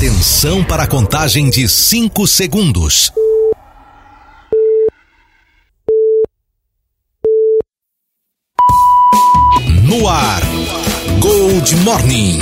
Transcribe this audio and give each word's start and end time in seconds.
Atenção 0.00 0.64
para 0.64 0.84
a 0.84 0.86
contagem 0.86 1.50
de 1.50 1.68
5 1.68 2.26
segundos. 2.26 3.12
No 9.82 10.08
ar, 10.08 10.40
Gold 11.18 11.76
Morning. 11.84 12.38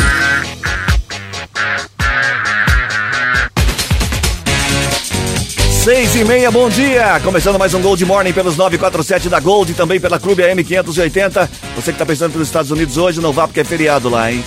Seis 5.82 6.14
e 6.14 6.24
meia, 6.24 6.52
bom 6.52 6.70
dia! 6.70 7.18
Começando 7.24 7.58
mais 7.58 7.74
um 7.74 7.82
Gold 7.82 8.04
Morning 8.04 8.32
pelos 8.32 8.56
947 8.56 9.28
da 9.28 9.40
Gold 9.40 9.72
e 9.72 9.74
também 9.74 9.98
pela 9.98 10.20
Clube 10.20 10.44
AM 10.44 10.62
580. 10.62 11.50
Você 11.74 11.92
que 11.92 11.98
tá 11.98 12.06
pensando 12.06 12.30
pelos 12.30 12.46
Estados 12.46 12.70
Unidos 12.70 12.96
hoje, 12.96 13.20
não 13.20 13.32
vá 13.32 13.48
porque 13.48 13.58
é 13.58 13.64
feriado 13.64 14.08
lá, 14.08 14.30
hein? 14.30 14.44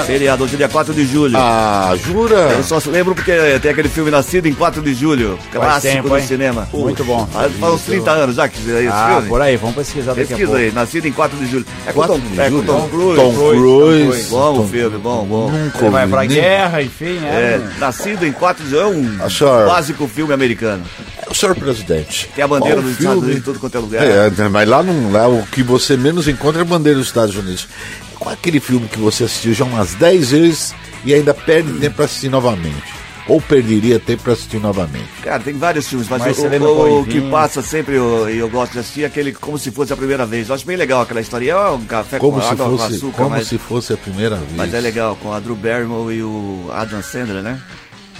Feriado, 0.00 0.42
hoje 0.44 0.54
é 0.54 0.56
dia 0.56 0.68
4 0.68 0.92
de 0.94 1.04
julho. 1.06 1.36
Ah, 1.36 1.94
jura? 2.02 2.34
Eu 2.56 2.62
só 2.64 2.80
lembro 2.90 3.14
porque 3.14 3.32
tem 3.60 3.70
aquele 3.70 3.88
filme 3.88 4.10
Nascido 4.10 4.46
em 4.46 4.54
4 4.54 4.80
de 4.82 4.94
julho, 4.94 5.38
clássico 5.52 5.94
tempo, 5.94 6.08
do 6.08 6.16
hein? 6.18 6.26
cinema. 6.26 6.68
Muito 6.72 7.04
bom. 7.04 7.26
Faz, 7.26 7.52
faz 7.60 7.74
uns 7.74 7.82
30 7.82 8.10
anos 8.10 8.36
já 8.36 8.48
que 8.48 8.58
é 8.70 8.78
esse 8.80 8.88
Ah, 8.88 9.10
filme. 9.12 9.28
por 9.28 9.40
aí, 9.42 9.56
vamos 9.56 9.76
pesquisar 9.76 10.14
daqui 10.14 10.32
a 10.32 10.36
Pesquisa 10.36 10.56
aí, 10.56 10.72
Nascido 10.72 11.06
em 11.06 11.12
4 11.12 11.36
de 11.38 11.46
julho. 11.46 11.66
É 11.86 11.92
com 11.92 12.00
4 12.00 12.14
Tom, 12.14 12.20
de 12.20 12.40
é 12.40 12.44
com 12.44 12.50
julho? 12.50 12.66
Tom 12.66 12.88
Cruise. 12.88 13.16
Tom 13.16 13.34
Cruise. 13.34 14.22
Bom 14.30 14.52
o 14.52 14.56
Tom- 14.56 14.68
filme, 14.68 14.98
bom, 14.98 15.24
bom. 15.26 15.50
Nunca 15.50 15.78
Ele 15.78 15.90
vai 15.90 16.06
pra 16.08 16.20
nem- 16.20 16.28
guerra, 16.30 16.82
enfim, 16.82 17.18
É, 17.24 17.60
é. 17.60 17.60
Nascido 17.78 18.26
em 18.26 18.32
4 18.32 18.64
de 18.64 18.70
julho 18.70 18.82
é 18.82 19.26
um 19.26 19.30
senhor. 19.30 19.66
básico 19.68 20.08
filme 20.08 20.32
americano. 20.32 20.82
O 21.30 21.34
senhor 21.34 21.54
presidente. 21.54 22.28
Tem 22.34 22.42
a 22.44 22.48
bandeira 22.48 22.80
dos 22.82 22.92
Estados? 22.98 23.22
Unidos 23.22 23.38
em 23.38 23.42
tudo 23.42 23.58
quanto 23.60 23.76
é 23.76 23.80
lugar. 23.80 24.02
É, 24.04 24.30
mas 24.50 24.68
lá, 24.68 24.82
não, 24.82 25.12
lá 25.12 25.28
o 25.28 25.42
que 25.46 25.62
você 25.62 25.96
menos 25.96 26.26
encontra 26.28 26.60
é 26.60 26.62
a 26.62 26.66
bandeira 26.66 26.98
dos 26.98 27.06
Estados 27.08 27.36
Unidos. 27.36 27.68
Qual 28.22 28.30
é 28.30 28.34
aquele 28.34 28.60
filme 28.60 28.86
que 28.86 28.98
você 29.00 29.24
assistiu 29.24 29.52
já 29.52 29.64
umas 29.64 29.94
10 29.94 30.30
vezes 30.30 30.74
e 31.04 31.12
ainda 31.12 31.34
perde 31.34 31.72
tempo 31.80 31.96
pra 31.96 32.04
assistir 32.04 32.28
novamente? 32.28 33.02
Ou 33.28 33.40
perderia 33.40 33.98
tempo 34.00 34.22
pra 34.22 34.32
assistir 34.32 34.58
novamente? 34.60 35.08
Cara, 35.22 35.40
tem 35.42 35.54
vários 35.54 35.88
filmes, 35.88 36.08
mas, 36.08 36.20
Mas 36.22 36.38
o, 36.38 36.46
o- 36.46 36.50
com 36.76 37.00
o 37.00 37.06
que 37.06 37.20
passa 37.30 37.62
sempre 37.62 37.94
eu- 37.96 38.28
e 38.30 38.38
eu, 38.38 38.48
gosto 38.48 38.72
de 38.72 38.78
assistir 38.80 39.02
é 39.02 39.06
aquele 39.06 39.32
como 39.32 39.58
se 39.58 39.70
fosse 39.72 39.92
a 39.92 39.96
primeira 39.96 40.24
vez. 40.26 40.48
Eu 40.48 40.54
acho 40.54 40.64
bem 40.66 40.76
legal 40.76 41.02
aquela 41.02 41.20
história. 41.20 41.50
É 41.52 41.70
um 41.70 41.84
café 41.84 42.18
Como, 42.18 42.34
com 42.34 42.40
se 42.42 42.52
água, 42.52 42.66
com 42.68 42.78
fosse, 42.78 42.94
açúcar, 42.96 43.16
como 43.18 43.30
mas, 43.30 43.48
se 43.48 43.58
fosse 43.58 43.92
a 43.92 43.96
primeira 43.96 44.36
vez. 44.36 44.50
mas 44.56 44.72
é 44.74 44.80
legal, 44.80 45.16
com 45.16 45.32
a 45.32 45.40
Drew 45.40 45.56
Barrymore 45.56 46.14
e 46.14 46.22
o 46.22 46.68
Adam 46.72 47.02
Sandler, 47.02 47.42
né? 47.42 47.60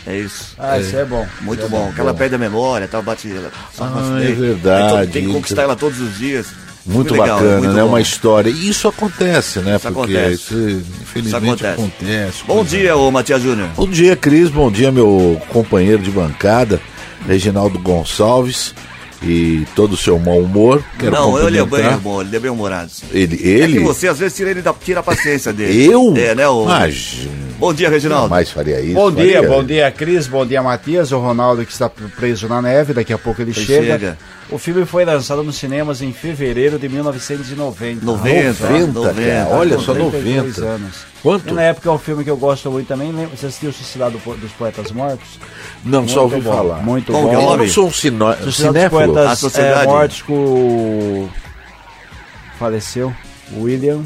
É 0.05 0.17
isso. 0.19 0.55
Ah, 0.59 0.79
isso 0.81 0.97
é 0.97 1.05
bom. 1.05 1.25
Muito 1.43 1.65
Isso 1.65 1.67
é 1.75 1.79
bom. 1.79 1.89
Aquela 1.91 2.13
perde 2.13 2.35
a 2.35 2.39
memória, 2.39 2.89
tal, 2.89 3.03
bate 3.03 3.31
ela. 3.31 3.53
Ah, 3.79 3.87
com 3.89 4.19
é 4.19 4.33
verdade. 4.33 4.97
Aí 4.97 5.07
Tem 5.09 5.27
que 5.27 5.33
conquistar 5.33 5.63
ela 5.63 5.77
todos 5.77 6.01
os 6.01 6.17
dias. 6.19 6.47
Muito 6.85 7.13
legal, 7.13 7.39
bacana, 7.39 7.59
muito 7.59 7.73
né? 7.75 7.83
bom. 7.83 7.89
Uma 7.89 8.01
história. 8.01 8.51
E 8.51 8.69
isso 8.69 8.89
acontece, 8.89 9.61
né? 9.61 9.77
Isso 9.77 9.93
Porque 9.93 10.17
acontece. 10.17 10.35
isso, 10.35 10.55
infelizmente 11.03 11.27
Isso 11.27 11.37
acontece. 11.37 11.81
acontece. 11.81 12.45
Bom 12.47 12.65
dia, 12.65 12.97
ô 12.97 13.11
Matias 13.11 13.43
Júnior. 13.43 13.69
Bom 13.77 13.89
dia, 13.89 14.17
Cris. 14.17 14.49
Bom 14.51 14.71
dia, 14.71 14.91
meu 14.91 15.41
companheiro 15.51 16.03
de 16.03 16.11
bancada, 16.11 16.81
Reginaldo 17.27 17.79
Gonçalves. 17.79 18.75
E 19.25 19.65
todo 19.77 19.93
o 19.93 19.97
seu 19.97 20.19
mau 20.19 20.41
humor. 20.41 20.83
Quero 20.99 21.13
Não, 21.13 21.39
ele 21.47 21.57
é 21.57 21.65
bem 21.65 21.81
ele 22.27 22.37
é 22.37 22.41
bem 22.41 22.51
humorado. 22.51 22.91
Ele, 23.13 23.37
É 23.41 23.47
ele? 23.63 23.75
que 23.75 23.85
você 23.85 24.09
às 24.09 24.19
vezes 24.19 24.37
tira, 24.37 24.51
ele 24.51 24.61
da, 24.63 24.73
tira 24.73 24.99
a 24.99 25.03
paciência 25.03 25.53
dele. 25.53 25.85
Eu? 25.85 26.13
É, 26.17 26.35
né? 26.35 26.49
O... 26.49 26.65
Imagina. 26.65 27.52
Bom 27.63 27.73
dia, 27.73 27.89
Reginaldo. 27.89 28.25
Jamais 28.25 28.51
faria 28.51 28.81
isso. 28.81 28.95
Bom 28.95 29.13
dia, 29.13 29.35
faria. 29.37 29.49
bom 29.49 29.63
dia, 29.65 29.91
Cris, 29.93 30.27
bom 30.27 30.45
dia, 30.45 30.61
Matias, 30.61 31.13
o 31.13 31.19
Ronaldo 31.21 31.65
que 31.65 31.71
está 31.71 31.89
preso 31.89 32.49
na 32.49 32.61
neve, 32.61 32.93
daqui 32.93 33.13
a 33.13 33.19
pouco 33.19 33.41
ele, 33.41 33.53
Ele 33.53 33.65
chega. 33.65 33.93
chega. 33.93 34.19
O 34.51 34.59
filme 34.59 34.85
foi 34.85 35.05
lançado 35.05 35.45
nos 35.45 35.55
cinemas 35.57 36.03
em 36.03 36.13
fevereiro 36.13 36.77
de 36.77 36.89
1990. 36.89 38.05
90, 38.05 38.65
90, 38.69 38.93
90. 38.93 39.15
cara. 39.15 39.49
Olha 39.57 39.79
só, 39.79 39.95
92 39.95 40.57
90. 40.59 40.75
anos. 40.75 40.97
Quanto? 41.23 41.49
E 41.51 41.53
na 41.53 41.63
época 41.63 41.89
é 41.89 41.93
um 41.93 41.99
filme 41.99 42.25
que 42.25 42.31
eu 42.31 42.37
gosto 42.37 42.69
muito 42.69 42.89
também. 42.89 43.13
Lembra- 43.13 43.37
Você 43.37 43.47
assistiu 43.47 43.71
o 43.71 43.73
Suicidado 43.73 44.19
dos 44.19 44.51
Poetas 44.59 44.91
Mortos? 44.91 45.39
Não, 45.85 46.09
só 46.09 46.23
ouvi 46.25 46.35
Muito 46.35 46.45
bom, 46.51 46.57
falar. 46.57 46.83
Muito 46.83 47.13
é 47.13 47.17
o 47.17 47.23
bom. 47.23 47.33
Eu 47.33 47.41
nome? 47.43 47.65
não 47.65 47.73
sou 47.73 47.87
um 47.87 47.93
sino... 47.93 48.35
Cinéfilo. 48.51 49.03
A 49.03 49.07
Poetas 49.07 49.39
Sociedade. 49.39 49.83
é, 49.85 49.87
Mortos 49.87 50.23
com. 50.23 51.29
Faleceu. 52.59 53.15
William. 53.57 54.03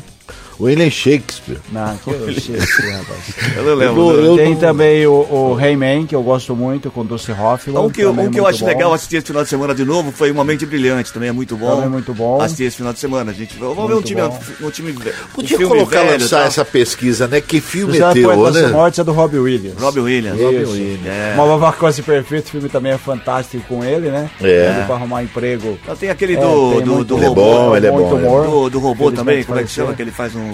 William 0.58 0.88
Shakespeare. 0.90 1.58
Não, 1.70 1.96
que 2.02 2.10
eu 2.10 2.30
esqueci, 2.30 2.82
rapaz. 2.90 3.56
Eu 3.56 3.62
não 3.64 3.74
lembro. 3.74 4.10
Eu- 4.12 4.16
né? 4.22 4.26
eu- 4.28 4.36
Tem 4.36 4.56
também 4.56 5.06
o, 5.06 5.12
o 5.12 5.54
Rayman, 5.54 6.06
que 6.06 6.14
eu 6.14 6.22
gosto 6.22 6.54
muito, 6.56 6.90
com 6.90 7.04
Dulce 7.04 7.30
Hoffman. 7.32 7.78
Um 7.78 7.90
que, 7.90 8.00
eu- 8.00 8.10
um 8.12 8.30
que 8.30 8.40
eu 8.40 8.46
acho 8.46 8.60
bom. 8.60 8.66
legal 8.66 8.92
assistir 8.92 9.16
esse 9.16 9.26
final 9.26 9.42
de 9.42 9.48
semana 9.50 9.74
de 9.74 9.84
novo 9.84 10.10
foi 10.12 10.30
Uma 10.30 10.44
Mente 10.44 10.64
Brilhante, 10.64 11.12
também 11.12 11.28
é 11.28 11.32
muito 11.32 11.56
bom. 11.56 11.74
Também 11.76 11.88
muito 11.90 12.14
bom. 12.14 12.40
Assistir 12.40 12.64
esse 12.64 12.76
final 12.78 12.92
de 12.92 12.98
semana, 12.98 13.32
gente. 13.34 13.56
Vamos 13.58 13.86
ver 13.88 13.94
um 13.94 14.02
time, 14.02 14.22
um 14.62 14.70
time 14.70 14.94
Podia 15.34 15.58
um 15.58 15.68
colocar, 15.68 16.02
velho, 16.02 16.12
lançar 16.20 16.38
tal. 16.38 16.46
essa 16.46 16.64
pesquisa, 16.64 17.26
né? 17.26 17.40
Que 17.40 17.60
filme 17.60 17.98
é 17.98 18.12
teu, 18.12 18.32
Poetas 18.32 18.62
né? 18.62 18.68
Mortos 18.68 18.98
é 18.98 19.04
do 19.04 19.12
Robbie 19.12 19.38
Williams. 19.38 19.80
Robbie 19.80 20.00
Williams. 20.00 20.38
Isso. 20.40 20.98
É. 21.06 21.34
Uma 21.34 21.46
Babacose 21.46 22.02
Perfeito, 22.02 22.46
o 22.46 22.50
filme 22.50 22.68
também 22.68 22.92
é 22.92 22.98
fantástico 22.98 23.62
com 23.68 23.84
ele, 23.84 24.08
né? 24.10 24.30
É. 24.40 24.74
Ele 24.76 24.86
pra 24.86 24.94
arrumar 24.96 25.22
emprego. 25.22 25.78
Tem 25.98 26.08
aquele 26.08 26.34
É, 26.36 26.40
do, 26.40 26.80
do, 26.80 27.04
do 27.04 27.16
Ele 27.16 27.24
é 27.24 27.28
robô. 27.28 27.40
bom, 27.42 27.76
ele 27.76 27.86
é 27.86 27.90
muito 27.90 28.16
bom, 28.16 28.38
ele 28.44 28.66
é. 28.66 28.70
Do, 28.70 28.78
robô 28.78 29.10
também, 29.12 29.42
como 29.44 29.58
é 29.58 29.62
que 29.64 29.70
chama? 29.70 29.92
Que 29.94 30.02
ele 30.02 30.10
faz 30.10 30.34
um. 30.34 30.45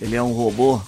Ele 0.00 0.16
é 0.16 0.22
um 0.22 0.32
robô. 0.32 0.80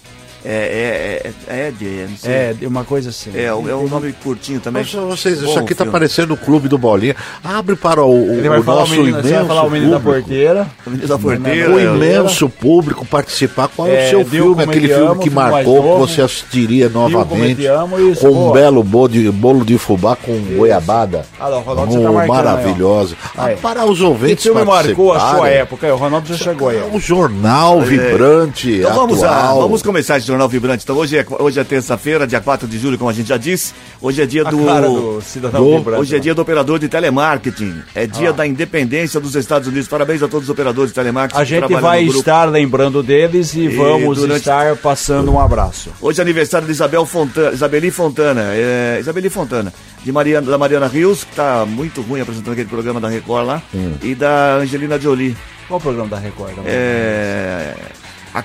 É, 0.44 1.32
é, 1.49 1.53
é, 1.53 1.56
é 1.56 1.69
é, 1.69 2.06
não 2.09 2.16
sei. 2.16 2.32
É, 2.32 2.56
uma 2.62 2.84
coisa 2.84 3.10
assim. 3.10 3.31
É, 3.34 3.44
é 3.47 3.54
um 3.54 3.88
nome 3.88 4.12
curtinho 4.12 4.60
também. 4.60 4.82
Nossa, 4.82 5.00
vocês, 5.00 5.41
Bom 5.43 5.50
isso 5.50 5.59
aqui 5.59 5.75
tá 5.75 5.84
filme. 5.84 5.93
parecendo 5.93 6.34
o 6.34 6.37
clube 6.37 6.69
do 6.69 6.78
Bolinha. 6.78 7.16
Abre 7.43 7.76
para 7.76 8.03
o, 8.03 8.10
o, 8.10 8.32
Ele 8.38 8.48
vai 8.48 8.60
o 8.60 8.62
falar 8.62 8.78
o 8.78 8.81
nosso 8.81 8.94
menino, 8.94 9.22
você 9.22 9.34
vai 9.34 9.44
falar 9.44 9.62
o 9.62 9.71
menino 9.71 9.91
da 9.91 10.00
público. 10.00 10.21
porteira. 10.28 10.66
O 10.87 10.91
Menino 10.91 11.09
da 11.09 11.19
Porteira. 11.19 11.71
O 11.71 11.78
é, 11.78 11.82
imenso 11.84 12.48
público 12.48 13.04
participar. 13.04 13.69
Qual 13.69 13.88
é, 13.88 14.04
É, 14.04 14.06
o 14.06 14.10
seu 14.10 14.25
filme? 14.25 14.62
Aquele 14.62 14.88
filme 14.88 15.06
Amo, 15.06 15.21
que 15.21 15.31
marcou, 15.31 15.82
que 15.82 15.98
você 15.98 16.22
assistiria 16.22 16.88
novamente. 16.88 17.62
Isso, 17.62 18.21
com 18.21 18.48
um 18.48 18.53
belo 18.53 18.82
bolo 18.82 19.09
de, 19.09 19.31
bolo 19.31 19.65
de 19.65 19.77
fubá 19.78 20.16
com 20.16 20.38
goiabada. 20.56 21.25
Ah, 21.38 21.50
não, 21.50 21.59
o 21.59 21.62
Ronaldo 21.62 21.94
Oh, 21.98 22.03
tá 22.03 22.12
marcando 22.12 22.21
aí, 22.21 22.28
ó. 22.28 22.34
maravilhosa. 22.34 23.16
Ah, 23.37 23.48
para 23.60 23.84
os 23.84 23.98
Que 23.98 24.04
ouvintes 24.04 24.43
filme 24.44 24.65
marcou 24.65 25.12
a 25.12 25.21
sua 25.21 25.48
época? 25.48 25.87
É, 25.87 25.93
O 25.93 25.97
Ronaldo 25.97 26.28
já 26.28 26.37
chegou 26.37 26.69
aí. 26.69 26.81
Um 26.93 27.00
jornal 27.00 27.81
vibrante, 27.81 28.78
Então 28.78 28.94
vamos, 28.94 29.21
vamos 29.21 29.82
começar 29.82 30.19
Jornal 30.28 30.49
Vibrante. 30.49 30.84
Então 30.84 30.97
hoje 30.97 31.16
é, 31.19 31.27
hoje 31.41 31.59
é 31.59 31.65
terça-feira, 31.65 32.27
dia 32.27 32.41
4 32.41 32.69
de 32.69 32.78
julho, 32.78 32.97
como 32.97 33.11
a 33.11 33.12
gente 33.12 33.28
já 33.28 33.37
disse. 33.37 33.75
Hoje 34.00 34.22
é 34.22 34.27
dia 34.27 34.44
do. 34.44 34.56
do 34.56 35.21
cidadão 35.22 35.65
do- 35.65 35.77
vibrante, 35.78 36.00
Hoje 36.00 36.15
é 36.15 36.19
né? 36.19 36.22
dia 36.22 36.34
do 36.34 36.43
operador 36.43 36.78
de 36.78 36.89
telemarketing. 36.89 37.83
É 37.94 38.06
dia 38.06 38.33
da 38.33 38.47
independência 38.47 39.19
dos 39.21 39.34
Estados 39.34 39.66
Unidos. 39.69 39.89
Parabéns 39.89 40.22
a 40.22 40.28
todos 40.28 40.44
os 40.49 40.50
operadores 40.50 40.91
de 40.91 40.94
telemarketing. 40.94 41.41
A 41.41 41.44
gente 41.44 41.72
vai 41.75 42.05
estar 42.05 42.44
lembrando 42.44 43.03
deles 43.03 43.55
e, 43.55 43.69
vamos 43.69 44.19
durante- 44.19 44.39
estar 44.39 44.77
passando 44.77 45.33
um 45.33 45.41
abraço. 45.41 45.91
Hoje 46.00 46.21
é 46.21 46.22
aniversário 46.22 46.66
de 46.66 46.72
Isabel 46.72 47.05
Fontana, 47.05 47.53
Isabeli 47.53 47.91
Fontana. 47.91 48.43
É, 48.55 48.99
Isabeli 49.00 49.28
Fontana. 49.28 49.72
De 50.05 50.12
Mariana, 50.12 50.49
da 50.50 50.56
Mariana 50.56 50.87
Rios, 50.87 51.25
que 51.25 51.34
tá 51.34 51.66
muito 51.66 52.00
ruim 52.03 52.21
apresentando 52.21 52.53
aquele 52.53 52.69
programa 52.69 53.00
da 53.00 53.09
Record 53.09 53.47
lá. 53.47 53.62
Hum. 53.75 53.95
E 54.03 54.15
da 54.15 54.56
Angelina 54.56 54.99
Jolie. 54.99 55.37
Qual 55.66 55.78
o 55.78 55.83
programa 55.83 56.09
da 56.09 56.19
Record? 56.19 56.55
da? 56.56 56.62
É. 56.65 57.68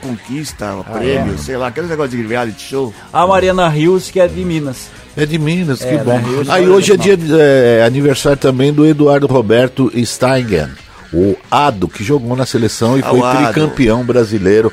Conquista, 0.04 0.76
o 0.76 0.84
prêmio, 0.84 1.34
é? 1.34 1.38
sei 1.38 1.58
lá, 1.58 1.68
aqueles 1.68 1.90
negócios 1.90 2.20
de 2.22 2.28
reality 2.28 2.62
show. 2.62 2.94
A 3.12 3.26
Mariana 3.26 3.68
Rios, 3.70 4.12
que 4.12 4.20
é 4.20 4.28
de 4.28 4.44
Minas. 4.44 4.88
É 5.16 5.26
de 5.26 5.40
Minas, 5.40 5.80
que 5.80 5.86
É, 5.88 5.98
bom. 5.98 6.18
né, 6.18 6.24
Rio 6.28 6.44
de 6.44 6.52
Aí 6.52 6.68
hoje 6.68 6.92
é 6.94 6.98
dia 6.98 7.16
de, 7.16 7.32
é, 7.40 7.84
aniversário 7.86 8.38
também 8.38 8.74
do 8.74 8.86
Eduardo 8.86 9.28
Roberto 9.28 9.92
Steigen, 10.06 10.70
o 11.14 11.36
Ado, 11.50 11.88
que 11.88 12.04
jogou 12.04 12.36
na 12.36 12.46
seleção 12.46 12.98
e 12.98 13.02
Ah, 13.02 13.10
foi 13.10 13.22
tricampeão 13.22 14.04
brasileiro, 14.04 14.72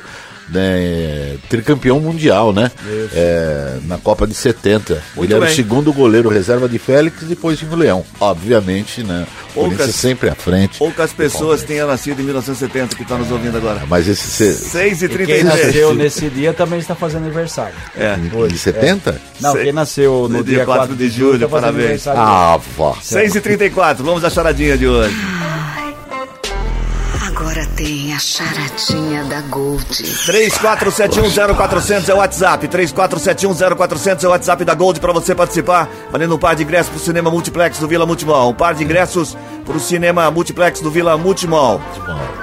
né, 0.51 1.37
tricampeão 1.49 1.99
mundial, 1.99 2.51
né? 2.53 2.71
É, 3.13 3.77
na 3.85 3.97
Copa 3.97 4.27
de 4.27 4.33
70. 4.33 5.01
Muito 5.15 5.27
Ele 5.29 5.33
era 5.35 5.45
bem. 5.45 5.53
o 5.53 5.55
segundo 5.55 5.93
goleiro 5.93 6.29
reserva 6.29 6.67
de 6.67 6.77
Félix 6.77 7.21
e 7.21 7.25
depois 7.25 7.57
tinha 7.57 7.71
o 7.71 7.75
Leão. 7.75 8.03
Obviamente, 8.19 9.03
né? 9.03 9.25
Poucas- 9.53 9.71
Corinthians 9.77 9.95
sempre 9.95 10.29
à 10.29 10.35
frente. 10.35 10.77
Poucas 10.77 11.11
pessoas 11.13 11.63
tenham 11.63 11.87
nascido 11.87 12.21
em 12.21 12.23
1970 12.23 12.95
que 12.95 13.01
estão 13.03 13.17
nos 13.17 13.29
ouvindo 13.31 13.57
agora. 13.57 13.81
Mas 13.87 14.07
esse 14.07 14.27
se- 14.27 14.53
6 14.53 15.01
e 15.01 15.05
E 15.05 15.07
quem 15.09 15.17
33 15.17 15.43
nasceu 15.43 15.93
nesse 15.93 16.29
dia 16.29 16.53
também 16.53 16.79
está 16.79 16.95
fazendo 16.95 17.23
aniversário. 17.25 17.75
É. 17.97 18.15
de 18.47 18.57
70? 18.57 19.19
Não, 19.39 19.53
Sei. 19.53 19.63
quem 19.65 19.73
nasceu 19.73 20.27
no, 20.29 20.37
No 20.37 20.43
dia 20.43 20.65
4 20.65 20.95
de 20.95 21.09
julho, 21.09 21.39
tá 21.39 21.47
fazendo 21.49 21.61
parabéns. 21.73 22.07
aniversário. 22.07 22.21
Ah, 22.21 22.59
vó. 22.77 22.97
6 23.01 23.35
e 23.35 23.41
34 23.41 24.03
vamos 24.03 24.23
à 24.23 24.29
charadinha 24.29 24.77
de 24.77 24.87
hoje. 24.87 25.15
Tem 27.83 28.13
a 28.13 28.19
charadinha 28.19 29.23
da 29.23 29.41
Gold. 29.41 29.83
34710400 29.87 32.09
é 32.09 32.13
o 32.13 32.17
WhatsApp. 32.17 32.67
34710400 32.67 34.23
é 34.23 34.27
o 34.27 34.29
WhatsApp 34.29 34.63
da 34.63 34.75
Gold 34.75 34.99
para 34.99 35.11
você 35.11 35.33
participar. 35.33 35.89
Valendo 36.11 36.35
um 36.35 36.37
par 36.37 36.55
de 36.55 36.61
ingressos 36.61 36.91
pro 36.91 36.99
cinema 36.99 37.31
multiplex 37.31 37.79
do 37.79 37.87
Vila 37.87 38.05
Multimol. 38.05 38.51
Um 38.51 38.53
par 38.53 38.75
de 38.75 38.83
ingressos 38.83 39.35
pro 39.71 39.79
cinema 39.79 40.29
multiplex 40.29 40.81
do 40.81 40.91
Vila 40.91 41.17
Multimol. 41.17 41.79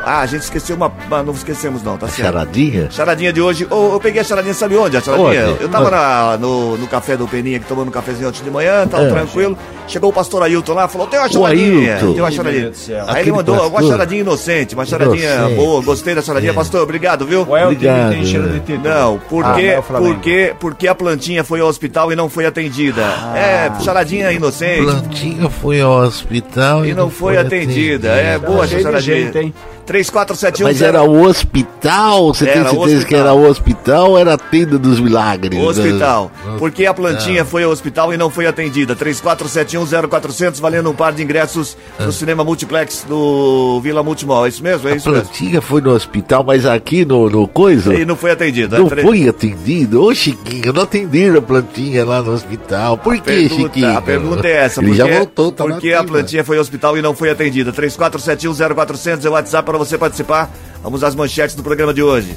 Ah, 0.04 0.20
a 0.20 0.26
gente 0.26 0.42
esqueceu 0.42 0.74
uma. 0.76 0.90
ah, 1.10 1.22
Não 1.22 1.34
esquecemos, 1.34 1.82
não, 1.82 1.98
tá 1.98 2.08
certo. 2.08 2.22
Charadinha? 2.32 2.90
Charadinha 2.90 3.32
de 3.32 3.40
hoje. 3.42 3.66
Ô, 3.70 3.92
eu 3.92 4.00
peguei 4.00 4.22
a 4.22 4.24
charadinha, 4.24 4.54
sabe 4.54 4.74
onde? 4.76 4.96
A 4.96 5.00
charadinha? 5.02 5.48
Onde? 5.50 5.62
Eu 5.62 5.68
tava 5.68 5.90
na- 5.90 6.38
no, 6.38 6.78
no 6.78 6.86
café 6.86 7.16
do 7.16 7.28
Peninha, 7.28 7.58
que 7.58 7.66
tomando 7.66 7.88
um 7.88 7.90
cafezinho 7.90 8.28
antes 8.28 8.42
de 8.42 8.50
manhã, 8.50 8.86
tava 8.86 9.04
É. 9.04 9.10
tranquilo. 9.10 9.56
Chegou 9.86 10.08
o 10.10 10.12
pastor 10.12 10.42
Ailton 10.42 10.72
lá, 10.72 10.88
falou: 10.88 11.06
tem 11.06 11.18
uma 11.18 11.28
charadinha. 11.28 11.94
Ailton. 11.96 12.12
Tem 12.12 12.20
uma 12.22 12.30
charadinha. 12.30 12.72
Aí 13.08 13.22
ele 13.22 13.32
mandou 13.32 13.54
uma 13.56 13.70
pastor. 13.70 13.90
charadinha 13.90 14.20
inocente, 14.22 14.74
uma 14.74 14.86
charadinha 14.86 15.34
Inocente. 15.34 15.56
boa. 15.56 15.82
Gostei 15.82 16.14
da 16.14 16.22
charadinha, 16.22 16.54
pastor. 16.54 16.82
Obrigado, 16.82 17.26
viu? 17.26 17.40
Elton 17.42 17.64
Obrigado. 17.72 18.10
tem 18.12 18.24
cheiro 18.24 18.48
de. 18.60 18.78
Não, 18.78 19.18
porque, 19.28 19.48
Ah, 19.76 19.82
não 19.90 19.96
é 19.98 20.00
porque, 20.12 20.54
porque 20.58 20.88
a 20.88 20.94
plantinha 20.94 21.44
foi 21.44 21.60
ao 21.60 21.68
hospital 21.68 22.10
e 22.12 22.16
não 22.16 22.28
foi 22.30 22.46
atendida. 22.46 23.02
É, 23.34 23.70
charadinha 23.82 24.32
inocente. 24.32 24.84
Plantinha 24.84 25.50
foi 25.50 25.80
ao 25.82 25.92
hospital 25.98 26.86
E 26.86 26.94
não 26.94 27.10
foi 27.18 27.36
atendida. 27.36 28.08
É 28.10 28.38
boa 28.38 28.66
de 28.66 28.80
charadinha. 28.80 29.16
gente, 29.24 29.38
hein? 29.38 29.54
3471 29.88 30.64
Mas 30.68 30.82
era 30.82 31.02
o 31.02 31.22
hospital? 31.24 32.26
Você 32.34 32.44
tem 32.44 32.54
Era 32.58 32.68
o 32.68 32.70
certeza 32.70 32.86
que 33.06 33.14
hospital. 33.14 33.20
era 33.20 33.32
o 33.34 33.48
hospital 33.50 34.10
ou 34.10 34.18
era 34.18 34.34
a 34.34 34.38
tenda 34.38 34.78
dos 34.78 35.00
milagres? 35.00 35.58
Hospital. 35.58 36.30
Ah, 36.46 36.56
Porque 36.58 36.84
a 36.84 36.92
plantinha 36.92 37.42
foi 37.44 37.64
ao 37.64 37.70
hospital 37.70 38.12
e 38.12 38.18
não 38.18 38.28
foi 38.28 38.46
atendida. 38.46 38.94
34710400 38.94 40.60
valendo 40.60 40.90
um 40.90 40.94
par 40.94 41.12
de 41.12 41.22
ingressos 41.22 41.76
no 41.98 42.12
cinema 42.12 42.44
multiplex 42.44 43.04
do 43.08 43.80
Vila 43.82 44.02
Multimol. 44.02 44.44
É 44.44 44.50
isso 44.50 44.62
mesmo? 44.62 44.88
É 44.88 44.92
A 44.92 44.96
isso 44.96 45.08
mesmo. 45.10 45.24
plantinha 45.24 45.60
foi 45.62 45.80
no 45.80 45.90
hospital, 45.92 46.44
mas 46.44 46.66
aqui 46.66 47.04
no, 47.06 47.30
no 47.30 47.48
coisa... 47.48 47.94
E 47.94 48.04
não 48.04 48.14
foi 48.16 48.30
atendida. 48.32 48.78
Não 48.78 48.88
Tre- 48.88 49.00
foi 49.02 49.26
atendido? 49.26 50.02
Ô, 50.04 50.14
Chiquinho, 50.14 50.72
não 50.72 50.82
atenderam 50.82 51.38
a 51.38 51.42
plantinha 51.42 52.04
lá 52.04 52.20
no 52.22 52.32
hospital. 52.32 52.98
Por 52.98 53.14
que, 53.16 53.22
Pergunta- 53.22 53.62
Chiquinho? 53.62 53.96
a 53.96 54.02
pergunta 54.02 54.46
é 54.46 54.52
essa. 54.52 54.80
Ele 54.80 54.88
porque, 54.94 55.02
já 55.10 55.16
voltou, 55.18 55.50
tá 55.50 55.64
Porque 55.64 55.92
a 55.94 56.04
plantinha 56.04 56.44
foi 56.44 56.56
ao 56.58 56.62
hospital 56.62 56.96
e 56.98 57.00
não 57.02 57.14
foi 57.14 57.30
atendida. 57.30 57.72
34710400 57.72 59.24
é 59.24 59.28
o 59.28 59.32
WhatsApp 59.32 59.64
para 59.64 59.77
você 59.78 59.96
participar. 59.96 60.50
Vamos 60.82 61.02
às 61.02 61.14
manchetes 61.14 61.56
do 61.56 61.62
programa 61.62 61.94
de 61.94 62.02
hoje. 62.02 62.36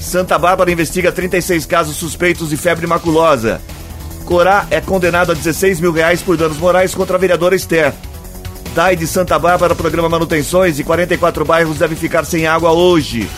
Santa 0.00 0.36
Bárbara 0.38 0.70
investiga 0.70 1.12
36 1.12 1.64
casos 1.64 1.96
suspeitos 1.96 2.50
de 2.50 2.56
febre 2.56 2.86
maculosa. 2.86 3.60
Corá 4.24 4.66
é 4.70 4.80
condenado 4.80 5.32
a 5.32 5.34
16 5.34 5.80
mil 5.80 5.92
reais 5.92 6.22
por 6.22 6.36
danos 6.36 6.58
morais 6.58 6.94
contra 6.94 7.16
a 7.16 7.20
vereadora 7.20 7.54
Esther. 7.54 7.92
DAI 8.74 8.96
de 8.96 9.06
Santa 9.06 9.38
Bárbara 9.38 9.74
programa 9.74 10.08
manutenções 10.08 10.78
e 10.78 10.84
44 10.84 11.44
bairros 11.44 11.78
devem 11.78 11.96
ficar 11.96 12.24
sem 12.24 12.46
água 12.46 12.72
hoje. 12.72 13.28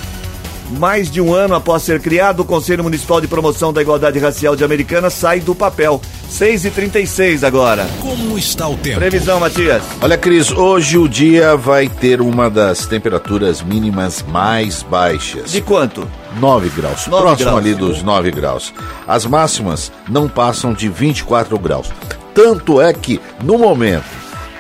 Mais 0.79 1.11
de 1.11 1.21
um 1.21 1.35
ano 1.35 1.55
após 1.55 1.83
ser 1.83 2.01
criado, 2.01 2.41
o 2.41 2.45
Conselho 2.45 2.83
Municipal 2.83 3.21
de 3.21 3.29
Promoção 3.29 3.73
da 3.73 3.83
Igualdade 3.83 4.19
Racial 4.19 4.57
de 4.57 4.65
Americana 4.65 5.11
sai 5.11 5.41
do 5.41 5.55
papel. 5.55 6.01
6h36 6.35 7.45
agora. 7.45 7.87
Como 8.01 8.37
está 8.37 8.67
o 8.67 8.77
tempo? 8.77 8.99
Previsão, 8.99 9.39
Matias. 9.39 9.85
Olha, 10.03 10.19
Cris, 10.19 10.51
hoje 10.51 10.99
o 10.99 11.09
dia 11.09 11.57
vai 11.57 11.89
ter 11.89 12.21
uma 12.21 12.51
das 12.51 12.87
temperaturas 12.87 13.63
mínimas 13.63 14.21
mais 14.27 14.83
baixas. 14.83 15.53
De 15.53 15.61
quanto? 15.61 16.11
9 16.41 16.71
graus. 16.71 17.07
Nove 17.07 17.23
próximo 17.23 17.51
graus. 17.51 17.59
ali 17.61 17.75
dos 17.77 18.03
9 18.03 18.33
graus. 18.33 18.75
As 19.07 19.25
máximas 19.25 19.93
não 20.09 20.29
passam 20.29 20.75
de 20.75 20.89
24 20.89 21.57
graus. 21.57 21.93
Tanto 22.35 22.81
é 22.81 22.93
que, 22.93 23.21
no 23.45 23.57
momento, 23.57 24.05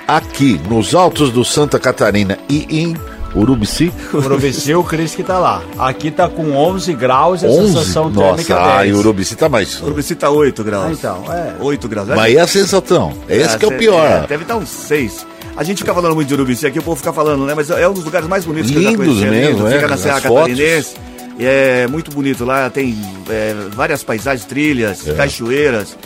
aqui 0.06 0.60
nos 0.68 0.94
altos 0.94 1.32
do 1.32 1.44
Santa 1.44 1.80
Catarina 1.80 2.38
e 2.48 2.66
em 2.70 2.96
Urubici, 3.34 3.92
Urubici, 4.12 4.74
o 4.74 4.84
Cris 4.84 5.14
que 5.14 5.22
tá 5.24 5.38
lá. 5.38 5.62
Aqui 5.78 6.10
tá 6.10 6.28
com 6.28 6.52
11 6.52 6.92
graus 6.94 7.42
e 7.42 7.46
a 7.46 7.48
11. 7.48 7.72
sensação 7.72 8.04
térmica 8.12 8.54
Nossa, 8.54 8.54
10. 8.54 8.78
ai, 8.78 8.92
Urubici 8.92 9.34
tá 9.34 9.48
mais. 9.48 9.80
Urubici 9.82 10.14
tá 10.14 10.30
8 10.30 10.62
graus. 10.62 10.86
Ah, 10.86 10.92
então, 10.92 11.24
é. 11.32 11.54
8 11.60 11.88
graus. 11.88 12.08
Mas 12.08 12.32
e 12.34 12.38
a 12.38 12.46
sensação? 12.46 13.12
Esse 13.28 13.56
Ah, 13.56 13.58
que 13.58 13.64
é 13.64 13.68
o 13.68 13.72
pior. 13.76 14.26
deve 14.28 14.42
estar 14.44 14.56
uns 14.56 14.68
6. 14.68 15.26
A 15.56 15.62
gente 15.64 15.78
fica 15.78 15.92
falando 15.94 16.14
muito 16.14 16.28
de 16.28 16.34
Urubici 16.34 16.66
aqui, 16.66 16.78
o 16.78 16.82
povo 16.82 16.96
fica 16.96 17.12
falando, 17.12 17.44
né? 17.44 17.54
Mas 17.54 17.70
é 17.70 17.88
um 17.88 17.92
dos 17.92 18.04
lugares 18.04 18.28
mais 18.28 18.44
bonitos 18.44 18.70
que 18.70 18.76
eu 18.76 18.82
já 18.82 18.90
Lindos 18.90 19.06
conheci. 19.06 19.26
mesmo, 19.26 19.52
lindo. 19.58 19.66
é, 19.68 19.72
Fica 19.74 19.88
na 19.88 19.96
Serra. 19.96 20.20
Catarinense. 20.20 20.94
E 21.36 21.44
é 21.44 21.86
muito 21.88 22.12
bonito 22.12 22.44
lá, 22.44 22.70
tem 22.70 22.96
é, 23.28 23.54
várias 23.72 24.04
paisagens, 24.04 24.44
trilhas, 24.46 25.06
É. 25.08 25.14
cachoeiras, 25.14 25.96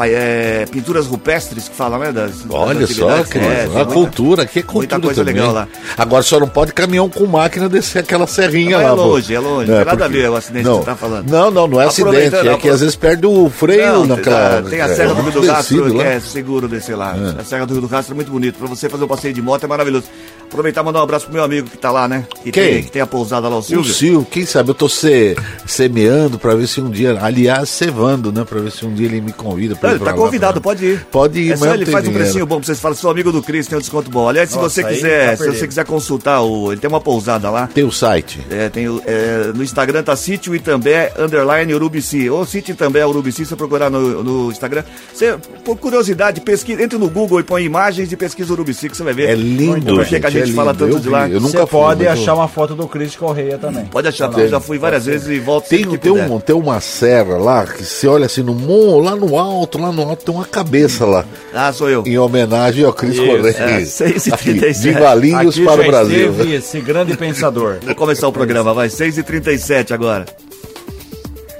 é, 0.00 0.66
pinturas 0.70 1.06
rupestres 1.06 1.68
que 1.68 1.74
falam, 1.74 1.98
né? 1.98 2.12
Das, 2.12 2.42
das 2.42 2.46
Olha 2.50 2.86
só, 2.86 3.08
antiguidades. 3.08 3.30
Cris, 3.30 3.42
É, 3.44 3.64
a 3.64 3.68
muita- 3.68 3.84
cultura, 3.92 4.42
é 4.42 4.46
cultura 4.46 4.72
muita 4.74 5.00
coisa 5.00 5.20
também. 5.24 5.34
legal 5.34 5.52
lá. 5.52 5.68
Agora 5.96 6.22
só 6.22 6.40
não 6.40 6.48
pode 6.48 6.72
caminhão 6.72 7.08
com 7.08 7.26
máquina 7.26 7.68
descer 7.68 8.00
aquela 8.00 8.26
serrinha 8.26 8.78
Mas 8.78 8.86
lá. 8.86 8.90
é 8.90 8.92
longe, 8.94 9.34
é 9.34 9.38
longe, 9.38 9.70
não 9.70 9.76
tem 9.76 9.84
nada 9.84 10.04
a 10.04 10.08
ver 10.08 10.30
o 10.30 10.36
acidente 10.36 10.64
não, 10.64 10.78
que 10.78 10.84
você 10.84 10.90
tá 10.90 10.96
falando. 10.96 11.30
Não, 11.30 11.50
não, 11.50 11.66
não 11.68 11.80
é 11.80 11.86
acidente, 11.86 12.34
é 12.36 12.56
que 12.56 12.68
às 12.68 12.80
vezes 12.80 12.96
perde 12.96 13.26
o 13.26 13.50
freio 13.50 13.92
Não, 13.92 14.06
naquela... 14.06 14.62
tem, 14.62 14.80
a 14.80 14.86
é, 14.86 14.94
Serra 14.94 15.14
do 15.14 15.22
Rio 15.22 15.32
do 15.32 15.46
Rastro, 15.46 15.90
que 15.92 16.00
é 16.00 16.20
seguro 16.20 16.68
descer 16.68 16.96
lá. 16.96 17.14
A 17.38 17.44
Serra 17.44 17.66
do 17.66 17.72
Rio 17.74 17.82
do 17.82 17.86
Rastro 17.88 18.14
é 18.14 18.16
muito 18.16 18.30
bonito. 18.30 18.58
Pra 18.58 18.66
você 18.68 18.88
fazer 18.88 19.04
um 19.04 19.08
passeio 19.08 19.34
de 19.34 19.42
moto 19.42 19.64
é 19.64 19.66
maravilhoso. 19.66 20.04
Aproveitar 20.52 20.82
e 20.82 20.84
mandar 20.84 21.00
um 21.00 21.02
abraço 21.04 21.24
pro 21.24 21.34
meu 21.34 21.42
amigo 21.42 21.68
que 21.70 21.78
tá 21.78 21.90
lá, 21.90 22.06
né? 22.06 22.24
Que 22.44 22.52
Quem? 22.52 22.72
Tem, 22.74 22.82
que 22.84 22.90
tem 22.92 23.02
a 23.02 23.06
pousada 23.06 23.48
lá, 23.48 23.56
o 23.56 23.58
O 23.58 23.62
Silvio. 23.62 23.92
Silvio, 23.92 24.26
quem 24.30 24.44
sabe, 24.44 24.68
eu 24.70 24.74
tô 24.74 24.88
se, 24.88 25.34
semeando 25.66 26.38
pra 26.38 26.54
ver 26.54 26.66
se 26.66 26.80
um 26.80 26.90
dia, 26.90 27.18
aliás, 27.20 27.68
cevando, 27.68 28.30
né, 28.30 28.44
pra 28.44 28.60
ver 28.60 28.70
se 28.70 28.84
um 28.84 28.92
dia 28.92 29.06
ele 29.06 29.20
me 29.20 29.32
convida 29.32 29.74
pra 29.74 29.90
ele 29.90 29.98
pra 29.98 30.12
tá 30.12 30.16
lá, 30.18 30.22
convidado, 30.24 30.60
pra- 30.60 30.72
pode 30.72 30.84
ir. 30.84 31.06
Pode 31.10 31.40
ir, 31.40 31.46
é 31.46 31.50
mas 31.50 31.60
só 31.60 31.74
ele 31.74 31.86
faz 31.86 32.04
um 32.04 32.08
dinheiro. 32.08 32.24
precinho 32.24 32.46
bom 32.46 32.56
pra 32.56 32.66
vocês 32.66 32.80
falam, 32.80 32.96
sou 32.96 33.10
amigo 33.10 33.32
do 33.32 33.42
Cris, 33.42 33.66
tem 33.66 33.78
um 33.78 33.80
desconto 33.80 34.10
bom. 34.10 34.28
Aliás, 34.28 34.50
se 34.50 34.56
Nossa, 34.56 34.68
você 34.68 34.84
quiser, 34.84 35.36
tá 35.38 35.44
se 35.44 35.50
você 35.50 35.66
quiser 35.66 35.84
consultar, 35.86 36.42
o, 36.42 36.72
ele 36.72 36.80
tem 36.80 36.88
uma 36.88 37.00
pousada 37.00 37.48
lá. 37.50 37.66
Tem 37.66 37.84
o 37.84 37.90
site. 37.92 38.40
É, 38.50 38.68
tem, 38.68 38.88
o- 38.88 39.02
é, 39.06 39.52
no 39.54 39.62
Instagram 39.62 40.02
tá 40.02 40.14
sítio 40.16 40.54
Itambé, 40.54 41.12
underline 41.18 41.72
Urubici. 41.74 42.28
Ou 42.28 42.44
sítio 42.44 42.72
Itambé 42.72 43.04
Urubici, 43.06 43.44
se 43.44 43.46
você 43.46 43.56
procurar 43.56 43.88
no, 43.90 44.22
no 44.22 44.50
Instagram. 44.50 44.84
Você, 45.14 45.36
por 45.64 45.76
curiosidade, 45.76 46.40
pesquisa, 46.40 46.82
entre 46.82 46.98
no 46.98 47.08
Google 47.08 47.40
e 47.40 47.42
põe 47.42 47.64
imagens 47.64 48.12
e 48.12 48.16
pesquisa 48.16 48.52
Urubici, 48.52 48.88
que 48.88 48.96
você 48.96 49.02
vai 49.02 49.14
ver. 49.14 49.30
É 49.30 49.34
lindo, 49.34 50.04
que 50.04 50.16
a 50.16 50.20
gente, 50.46 50.48
gente 50.48 50.54
é 50.54 50.56
fala 50.56 50.72
lindo. 50.72 50.84
tanto 50.84 50.96
Eu 50.96 51.00
de 51.00 51.08
lá? 51.08 51.28
eu 51.28 51.40
nunca 51.40 51.50
Você 51.58 51.66
fui, 51.66 51.66
pode 51.66 52.04
mas 52.04 52.16
eu- 52.16 52.22
achar 52.22 52.34
uma 52.34 52.48
foto 52.48 52.74
do 52.74 52.86
Cris 52.88 53.16
Correia 53.16 53.58
também. 53.58 53.84
Pode 53.86 54.08
achar, 54.08 54.32
eu 54.38 54.48
já 54.48 54.60
fui 54.60 54.78
várias 54.78 55.06
vezes 55.06 55.28
e 55.28 55.38
volto 55.40 55.68
Tem, 55.68 55.78
sempre 55.80 55.92
que 55.98 56.02
tem, 56.04 56.12
puder. 56.12 56.30
um, 56.30 56.40
tem 56.40 56.54
uma 56.56 56.80
serra 56.80 57.36
lá 57.38 57.66
que 57.66 57.84
você 57.84 58.06
olha 58.06 58.26
assim 58.26 58.42
no 58.42 58.54
morro, 58.54 59.00
lá 59.00 59.16
no 59.16 59.38
alto, 59.38 59.78
lá 59.78 59.90
no 59.92 60.02
alto 60.02 60.24
tem 60.24 60.34
uma 60.34 60.44
cabeça 60.44 61.04
lá. 61.06 61.24
Ah, 61.54 61.72
sou 61.72 61.88
eu. 61.90 62.02
Em 62.06 62.18
homenagem 62.18 62.84
ao 62.84 62.92
Cris 62.92 63.18
Correia. 63.18 63.48
é, 63.56 63.84
6 63.84 64.26
e 64.26 64.32
Aqui, 64.32 64.44
37. 64.54 64.80
De 64.94 65.00
Valinhos 65.00 65.54
Aqui 65.56 65.64
para 65.64 65.76
já 65.76 65.82
o 65.82 65.86
Brasil. 65.86 66.30
esteve 66.30 66.54
esse 66.54 66.80
grande 66.80 67.16
pensador. 67.16 67.76
Vou 67.84 67.94
começar 67.94 68.28
o 68.28 68.32
programa, 68.32 68.72
vai. 68.74 68.88
6h37 68.88 69.92
agora. 69.92 70.24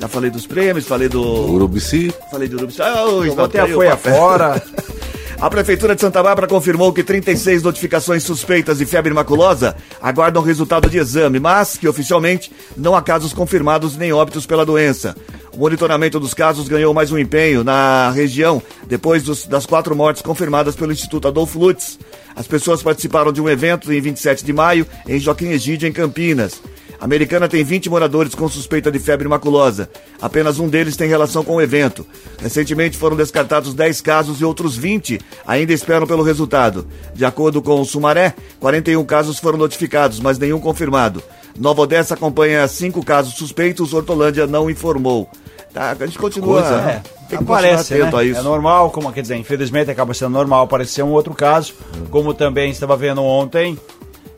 Já 0.00 0.08
falei 0.08 0.30
dos 0.30 0.46
prêmios, 0.48 0.84
falei 0.84 1.08
do. 1.08 1.22
Urubici. 1.22 2.12
Falei 2.30 2.48
de 2.48 2.56
Urubici. 2.56 2.82
Ah, 2.82 3.04
oi, 3.04 3.28
Eu 3.28 3.36
botei 3.36 3.60
tá 3.60 3.66
a 5.42 5.50
Prefeitura 5.50 5.96
de 5.96 6.00
Santa 6.00 6.22
Bárbara 6.22 6.46
confirmou 6.46 6.92
que 6.92 7.02
36 7.02 7.64
notificações 7.64 8.22
suspeitas 8.22 8.78
de 8.78 8.86
febre 8.86 9.12
maculosa 9.12 9.74
aguardam 10.00 10.40
resultado 10.40 10.88
de 10.88 10.98
exame, 10.98 11.40
mas 11.40 11.76
que 11.76 11.88
oficialmente 11.88 12.52
não 12.76 12.94
há 12.94 13.02
casos 13.02 13.32
confirmados 13.32 13.96
nem 13.96 14.12
óbitos 14.12 14.46
pela 14.46 14.64
doença. 14.64 15.16
O 15.52 15.58
monitoramento 15.58 16.20
dos 16.20 16.32
casos 16.32 16.68
ganhou 16.68 16.94
mais 16.94 17.10
um 17.10 17.18
empenho 17.18 17.64
na 17.64 18.10
região 18.12 18.62
depois 18.86 19.24
dos- 19.24 19.44
das 19.44 19.66
quatro 19.66 19.96
mortes 19.96 20.22
confirmadas 20.22 20.76
pelo 20.76 20.92
Instituto 20.92 21.26
Adolfo 21.26 21.58
Lutz. 21.58 21.98
As 22.36 22.46
pessoas 22.46 22.80
participaram 22.80 23.32
de 23.32 23.40
um 23.40 23.48
evento 23.48 23.92
em 23.92 24.00
27 24.00 24.44
de 24.44 24.52
maio 24.52 24.86
em 25.08 25.18
Joaquim 25.18 25.48
Egídio, 25.48 25.88
em 25.88 25.92
Campinas. 25.92 26.62
A 27.02 27.04
Americana 27.04 27.48
tem 27.48 27.64
20 27.64 27.90
moradores 27.90 28.32
com 28.32 28.48
suspeita 28.48 28.88
de 28.88 29.00
febre 29.00 29.26
maculosa. 29.26 29.90
Apenas 30.20 30.60
um 30.60 30.68
deles 30.68 30.96
tem 30.96 31.08
relação 31.08 31.42
com 31.42 31.56
o 31.56 31.60
evento. 31.60 32.06
Recentemente 32.40 32.96
foram 32.96 33.16
descartados 33.16 33.74
10 33.74 34.00
casos 34.00 34.40
e 34.40 34.44
outros 34.44 34.76
20 34.76 35.20
ainda 35.44 35.72
esperam 35.72 36.06
pelo 36.06 36.22
resultado. 36.22 36.86
De 37.12 37.24
acordo 37.24 37.60
com 37.60 37.80
o 37.80 37.84
Sumaré, 37.84 38.36
41 38.60 39.04
casos 39.04 39.40
foram 39.40 39.58
notificados, 39.58 40.20
mas 40.20 40.38
nenhum 40.38 40.60
confirmado. 40.60 41.20
Nova 41.58 41.82
Odessa 41.82 42.14
acompanha 42.14 42.68
5 42.68 43.04
casos 43.04 43.34
suspeitos, 43.34 43.92
Hortolândia 43.92 44.46
não 44.46 44.70
informou. 44.70 45.28
Tá, 45.74 45.96
a 45.98 46.06
gente 46.06 46.18
continua. 46.20 46.62
Coisa, 46.62 46.76
É, 46.88 47.02
tem 47.28 47.44
que 47.44 47.52
atento 47.52 48.16
né? 48.16 48.22
a 48.22 48.24
isso. 48.24 48.38
É 48.38 48.42
normal, 48.44 48.92
como 48.92 49.12
quer 49.12 49.22
dizer, 49.22 49.34
infelizmente 49.34 49.90
acaba 49.90 50.14
sendo 50.14 50.30
normal 50.30 50.62
aparecer 50.62 51.02
um 51.02 51.10
outro 51.10 51.34
caso, 51.34 51.74
como 52.12 52.32
também 52.32 52.70
estava 52.70 52.96
vendo 52.96 53.24
ontem, 53.24 53.76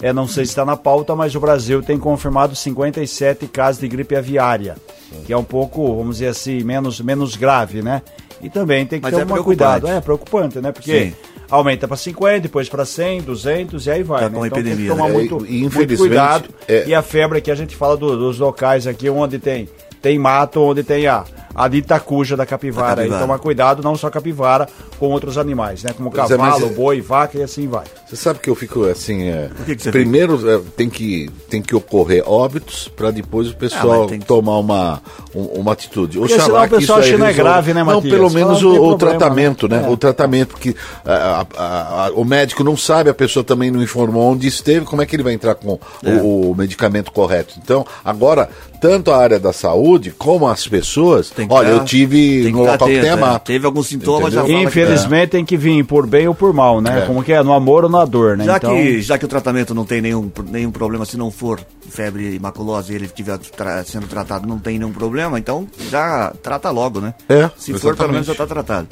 é, 0.06 0.12
não 0.12 0.28
sei 0.28 0.44
se 0.44 0.50
está 0.50 0.64
na 0.66 0.76
pauta, 0.76 1.16
mas 1.16 1.34
o 1.34 1.40
Brasil 1.40 1.82
tem 1.82 1.98
confirmado 1.98 2.54
57 2.54 3.46
casos 3.46 3.80
de 3.80 3.88
gripe 3.88 4.14
aviária, 4.14 4.76
que 5.24 5.32
é 5.32 5.36
um 5.36 5.42
pouco, 5.44 5.96
vamos 5.96 6.16
dizer 6.16 6.28
assim, 6.28 6.62
menos, 6.62 7.00
menos 7.00 7.36
grave, 7.36 7.80
né? 7.80 8.02
E 8.42 8.50
também 8.50 8.84
tem 8.84 8.98
que 9.00 9.04
Mas 9.04 9.14
ter 9.14 9.22
é 9.22 9.24
um 9.24 9.42
cuidado. 9.42 9.86
É 9.88 10.00
preocupante, 10.02 10.58
né? 10.60 10.70
Porque 10.72 11.06
Sim. 11.06 11.14
aumenta 11.50 11.88
para 11.88 11.96
50, 11.96 12.40
depois 12.40 12.68
para 12.68 12.84
100, 12.84 13.22
200 13.22 13.86
e 13.86 13.90
aí 13.90 14.02
vai. 14.02 14.20
Tá 14.24 14.28
né? 14.28 14.36
Então 14.46 14.50
tem 14.50 14.50
que 14.50 14.58
epidemia, 14.68 14.90
tomar 14.90 15.06
né? 15.08 15.14
muito, 15.14 15.36
É, 15.36 15.38
e, 15.38 15.52
muito 15.60 15.66
infelizmente, 15.66 15.98
cuidado. 16.08 16.48
é- 16.68 16.84
E 16.86 16.94
a 16.94 17.00
febre 17.00 17.38
aqui, 17.38 17.50
a 17.50 17.54
gente 17.54 17.74
fala 17.74 17.96
do- 17.96 18.14
dos 18.18 18.38
locais 18.38 18.86
aqui 18.86 19.08
onde 19.08 19.38
tem, 19.38 19.66
tem 20.02 20.18
mato, 20.18 20.60
onde 20.60 20.82
tem 20.82 21.06
a, 21.06 21.24
a 21.54 21.66
dita 21.68 21.98
cuja 21.98 22.36
da 22.36 22.44
capivara. 22.44 22.96
capivara. 22.96 23.16
E 23.18 23.20
tomar 23.22 23.38
cuidado, 23.38 23.82
não 23.82 23.96
só 23.96 24.10
capivara, 24.10 24.68
com 24.98 25.06
outros 25.10 25.36
animais, 25.38 25.82
né? 25.82 25.90
Como 25.96 26.10
Pois 26.10 26.30
é, 26.30 26.36
mas 26.36 26.54
cavalo, 26.54 26.70
é- 26.72 26.74
boi, 26.74 27.00
vaca 27.00 27.38
e 27.38 27.42
assim 27.42 27.66
vai. 27.68 27.84
Você 28.08 28.16
sabe 28.16 28.38
que 28.38 28.48
eu 28.48 28.54
fico 28.54 28.84
assim. 28.84 29.24
É, 29.28 29.50
que 29.66 29.76
que 29.76 29.82
você 29.82 29.90
primeiro 29.90 30.38
é, 30.50 30.60
tem, 30.76 30.88
que, 30.88 31.28
tem 31.50 31.60
que 31.62 31.74
ocorrer 31.74 32.22
óbitos 32.26 32.88
para 32.94 33.10
depois 33.10 33.48
o 33.50 33.56
pessoal 33.56 34.06
que- 34.06 34.18
tomar 34.18 34.58
uma, 34.58 35.02
um- 35.34 35.60
uma 35.60 35.72
atitude. 35.72 36.18
Porque 36.18 36.32
senão 36.38 36.62
o 36.64 36.68
pessoal 36.68 36.98
acha 37.00 37.10
que 37.10 37.16
não 37.16 37.26
é 37.26 37.32
grave, 37.32 37.74
né, 37.74 37.82
Não, 37.82 37.96
Matias? 37.96 38.14
pelo 38.14 38.28
Fala, 38.30 38.44
menos 38.44 38.62
não 38.62 38.70
o, 38.70 38.74
problema, 38.74 38.98
tratamento, 38.98 39.68
né? 39.68 39.80
né? 39.80 39.88
O 39.88 39.96
tratamento, 39.96 40.48
porque 40.50 40.74
a- 41.04 41.46
a- 41.56 42.06
a- 42.06 42.10
o 42.14 42.24
médico 42.24 42.62
não 42.62 42.76
sabe, 42.76 43.10
a 43.10 43.14
pessoa 43.14 43.42
também 43.44 43.70
não 43.70 43.82
informou 43.82 44.32
onde 44.32 44.46
esteve, 44.46 44.84
como 44.86 45.02
é 45.02 45.06
que 45.06 45.16
ele 45.16 45.22
vai 45.22 45.32
entrar 45.32 45.54
com 45.54 45.78
o, 46.04 46.50
o 46.50 46.54
medicamento 46.56 47.10
correto. 47.12 47.54
Então, 47.62 47.84
agora, 48.04 48.48
tanto 48.80 49.10
a 49.10 49.16
área 49.16 49.38
da 49.40 49.52
saúde 49.52 50.10
como 50.16 50.46
as 50.46 50.66
pessoas, 50.68 51.30
Tem 51.30 51.48
que 51.48 51.54
olha, 51.54 51.68
tá- 51.70 51.74
eu 51.76 51.84
tive 51.84 52.42
tem 52.44 52.52
que 52.52 52.58
no 52.58 52.64
tá 52.66 52.72
local 52.72 52.88
que 52.88 53.00
tem 53.00 53.10
a 53.10 53.12
é. 53.14 53.16
mata. 53.16 53.38
Teve 53.40 53.66
algum 53.66 53.82
sintoma, 53.82 54.30
já 54.30 54.42
Entendeu? 54.42 54.58
Infelizmente 54.84 55.30
tem 55.30 55.44
que 55.44 55.56
vir 55.56 55.84
por 55.84 56.06
bem 56.06 56.26
ou 56.28 56.34
por 56.34 56.52
mal, 56.52 56.80
né? 56.80 57.00
É. 57.02 57.06
Como 57.06 57.22
que 57.22 57.32
é? 57.32 57.42
No 57.42 57.52
amor 57.52 57.84
ou 57.84 57.90
na 57.90 58.04
dor, 58.04 58.36
né? 58.36 58.44
Já, 58.44 58.56
então, 58.56 58.70
que, 58.74 59.02
já 59.02 59.18
que 59.18 59.24
o 59.24 59.28
tratamento 59.28 59.74
não 59.74 59.84
tem 59.84 60.00
nenhum, 60.00 60.30
nenhum 60.50 60.70
problema, 60.70 61.04
se 61.04 61.16
não 61.16 61.30
for 61.30 61.60
febre 61.88 62.38
maculosa 62.38 62.92
e 62.92 62.96
ele 62.96 63.06
estiver 63.06 63.38
tra- 63.38 63.84
sendo 63.84 64.06
tratado, 64.06 64.46
não 64.46 64.58
tem 64.58 64.78
nenhum 64.78 64.92
problema, 64.92 65.38
então 65.38 65.66
já 65.90 66.32
trata 66.42 66.70
logo, 66.70 67.00
né? 67.00 67.14
É, 67.28 67.50
Se 67.56 67.72
for, 67.74 67.96
pelo 67.96 68.12
menos 68.12 68.26
já 68.26 68.32
exatamente. 68.32 68.32
está 68.32 68.46
tratado. 68.46 68.88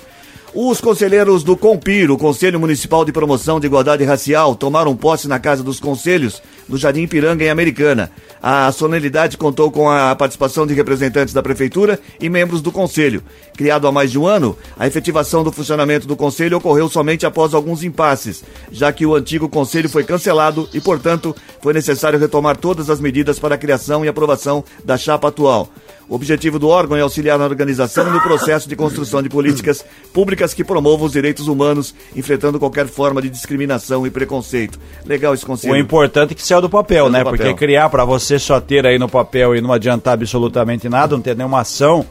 Os 0.54 0.82
conselheiros 0.82 1.42
do 1.42 1.56
COMPIR, 1.56 2.10
o 2.10 2.18
Conselho 2.18 2.60
Municipal 2.60 3.06
de 3.06 3.12
Promoção 3.12 3.58
de 3.58 3.66
Igualdade 3.66 4.04
Racial, 4.04 4.54
tomaram 4.54 4.94
posse 4.94 5.26
na 5.26 5.38
Casa 5.38 5.62
dos 5.62 5.80
Conselhos, 5.80 6.42
no 6.68 6.76
Jardim 6.76 7.06
Piranga, 7.06 7.42
em 7.42 7.48
Americana. 7.48 8.10
A 8.42 8.70
solenidade 8.70 9.38
contou 9.38 9.70
com 9.70 9.88
a 9.88 10.14
participação 10.14 10.66
de 10.66 10.74
representantes 10.74 11.32
da 11.32 11.42
Prefeitura 11.42 11.98
e 12.20 12.28
membros 12.28 12.60
do 12.60 12.70
Conselho. 12.70 13.22
Criado 13.56 13.86
há 13.86 13.92
mais 13.92 14.10
de 14.10 14.18
um 14.18 14.26
ano, 14.26 14.54
a 14.78 14.86
efetivação 14.86 15.42
do 15.42 15.50
funcionamento 15.50 16.06
do 16.06 16.16
Conselho 16.16 16.58
ocorreu 16.58 16.86
somente 16.86 17.24
após 17.24 17.54
alguns 17.54 17.82
impasses, 17.82 18.44
já 18.70 18.92
que 18.92 19.06
o 19.06 19.14
antigo 19.14 19.48
Conselho 19.48 19.88
foi 19.88 20.04
cancelado 20.04 20.68
e, 20.74 20.82
portanto, 20.82 21.34
foi 21.62 21.72
necessário 21.72 22.18
retomar 22.18 22.58
todas 22.58 22.90
as 22.90 23.00
medidas 23.00 23.38
para 23.38 23.54
a 23.54 23.58
criação 23.58 24.04
e 24.04 24.08
aprovação 24.08 24.62
da 24.84 24.98
chapa 24.98 25.28
atual. 25.28 25.70
O 26.12 26.14
objetivo 26.14 26.58
do 26.58 26.68
órgão 26.68 26.94
é 26.94 27.00
auxiliar 27.00 27.38
na 27.38 27.46
organização 27.46 28.06
e 28.06 28.10
no 28.10 28.20
processo 28.20 28.68
de 28.68 28.76
construção 28.76 29.22
de 29.22 29.30
políticas 29.30 29.82
públicas 30.12 30.52
que 30.52 30.62
promovam 30.62 31.06
os 31.06 31.12
direitos 31.12 31.48
humanos, 31.48 31.94
enfrentando 32.14 32.58
qualquer 32.58 32.86
forma 32.86 33.22
de 33.22 33.30
discriminação 33.30 34.06
e 34.06 34.10
preconceito. 34.10 34.78
Legal 35.06 35.32
esse 35.32 35.44
O 35.44 35.46
conselho. 35.46 35.74
importante 35.78 36.32
é 36.32 36.34
que 36.34 36.42
saiu 36.46 36.60
do 36.60 36.68
papel, 36.68 37.04
Saiu 37.04 37.06
do 37.06 37.12
né? 37.12 37.24
papel. 37.24 37.38
Porque 37.38 37.54
criar 37.54 37.88
pra 37.88 38.04
você 38.04 38.38
só 38.38 38.60
ter 38.60 38.84
aí 38.84 38.98
no 38.98 39.08
papel 39.08 39.56
e 39.56 39.62
não 39.62 39.72
adiantar 39.72 40.12
absolutamente 40.12 40.86
nada, 40.86 41.16
não 41.16 41.22
ter 41.22 41.34
nenhuma 41.34 41.60
ação, 41.60 42.04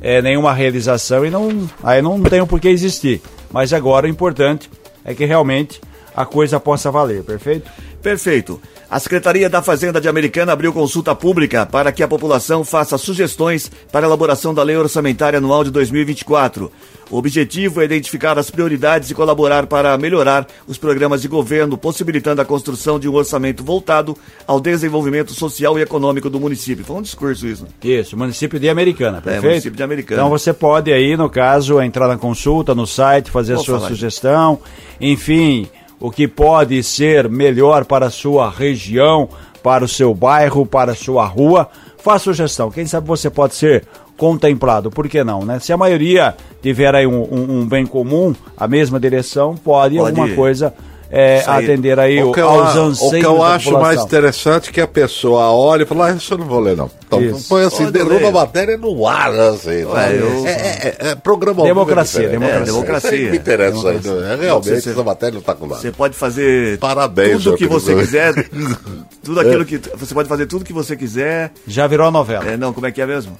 é, 0.00 0.22
nenhuma 0.22 0.52
realização 0.52 1.26
e 1.26 1.30
não, 1.30 1.68
aí 1.82 2.00
não 2.00 2.22
tem 2.22 2.40
o 2.40 2.46
porquê 2.46 2.68
existir. 2.68 3.20
Mas 3.52 3.72
agora 3.72 4.06
o 4.06 4.08
importante 4.08 4.70
é 5.04 5.14
que 5.14 5.24
realmente 5.24 5.80
a 6.14 6.24
coisa 6.24 6.60
possa 6.60 6.92
valer, 6.92 7.24
perfeito? 7.24 7.68
Perfeito. 8.00 8.60
A 8.90 8.98
Secretaria 8.98 9.50
da 9.50 9.60
Fazenda 9.60 10.00
de 10.00 10.08
Americana 10.08 10.50
abriu 10.50 10.72
consulta 10.72 11.14
pública 11.14 11.66
para 11.66 11.92
que 11.92 12.02
a 12.02 12.08
população 12.08 12.64
faça 12.64 12.96
sugestões 12.96 13.70
para 13.92 14.06
a 14.06 14.08
elaboração 14.08 14.54
da 14.54 14.62
Lei 14.62 14.78
Orçamentária 14.78 15.38
Anual 15.38 15.62
de 15.62 15.70
2024. 15.70 16.72
O 17.10 17.18
objetivo 17.18 17.82
é 17.82 17.84
identificar 17.84 18.38
as 18.38 18.50
prioridades 18.50 19.10
e 19.10 19.14
colaborar 19.14 19.66
para 19.66 19.96
melhorar 19.98 20.46
os 20.66 20.78
programas 20.78 21.20
de 21.20 21.28
governo, 21.28 21.76
possibilitando 21.76 22.40
a 22.40 22.46
construção 22.46 22.98
de 22.98 23.06
um 23.06 23.14
orçamento 23.14 23.62
voltado 23.62 24.16
ao 24.46 24.58
desenvolvimento 24.58 25.34
social 25.34 25.78
e 25.78 25.82
econômico 25.82 26.30
do 26.30 26.40
município. 26.40 26.82
Foi 26.82 26.96
um 26.96 27.02
discurso 27.02 27.46
isso. 27.46 27.66
Isso, 27.84 28.16
município 28.16 28.58
de 28.58 28.70
Americana, 28.70 29.20
perfeito? 29.20 29.44
É, 29.44 29.48
município 29.50 29.76
de 29.76 29.82
Americana. 29.82 30.22
Então 30.22 30.30
você 30.30 30.54
pode 30.54 30.90
aí, 30.90 31.14
no 31.14 31.28
caso, 31.28 31.78
entrar 31.82 32.08
na 32.08 32.16
consulta, 32.16 32.74
no 32.74 32.86
site, 32.86 33.30
fazer 33.30 33.52
Vou 33.52 33.62
a 33.62 33.64
sua 33.66 33.80
sugestão, 33.80 34.60
enfim, 34.98 35.68
o 36.00 36.10
que 36.10 36.28
pode 36.28 36.82
ser 36.82 37.28
melhor 37.28 37.84
para 37.84 38.06
a 38.06 38.10
sua 38.10 38.50
região, 38.50 39.28
para 39.62 39.84
o 39.84 39.88
seu 39.88 40.14
bairro, 40.14 40.64
para 40.64 40.92
a 40.92 40.94
sua 40.94 41.26
rua, 41.26 41.68
faça 41.98 42.24
sugestão. 42.24 42.70
Quem 42.70 42.86
sabe 42.86 43.06
você 43.06 43.28
pode 43.28 43.54
ser 43.54 43.84
contemplado, 44.16 44.90
por 44.90 45.08
que 45.08 45.22
não, 45.22 45.44
né? 45.44 45.58
Se 45.60 45.72
a 45.72 45.76
maioria 45.76 46.34
tiver 46.62 46.92
aí 46.94 47.06
um, 47.06 47.22
um- 47.22 47.60
um 47.60 47.66
bem 47.68 47.86
comum, 47.86 48.34
a 48.56 48.66
mesma 48.66 48.98
direção, 48.98 49.54
pode, 49.56 49.96
Pode 49.96 50.10
alguma 50.10 50.26
coisa 50.36 50.74
é, 51.10 51.42
atender 51.46 51.98
aí 51.98 52.22
O 52.22 52.32
que 52.32 52.40
eu, 52.40 52.48
aos 52.48 52.76
anseios 52.76 53.00
o 53.00 53.10
que 53.18 53.24
eu 53.26 53.38
da 53.38 53.46
acho 53.54 53.70
mais 53.72 53.82
população. 54.00 54.04
interessante 54.06 54.68
é 54.68 54.72
que 54.72 54.80
a 54.80 54.86
pessoa 54.86 55.50
olha 55.50 55.82
e 55.84 55.86
fala, 55.86 56.08
ah, 56.08 56.12
isso 56.12 56.34
eu 56.34 56.38
não 56.38 56.46
vou 56.46 56.60
ler, 56.60 56.76
não. 56.76 56.90
Então 57.06 57.22
Isso. 57.22 57.48
põe 57.48 57.64
assim, 57.64 57.84
Pode 57.84 57.92
derruba 57.92 58.14
ler. 58.16 58.26
a 58.26 58.30
matéria 58.30 58.76
no 58.76 59.06
ar, 59.06 59.32
assim. 59.32 59.84
Ué, 59.84 60.18
eu- 60.18 60.46
é, 60.46 60.50
é, 60.50 60.96
é, 61.00 61.08
é 61.10 61.14
programa 61.14 61.62
Democracia, 61.64 62.24
é. 62.28 62.34
É, 62.34 62.60
democracia. 62.60 63.14
Isso 63.14 63.24
aí 63.24 63.30
me 63.30 63.36
interessa 63.38 63.76
isso 63.76 63.88
aí. 63.88 63.96
É, 63.96 64.36
realmente, 64.42 64.80
Você- 64.82 64.90
essa 64.90 65.02
matéria 65.02 65.32
não 65.32 65.40
está 65.40 65.54
com 65.54 65.66
nada. 65.66 65.80
Você 65.80 65.90
pode 65.90 66.14
fazer 66.14 66.78
Parabéns, 66.78 67.42
tudo 67.42 67.56
que 67.56 67.66
você 67.66 67.94
quiser. 67.94 68.34
Tudo 69.24 69.40
aquilo 69.40 69.64
que. 69.64 69.78
Você 69.96 70.14
pode 70.14 70.28
fazer 70.28 70.46
tudo 70.46 70.64
que 70.64 70.72
você 70.72 70.96
quiser. 70.96 71.52
Já 71.66 71.86
virou 71.86 72.06
a 72.06 72.10
novela. 72.10 72.46
É, 72.50 72.56
não, 72.56 72.72
como 72.72 72.86
é 72.86 72.92
que 72.92 73.00
é 73.02 73.06
mesmo? 73.06 73.36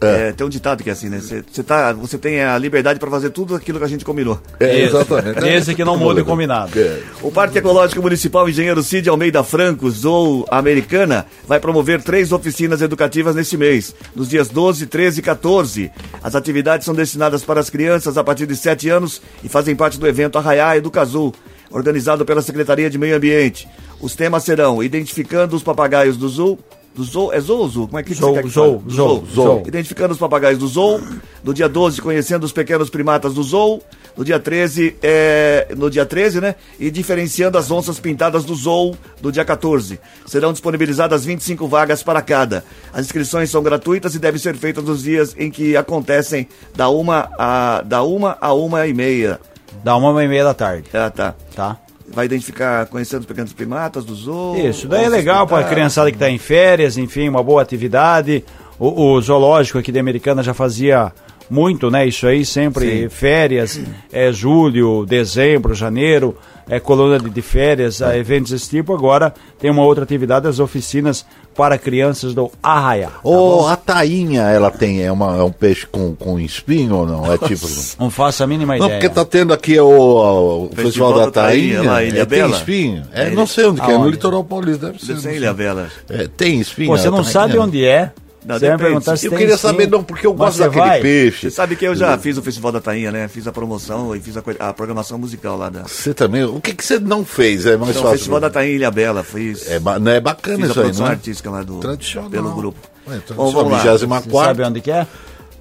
É, 0.00 0.32
tem 0.32 0.46
um 0.46 0.50
ditado 0.50 0.82
que 0.82 0.90
é 0.90 0.92
assim, 0.92 1.08
né? 1.08 1.18
Você, 1.20 1.42
você 1.50 1.62
tá, 1.62 1.92
você 1.92 2.18
tem 2.18 2.42
a 2.42 2.58
liberdade 2.58 2.98
para 2.98 3.10
fazer 3.10 3.30
tudo 3.30 3.54
aquilo 3.54 3.78
que 3.78 3.84
a 3.84 3.88
gente 3.88 4.04
combinou. 4.04 4.40
É, 4.60 4.80
exatamente. 4.80 5.40
Desde 5.40 5.74
que 5.74 5.84
não 5.84 5.96
mude 5.96 6.20
o 6.20 6.24
combinado. 6.24 6.78
É. 6.78 7.00
O 7.22 7.30
Parque 7.30 7.58
Ecológico 7.58 8.02
Municipal 8.02 8.48
Engenheiro 8.48 8.82
Cid 8.82 9.08
Almeida 9.08 9.42
Franco, 9.42 9.90
Zou 9.90 10.46
Americana, 10.50 11.26
vai 11.46 11.60
promover 11.60 12.02
três 12.02 12.32
oficinas 12.32 12.82
educativas 12.82 13.34
neste 13.34 13.56
mês, 13.56 13.94
nos 14.14 14.28
dias 14.28 14.48
12, 14.48 14.86
13 14.86 15.20
e 15.20 15.22
14. 15.22 15.90
As 16.22 16.34
atividades 16.34 16.84
são 16.84 16.94
destinadas 16.94 17.44
para 17.44 17.60
as 17.60 17.70
crianças 17.70 18.18
a 18.18 18.24
partir 18.24 18.46
de 18.46 18.56
7 18.56 18.88
anos 18.88 19.22
e 19.42 19.48
fazem 19.48 19.74
parte 19.74 19.98
do 19.98 20.06
evento 20.06 20.38
Arraiá 20.38 20.76
Educazul, 20.76 21.34
organizado 21.70 22.24
pela 22.24 22.42
Secretaria 22.42 22.90
de 22.90 22.98
Meio 22.98 23.16
Ambiente. 23.16 23.68
Os 24.00 24.14
temas 24.14 24.44
serão 24.44 24.82
identificando 24.82 25.56
os 25.56 25.62
papagaios 25.62 26.16
do 26.16 26.28
Zoo. 26.28 26.58
Do 26.96 27.04
Zoo, 27.04 27.30
é 27.30 27.38
Zoo 27.38 27.58
ou 27.58 27.68
Zoo? 27.68 27.86
Como 27.88 27.98
é 27.98 28.02
que 28.02 28.14
Zoo, 28.14 28.28
você 28.30 28.34
quer 28.40 28.42
que 28.48 28.50
fale? 28.50 28.78
Do 28.78 28.90
Zoo, 28.90 29.26
Zoo. 29.30 29.62
Identificando 29.66 30.12
os 30.14 30.18
papagaios 30.18 30.58
do 30.58 30.66
Zoo. 30.66 30.98
No 31.44 31.52
dia 31.52 31.68
12, 31.68 32.00
conhecendo 32.00 32.44
os 32.44 32.52
pequenos 32.52 32.88
primatas 32.88 33.34
do 33.34 33.42
Zoo. 33.42 33.82
No 34.16 34.24
dia 34.24 34.40
13, 34.40 34.96
é, 35.02 35.68
no 35.76 35.90
dia 35.90 36.06
13, 36.06 36.40
né? 36.40 36.54
E 36.80 36.90
diferenciando 36.90 37.58
as 37.58 37.70
onças 37.70 38.00
pintadas 38.00 38.46
do 38.46 38.54
Zoo 38.54 38.96
do 39.20 39.30
dia 39.30 39.44
14. 39.44 40.00
Serão 40.24 40.52
disponibilizadas 40.52 41.22
25 41.22 41.68
vagas 41.68 42.02
para 42.02 42.22
cada. 42.22 42.64
As 42.94 43.04
inscrições 43.04 43.50
são 43.50 43.62
gratuitas 43.62 44.14
e 44.14 44.18
devem 44.18 44.40
ser 44.40 44.56
feitas 44.56 44.82
nos 44.82 45.02
dias 45.02 45.34
em 45.38 45.50
que 45.50 45.76
acontecem 45.76 46.48
da 46.74 46.88
uma 46.88 47.28
a, 47.38 47.82
da 47.82 48.02
uma 48.02 48.38
a 48.40 48.54
uma 48.54 48.86
e 48.86 48.94
meia. 48.94 49.38
Dá 49.84 49.94
uma 49.98 50.24
e 50.24 50.28
meia 50.28 50.44
da 50.44 50.54
tarde, 50.54 50.88
Ah, 50.94 51.10
tá. 51.10 51.34
tá? 51.54 51.76
Vai 52.08 52.26
identificar, 52.26 52.86
conhecendo 52.86 53.20
os 53.20 53.26
pequenos 53.26 53.52
primatas 53.52 54.04
do 54.04 54.14
Zoo. 54.14 54.56
Isso, 54.56 54.86
daí 54.86 55.04
é 55.04 55.08
legal 55.08 55.46
para 55.46 55.66
a 55.66 55.68
criançada 55.68 56.10
que 56.10 56.16
está 56.16 56.30
em 56.30 56.38
férias, 56.38 56.96
enfim, 56.96 57.28
uma 57.28 57.42
boa 57.42 57.60
atividade. 57.60 58.44
O, 58.78 59.12
o 59.12 59.20
zoológico 59.20 59.78
aqui 59.78 59.90
da 59.90 60.00
Americana 60.00 60.42
já 60.42 60.54
fazia 60.54 61.12
muito, 61.48 61.90
né? 61.90 62.06
Isso 62.06 62.26
aí, 62.26 62.44
sempre 62.44 63.02
Sim. 63.02 63.08
férias, 63.08 63.80
é 64.12 64.32
julho, 64.32 65.04
dezembro, 65.06 65.74
janeiro, 65.74 66.36
é 66.68 66.80
coluna 66.80 67.18
de, 67.18 67.30
de 67.30 67.42
férias, 67.42 68.00
é. 68.00 68.18
eventos 68.18 68.50
desse 68.50 68.68
tipo. 68.68 68.92
Agora 68.92 69.32
tem 69.58 69.70
uma 69.70 69.84
outra 69.84 70.04
atividade, 70.04 70.48
as 70.48 70.58
oficinas 70.58 71.24
para 71.56 71.78
crianças 71.78 72.34
do 72.34 72.50
Arraia. 72.62 73.08
tá 73.08 73.20
Ô, 73.22 73.66
a 73.66 73.76
tainha, 73.76 74.42
ela 74.42 74.70
tem, 74.70 75.02
é, 75.02 75.10
uma, 75.10 75.36
é 75.38 75.42
um 75.42 75.50
peixe 75.50 75.86
com, 75.86 76.14
com 76.14 76.38
espinho 76.38 76.96
ou 76.96 77.06
não? 77.06 77.32
É 77.32 77.38
tipo... 77.38 77.66
Não 77.98 78.10
faço 78.10 78.42
a 78.42 78.46
mínima 78.46 78.76
Não, 78.76 78.86
ideia. 78.86 79.00
porque 79.00 79.14
tá 79.14 79.24
tendo 79.24 79.52
aqui 79.54 79.78
o, 79.78 80.68
o 80.68 80.70
Festival, 80.74 81.14
da 81.14 81.30
Tainha, 81.30 81.82
lá, 81.82 82.02
Ilha 82.02 82.22
é, 82.22 82.26
tem 82.26 82.38
Bela. 82.40 82.56
espinho. 82.56 83.04
É, 83.12 83.28
É, 83.28 83.30
não 83.30 83.46
sei 83.46 83.64
onde 83.66 83.80
que 83.80 83.90
é, 83.90 83.96
no 83.96 84.08
litoral 84.08 84.44
paulista, 84.44 84.86
deve 84.86 85.02
ser. 85.02 85.16
Não. 85.16 85.32
Ilha 85.32 85.54
Bela. 85.54 85.88
É, 86.10 86.28
tem 86.28 86.60
espinho. 86.60 86.90
Pô, 86.90 86.98
você 86.98 87.08
a 87.08 87.10
não 87.10 87.18
tainha? 87.18 87.32
sabe 87.32 87.58
onde 87.58 87.84
é? 87.84 88.12
Não, 88.46 88.54
você 88.54 88.66
depende. 88.66 88.82
perguntar 88.84 89.16
se 89.16 89.26
Eu 89.26 89.30
tem 89.30 89.38
queria 89.40 89.56
sim. 89.56 89.62
saber, 89.62 89.88
não, 89.88 90.04
porque 90.04 90.26
eu 90.26 90.30
Mas 90.30 90.38
gosto 90.38 90.58
daquele 90.60 90.80
vai? 90.86 91.00
peixe. 91.00 91.50
Você 91.50 91.56
sabe 91.56 91.74
que 91.74 91.84
eu 91.84 91.94
já 91.96 92.16
fiz 92.16 92.38
o 92.38 92.42
Festival 92.42 92.70
da 92.72 92.80
Tainha, 92.80 93.10
né? 93.10 93.26
Fiz 93.28 93.46
a 93.46 93.52
promoção 93.52 94.14
e 94.14 94.20
fiz 94.20 94.36
a, 94.36 94.42
a 94.60 94.72
programação 94.72 95.18
musical 95.18 95.56
lá 95.58 95.68
da. 95.68 95.82
Você 95.82 96.14
também? 96.14 96.44
O 96.44 96.60
que, 96.60 96.72
que 96.72 96.84
você 96.84 96.98
não 97.00 97.24
fez? 97.24 97.66
É 97.66 97.76
mais 97.76 97.90
Então, 97.90 98.02
o 98.02 98.04
fácil. 98.04 98.18
Festival 98.18 98.40
da 98.40 98.48
Tainha 98.50 98.72
Ilha 98.74 98.90
Bela. 98.90 99.24
Fiz, 99.24 99.68
É, 99.68 99.78
ba- 99.80 99.98
não 99.98 100.12
é 100.12 100.20
bacana 100.20 100.58
fiz 100.58 100.66
a 100.66 100.70
isso 100.70 100.78
aí, 100.78 100.84
produção 100.84 101.04
não 101.06 101.10
é? 101.12 101.14
artística 101.16 101.50
lá 101.50 101.62
do. 101.62 101.78
Tradicional. 101.80 102.30
Pelo 102.30 102.54
grupo. 102.54 102.78
Ué, 103.08 103.20
Bom, 103.34 103.50
vamos 103.52 103.72
lá. 103.72 103.78
Vigésima 103.78 104.20
Você 104.20 104.30
sabe 104.30 104.62
onde 104.62 104.80
que 104.80 104.90
é? 104.90 105.06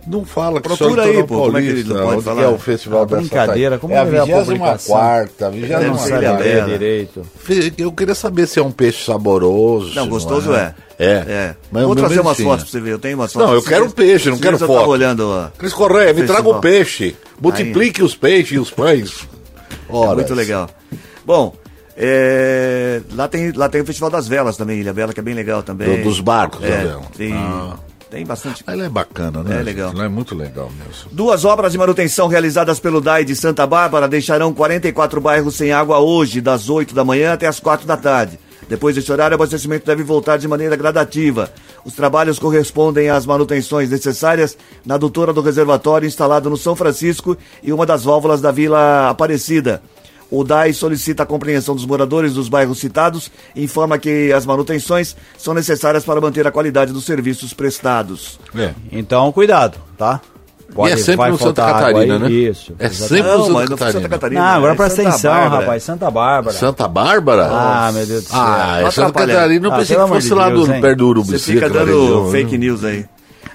Não 0.07 0.23
fala 0.23 0.61
que 0.61 0.67
Procura 0.67 1.03
aí, 1.03 1.23
pô, 1.23 1.45
como 1.45 1.57
é 1.57 1.61
que 1.61 1.67
ele 1.67 1.83
não 1.83 2.03
pode 2.05 2.21
falar? 2.21 2.43
é 2.43 2.47
o 2.47 2.59
festival 2.59 3.01
Ah, 3.01 3.05
dessa 3.05 3.21
brincadeira, 3.21 3.77
como 3.79 3.93
é 3.93 3.97
a 3.97 4.03
vai 4.03 4.11
ver 4.11 4.19
a 4.19 4.25
vigésima 4.25 4.45
publicação? 4.45 4.95
quarta, 4.95 5.45
É, 5.45 5.87
não 5.87 5.95
Não 6.61 6.67
direito. 6.67 7.21
Eu 7.77 7.91
queria 7.91 8.13
saber 8.15 8.47
se 8.47 8.59
é 8.59 8.63
um 8.63 8.71
peixe 8.71 9.03
saboroso. 9.05 9.95
Não, 9.95 10.07
gostoso 10.07 10.53
é. 10.53 10.75
É. 10.99 11.05
É. 11.27 11.55
Mas 11.71 11.83
Vou 11.83 11.95
trazer 11.95 12.19
umas 12.19 12.37
fotos 12.39 12.63
pra 12.65 12.71
você 12.71 12.79
ver. 12.79 12.91
Eu 12.91 12.99
tenho 12.99 13.17
umas 13.17 13.33
fotos. 13.33 13.49
Não, 13.49 13.55
eu 13.55 13.63
quero 13.63 13.81
dias- 13.85 13.93
peixe, 13.93 14.29
não 14.29 14.37
quero 14.37 14.57
foto. 14.59 14.73
tava 14.73 14.87
olhando. 14.87 15.27
ó. 15.27 15.47
Cris 15.57 15.73
Correia, 15.73 16.13
me 16.13 16.23
traga 16.23 16.47
o 16.47 16.59
peixe. 16.61 17.15
Multiplique 17.41 18.01
os 18.03 18.15
peixes 18.15 18.51
e 18.53 18.59
os 18.59 18.69
pães. 18.71 19.27
Ora. 19.89 20.15
Muito 20.15 20.33
legal. 20.33 20.69
Bom, 21.25 21.53
é, 21.97 23.01
lá, 23.13 23.27
tem, 23.27 23.51
lá 23.53 23.67
tem 23.69 23.81
o 23.81 23.85
Festival 23.85 24.09
das 24.09 24.27
Velas 24.27 24.55
também, 24.57 24.79
Ilha 24.79 24.93
Bela, 24.93 25.13
que 25.13 25.19
é 25.19 25.23
bem 25.23 25.33
legal 25.33 25.63
também. 25.63 25.97
Do- 25.97 26.03
dos 26.03 26.19
barcos, 26.19 26.63
é, 26.63 26.69
da 26.69 26.77
vela. 26.77 27.01
Tem, 27.17 27.33
Ah. 27.33 27.75
Tem 28.09 28.25
bastante. 28.25 28.63
Ela 28.67 28.85
é 28.85 28.89
bacana, 28.89 29.43
né? 29.43 29.59
É 29.59 29.63
legal. 29.63 29.91
Ela 29.91 30.05
é 30.05 30.09
muito 30.09 30.35
legal 30.35 30.69
mesmo. 30.69 31.09
Duas 31.11 31.43
obras 31.43 31.71
de 31.71 31.77
manutenção 31.77 32.27
realizadas 32.27 32.79
pelo 32.79 33.01
DAI 33.01 33.25
de 33.25 33.35
Santa 33.35 33.65
Bárbara 33.65 34.07
deixarão 34.07 34.53
44 34.53 35.19
bairros 35.19 35.55
sem 35.55 35.71
água 35.71 35.99
hoje, 35.99 36.39
das 36.41 36.69
8 36.69 36.93
da 36.93 37.03
manhã 37.03 37.33
até 37.33 37.47
as 37.47 37.59
4 37.59 37.85
da 37.85 37.97
tarde. 37.97 38.39
Depois 38.67 38.95
desse 38.95 39.11
horário, 39.11 39.33
o 39.33 39.35
abastecimento 39.35 39.85
deve 39.85 40.03
voltar 40.03 40.37
de 40.37 40.47
maneira 40.47 40.75
gradativa. 40.75 41.51
Os 41.83 41.93
trabalhos 41.93 42.39
correspondem 42.39 43.09
às 43.09 43.25
manutenções 43.25 43.89
necessárias 43.89 44.57
na 44.85 44.95
adutora 44.95 45.31
do 45.31 45.41
reservatório 45.41 46.07
instalado 46.07 46.49
no 46.49 46.57
São 46.57 46.75
Francisco 46.75 47.37
e 47.61 47.71
uma 47.71 47.85
das 47.85 48.03
válvulas 48.03 48.41
da 48.41 48.51
Vila 48.51 49.09
Aparecida. 49.09 49.81
O 50.37 50.43
DAI 50.43 50.73
solicita 50.73 51.23
a 51.23 51.25
compreensão 51.25 51.75
dos 51.75 51.85
moradores 51.85 52.33
dos 52.33 52.49
bairros 52.49 52.79
citados 52.79 53.31
e 53.55 53.63
informa 53.63 53.97
que 53.97 54.33
as 54.33 54.45
manutenções 54.45 55.15
são 55.37 55.53
necessárias 55.53 56.03
para 56.03 56.19
manter 56.19 56.45
a 56.45 56.51
qualidade 56.51 56.91
dos 56.91 57.05
serviços 57.05 57.53
prestados. 57.53 58.39
É. 58.55 58.71
Então, 58.91 59.31
cuidado, 59.31 59.77
tá? 59.97 60.19
e 60.77 60.89
é 60.91 60.97
sempre 60.97 61.29
no 61.29 61.37
Santa 61.37 61.63
Catarina, 61.63 62.15
aí. 62.15 62.19
né? 62.19 62.29
Isso. 62.31 62.73
É 62.79 62.89
sempre 62.89 63.31
no 63.31 63.37
Não, 63.49 63.65
Santa 63.67 63.85
não. 63.85 63.91
Santa 63.93 64.09
Catarina. 64.09 64.41
Não, 64.41 64.47
agora 64.57 64.73
é 64.73 64.75
presta 64.75 65.01
atenção, 65.03 65.31
Bárbara. 65.31 65.61
rapaz. 65.61 65.83
Santa 65.83 66.11
Bárbara. 66.11 66.57
Santa 66.57 66.87
Bárbara? 66.87 67.47
Ah, 67.49 67.91
meu 67.93 68.05
Deus 68.05 68.23
do 68.23 68.29
céu. 68.29 68.39
Ah, 68.41 68.77
é 68.79 68.83
Não 68.83 68.91
Santa. 68.91 69.11
Catarina. 69.27 69.67
Eu 69.67 69.71
Ah, 69.71 69.77
pensei 69.77 69.95
que 69.95 70.07
fosse 70.07 70.27
de 70.27 70.33
lá 70.33 70.49
Deus, 70.49 70.67
do 70.67 70.73
hein? 70.73 70.81
perto 70.81 70.97
do 70.97 71.07
Urubici. 71.07 71.39
Você 71.39 71.53
fica 71.53 71.69
dando 71.69 71.85
região, 72.01 72.31
fake 72.31 72.51
né? 72.51 72.57
news 72.57 72.83
aí. 72.83 73.05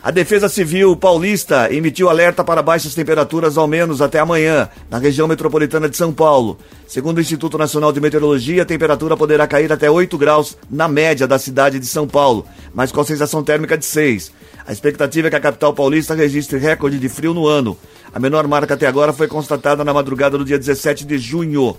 A 0.02 0.10
Defesa 0.10 0.48
Civil 0.48 0.96
Paulista 0.96 1.70
emitiu 1.70 2.08
alerta 2.08 2.42
para 2.42 2.62
baixas 2.62 2.94
temperaturas 2.94 3.58
ao 3.58 3.68
menos 3.68 4.00
até 4.00 4.18
amanhã, 4.18 4.66
na 4.90 4.96
região 4.96 5.28
metropolitana 5.28 5.90
de 5.90 5.96
São 5.96 6.10
Paulo. 6.10 6.56
Segundo 6.88 7.18
o 7.18 7.20
Instituto 7.20 7.58
Nacional 7.58 7.92
de 7.92 8.00
Meteorologia, 8.00 8.62
a 8.62 8.64
temperatura 8.66 9.14
poderá 9.14 9.46
cair 9.46 9.70
até 9.70 9.90
8 9.90 10.16
graus 10.16 10.56
na 10.70 10.88
média 10.88 11.26
da 11.26 11.38
cidade 11.38 11.78
de 11.78 11.84
São 11.84 12.08
Paulo, 12.08 12.46
mas 12.74 12.90
com 12.90 13.04
sensação 13.04 13.44
térmica 13.44 13.76
de 13.76 13.84
6. 13.84 14.32
A 14.66 14.72
expectativa 14.72 15.28
é 15.28 15.30
que 15.30 15.36
a 15.36 15.40
capital 15.40 15.74
paulista 15.74 16.14
registre 16.14 16.58
recorde 16.58 16.98
de 16.98 17.08
frio 17.10 17.34
no 17.34 17.46
ano. 17.46 17.76
A 18.10 18.18
menor 18.18 18.48
marca 18.48 18.72
até 18.72 18.86
agora 18.86 19.12
foi 19.12 19.28
constatada 19.28 19.84
na 19.84 19.92
madrugada 19.92 20.38
do 20.38 20.46
dia 20.46 20.58
17 20.58 21.04
de 21.04 21.18
junho. 21.18 21.76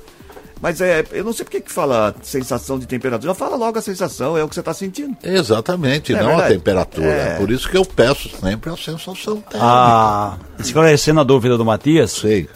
Mas 0.61 0.79
é, 0.79 1.03
eu 1.11 1.23
não 1.23 1.33
sei 1.33 1.43
por 1.43 1.51
que 1.51 1.61
que 1.61 1.71
fala 1.71 2.13
sensação 2.21 2.77
de 2.77 2.85
temperatura. 2.85 3.33
Fala 3.33 3.55
logo 3.55 3.79
a 3.79 3.81
sensação, 3.81 4.37
é 4.37 4.43
o 4.43 4.47
que 4.47 4.53
você 4.53 4.59
está 4.61 4.73
sentindo. 4.73 5.17
Exatamente, 5.23 6.13
É 6.13 6.17
não 6.19 6.27
verdade. 6.27 6.53
a 6.53 6.55
temperatura. 6.57 7.07
É. 7.07 7.37
Por 7.37 7.49
isso 7.49 7.67
que 7.67 7.75
eu 7.77 7.83
peço 7.83 8.29
sempre 8.29 8.69
a 8.69 8.77
sensação 8.77 9.37
térmica. 9.37 9.59
Ah, 9.59 10.37
esclarecendo 10.59 11.19
a 11.19 11.23
dúvida 11.23 11.57
do 11.57 11.65
Matias, 11.65 12.11
Sei. 12.11 12.47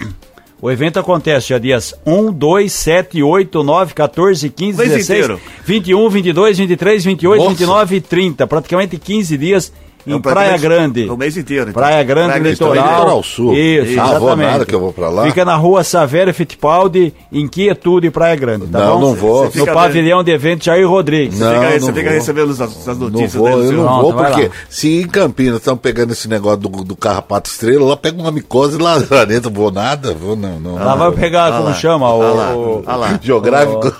o 0.61 0.69
evento 0.69 0.99
acontece 0.99 1.47
dia 1.47 1.59
dias 1.59 1.95
1, 2.05 2.31
2, 2.31 2.71
7, 2.71 3.23
8, 3.23 3.63
9, 3.63 3.93
14, 3.95 4.49
15, 4.51 4.77
Mês 4.77 4.89
16, 4.91 5.19
inteiro. 5.25 5.41
21, 5.65 6.09
22, 6.09 6.57
23, 6.59 7.03
28, 7.05 7.37
Nossa. 7.39 7.49
29 7.49 7.95
e 7.95 8.01
30. 8.01 8.45
Praticamente 8.47 8.97
15 8.99 9.37
dias 9.37 9.73
em 10.07 10.15
É, 10.15 10.19
Praia 10.19 10.49
praticamente 10.49 10.61
Grande. 10.61 11.09
O 11.09 11.17
mês 11.17 11.35
inteiro. 11.37 11.69
então. 11.69 11.73
Praia 11.81 12.03
Grande, 12.03 12.27
Praia 12.39 12.43
litoral. 12.51 12.89
Litoral 12.93 13.23
Sul. 13.23 13.53
Isso, 13.55 13.99
Ah, 13.99 14.19
vou 14.19 14.35
nada 14.35 14.65
que 14.65 14.73
eu 14.75 14.79
vou 14.79 14.93
pra 14.93 15.09
lá. 15.09 15.25
Fica 15.25 15.43
na 15.45 15.55
rua 15.55 15.83
Savério 15.83 16.33
Fittipaldi, 16.33 17.13
Inquietude, 17.31 18.09
Praia 18.11 18.35
Grande, 18.35 18.67
tá 18.67 18.79
Não, 18.79 18.95
bom? 18.99 19.01
não 19.07 19.15
vou. 19.15 19.37
Você 19.51 19.59
No 19.59 19.65
fica 19.65 19.73
pavilhão 19.73 20.23
de 20.23 20.31
eventos 20.31 20.65
Jair 20.65 20.87
Rodrigues. 20.87 21.39
Não, 21.39 21.47
fica, 21.53 21.61
não 21.71 21.79
você 21.79 21.93
fica 21.93 22.03
vou. 22.09 22.13
recebendo 22.13 22.51
as, 22.51 22.61
as 22.61 22.85
Não 22.87 22.95
notícias 23.09 23.33
vou, 23.33 23.47
dele, 23.49 23.61
eu 23.61 23.67
senhor. 23.69 23.83
não 23.83 23.99
Pronto, 23.99 24.15
vou, 24.15 24.23
porque 24.25 24.51
se 24.69 25.01
em 25.01 25.07
Campinas 25.07 25.57
estão 25.57 25.75
pegando 25.77 26.11
esse 26.13 26.27
negócio 26.27 26.57
do, 26.59 26.69
do 26.83 26.95
carrapato 26.95 27.49
estrela, 27.49 27.85
lá 27.85 27.97
pega 27.97 28.19
uma 28.21 28.31
micose 28.31 28.77
lá, 28.77 29.01
lá 29.09 29.25
dentro, 29.25 29.49
vou 29.51 29.71
nada, 29.71 30.13
vou 30.13 30.35
não, 30.35 30.59
não. 30.59 30.75
Lá 30.75 30.91
não 30.91 30.97
vai 30.97 31.09
vou. 31.09 31.17
pegar, 31.19 31.51
como 31.51 31.65
lá, 31.65 31.73
chama? 31.73 32.07
ah 32.07 32.13
lá, 32.15 32.55
O, 32.55 32.83
ah 32.85 32.95
lá. 32.95 33.19
Geográfico. 33.21 33.93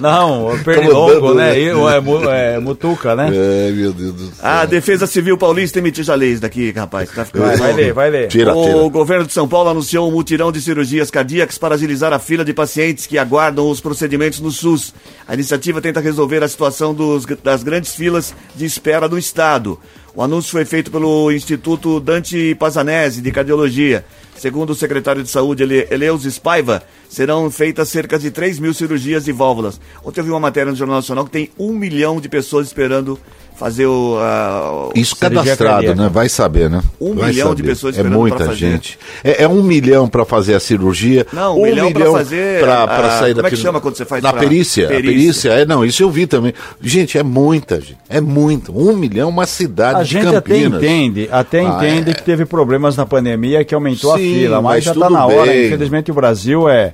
Não, 0.00 0.48
o 0.48 0.58
pernilongo, 0.64 1.20
Comandando, 1.20 1.34
né? 1.34 1.54
né? 1.54 1.74
O- 1.74 2.30
é, 2.30 2.54
é 2.54 2.58
mutuca, 2.58 3.14
né? 3.14 3.26
Ai, 3.28 3.72
meu 3.72 3.92
Deus 3.92 4.12
do 4.14 4.26
céu. 4.26 4.34
A 4.42 4.64
Defesa 4.64 5.06
Civil 5.06 5.36
Paulista 5.44 5.78
emitiu 5.78 6.02
já 6.02 6.14
leis 6.14 6.40
daqui, 6.40 6.70
rapaz. 6.70 7.10
Tá 7.10 7.22
ficando 7.24 7.44
Vai, 7.46 7.56
vai 7.58 7.72
ler, 7.74 7.92
vai 7.92 8.08
ler. 8.10 8.28
Tira, 8.28 8.54
o 8.56 8.64
tira. 8.64 8.88
governo 8.88 9.26
de 9.26 9.32
São 9.34 9.46
Paulo 9.46 9.68
anunciou 9.68 10.08
um 10.08 10.12
mutirão 10.12 10.50
de 10.50 10.58
cirurgias 10.62 11.10
cardíacas 11.10 11.58
para 11.58 11.74
agilizar 11.74 12.14
a 12.14 12.18
fila 12.18 12.42
de 12.44 12.54
pacientes 12.54 13.06
que 13.06 13.18
aguardam 13.18 13.68
os 13.68 13.78
procedimentos 13.78 14.40
no 14.40 14.50
SUS. 14.50 14.94
A 15.28 15.34
iniciativa 15.34 15.82
tenta 15.82 16.00
resolver 16.00 16.42
a 16.42 16.48
situação 16.48 16.94
dos- 16.94 17.26
das 17.42 17.62
grandes 17.62 17.94
filas 17.94 18.34
de 18.56 18.64
espera 18.64 19.06
do 19.06 19.18
Estado. 19.18 19.78
O 20.14 20.22
anúncio 20.22 20.52
foi 20.52 20.64
feito 20.64 20.90
pelo 20.90 21.30
Instituto 21.30 22.00
Dante 22.00 22.54
Pazanese 22.54 23.20
de 23.20 23.30
Cardiologia. 23.32 24.04
Segundo 24.36 24.70
o 24.70 24.74
secretário 24.74 25.22
de 25.22 25.28
Saúde, 25.28 25.62
Ele- 25.64 25.86
Eleusis 25.90 26.38
Paiva, 26.38 26.82
serão 27.08 27.50
feitas 27.50 27.88
cerca 27.88 28.18
de 28.18 28.30
3 28.30 28.58
mil 28.58 28.72
cirurgias 28.72 29.24
de 29.24 29.32
válvulas. 29.32 29.80
Ontem 30.04 30.20
eu 30.20 30.24
vi 30.24 30.30
uma 30.30 30.40
matéria 30.40 30.70
no 30.70 30.76
Jornal 30.76 30.96
Nacional 30.96 31.24
que 31.24 31.30
tem 31.30 31.50
um 31.58 31.72
milhão 31.72 32.20
de 32.20 32.28
pessoas 32.28 32.66
esperando 32.68 33.18
fazer 33.64 33.86
o. 33.86 34.18
a- 34.20 34.88
o- 34.88 34.92
Isso 34.94 35.16
cadastrado, 35.16 35.56
cardíaca. 35.86 36.02
né? 36.02 36.10
Vai 36.12 36.28
saber, 36.28 36.68
né? 36.68 36.82
Um 37.00 37.14
Vai 37.14 37.30
milhão 37.30 37.54
de 37.54 37.62
saber. 37.62 37.68
pessoas 37.70 37.94
É 37.94 37.98
esperando 38.00 38.18
muita 38.18 38.36
pra 38.36 38.46
fazer. 38.46 38.58
gente. 38.58 38.98
É, 39.22 39.44
é 39.44 39.48
um 39.48 39.62
milhão 39.62 40.06
para 40.06 40.24
fazer 40.26 40.54
a 40.54 40.60
cirurgia. 40.60 41.26
Não, 41.32 41.58
um 41.58 41.62
milhão 41.62 41.90
pra 41.90 42.10
fazer 42.12 42.60
pra- 42.60 42.82
a- 42.82 42.86
pra 42.86 43.10
sair 43.18 43.30
como 43.32 43.42
da 43.42 43.48
é 43.48 43.50
que 43.50 43.56
chama 43.56 43.80
quando 43.80 43.96
você 43.96 44.04
faz 44.04 44.22
Na 44.22 44.32
pra- 44.32 44.40
perícia. 44.42 44.84
A 44.84 44.88
perícia. 44.88 45.10
perícia, 45.14 45.48
é, 45.52 45.64
não, 45.64 45.82
isso 45.84 46.02
eu 46.02 46.10
vi 46.10 46.26
também. 46.26 46.52
Gente, 46.82 47.16
é 47.16 47.22
muita, 47.22 47.80
gente. 47.80 47.96
É 48.08 48.20
muito. 48.20 48.76
Um 48.76 48.94
milhão, 48.94 49.30
uma 49.30 49.46
cidade 49.46 50.00
A 50.00 50.02
de 50.02 50.10
gente 50.10 50.26
até 50.28 50.40
Campinas. 50.54 50.82
entende, 50.82 51.28
até 51.32 51.60
Ah, 51.60 51.64
entende 51.78 52.10
é. 52.10 52.14
que 52.14 52.22
teve 52.22 52.44
problemas 52.44 52.96
na 52.96 53.06
pandemia 53.06 53.64
que 53.64 53.74
aumentou 53.74 54.12
a 54.12 54.18
Sim, 54.18 54.34
fila, 54.34 54.56
mas, 54.60 54.74
mas 54.74 54.84
já 54.84 54.92
está 54.92 55.08
na 55.08 55.24
hora. 55.26 55.50
bem. 55.50 55.66
Infelizmente 55.68 56.10
o 56.10 56.14
Brasil 56.14 56.68
é, 56.68 56.92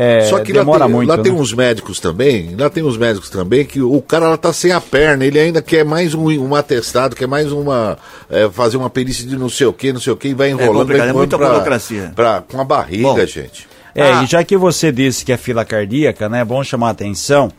é 0.00 0.20
Só 0.22 0.38
que 0.38 0.52
lá 0.52 0.60
demora 0.60 0.84
tem, 0.84 0.94
muito. 0.94 1.08
lá 1.08 1.18
tem 1.18 1.32
né? 1.32 1.38
uns 1.40 1.52
médicos 1.52 1.98
também, 1.98 2.54
lá 2.56 2.70
tem 2.70 2.84
uns 2.84 2.96
médicos 2.96 3.28
também 3.28 3.64
que 3.64 3.80
o 3.82 4.00
cara 4.00 4.28
lá 4.28 4.36
tá 4.36 4.52
sem 4.52 4.70
a 4.70 4.80
perna, 4.80 5.24
ele 5.24 5.38
ainda 5.40 5.60
quer 5.60 5.84
mais 5.84 6.14
um, 6.14 6.28
um 6.30 6.54
atestado, 6.54 7.16
quer 7.16 7.26
mais 7.26 7.50
uma. 7.50 7.98
é, 8.30 8.48
fazer 8.48 8.76
uma 8.76 8.88
perícia 8.88 9.26
de 9.26 9.36
não 9.36 9.48
sei 9.48 9.66
o 9.66 9.72
que, 9.72 9.92
não 9.92 10.00
sei 10.00 10.12
o 10.12 10.16
que, 10.16 10.28
e 10.28 10.34
vai 10.34 10.50
enrolando, 10.50 10.78
complicado, 10.78 10.98
vai 11.06 11.08
é 11.08 11.12
muita 11.12 11.34
empurrando 11.34 11.52
burocracia. 11.54 12.12
Pra, 12.14 12.42
com 12.42 12.60
a 12.60 12.64
barriga, 12.64 13.02
Bom, 13.08 13.26
gente. 13.26 13.66
É, 13.94 14.12
Ah. 14.12 14.22
e 14.22 14.26
já 14.26 14.44
que 14.44 14.56
você 14.56 14.92
disse 14.92 15.24
que 15.24 15.32
é 15.32 15.36
fila 15.36 15.64
cardíaca, 15.64 16.28
né? 16.28 16.42
É 16.42 16.44
bom 16.44 16.62
chamar 16.62 16.88
a 16.88 16.90
atenção 16.90 17.50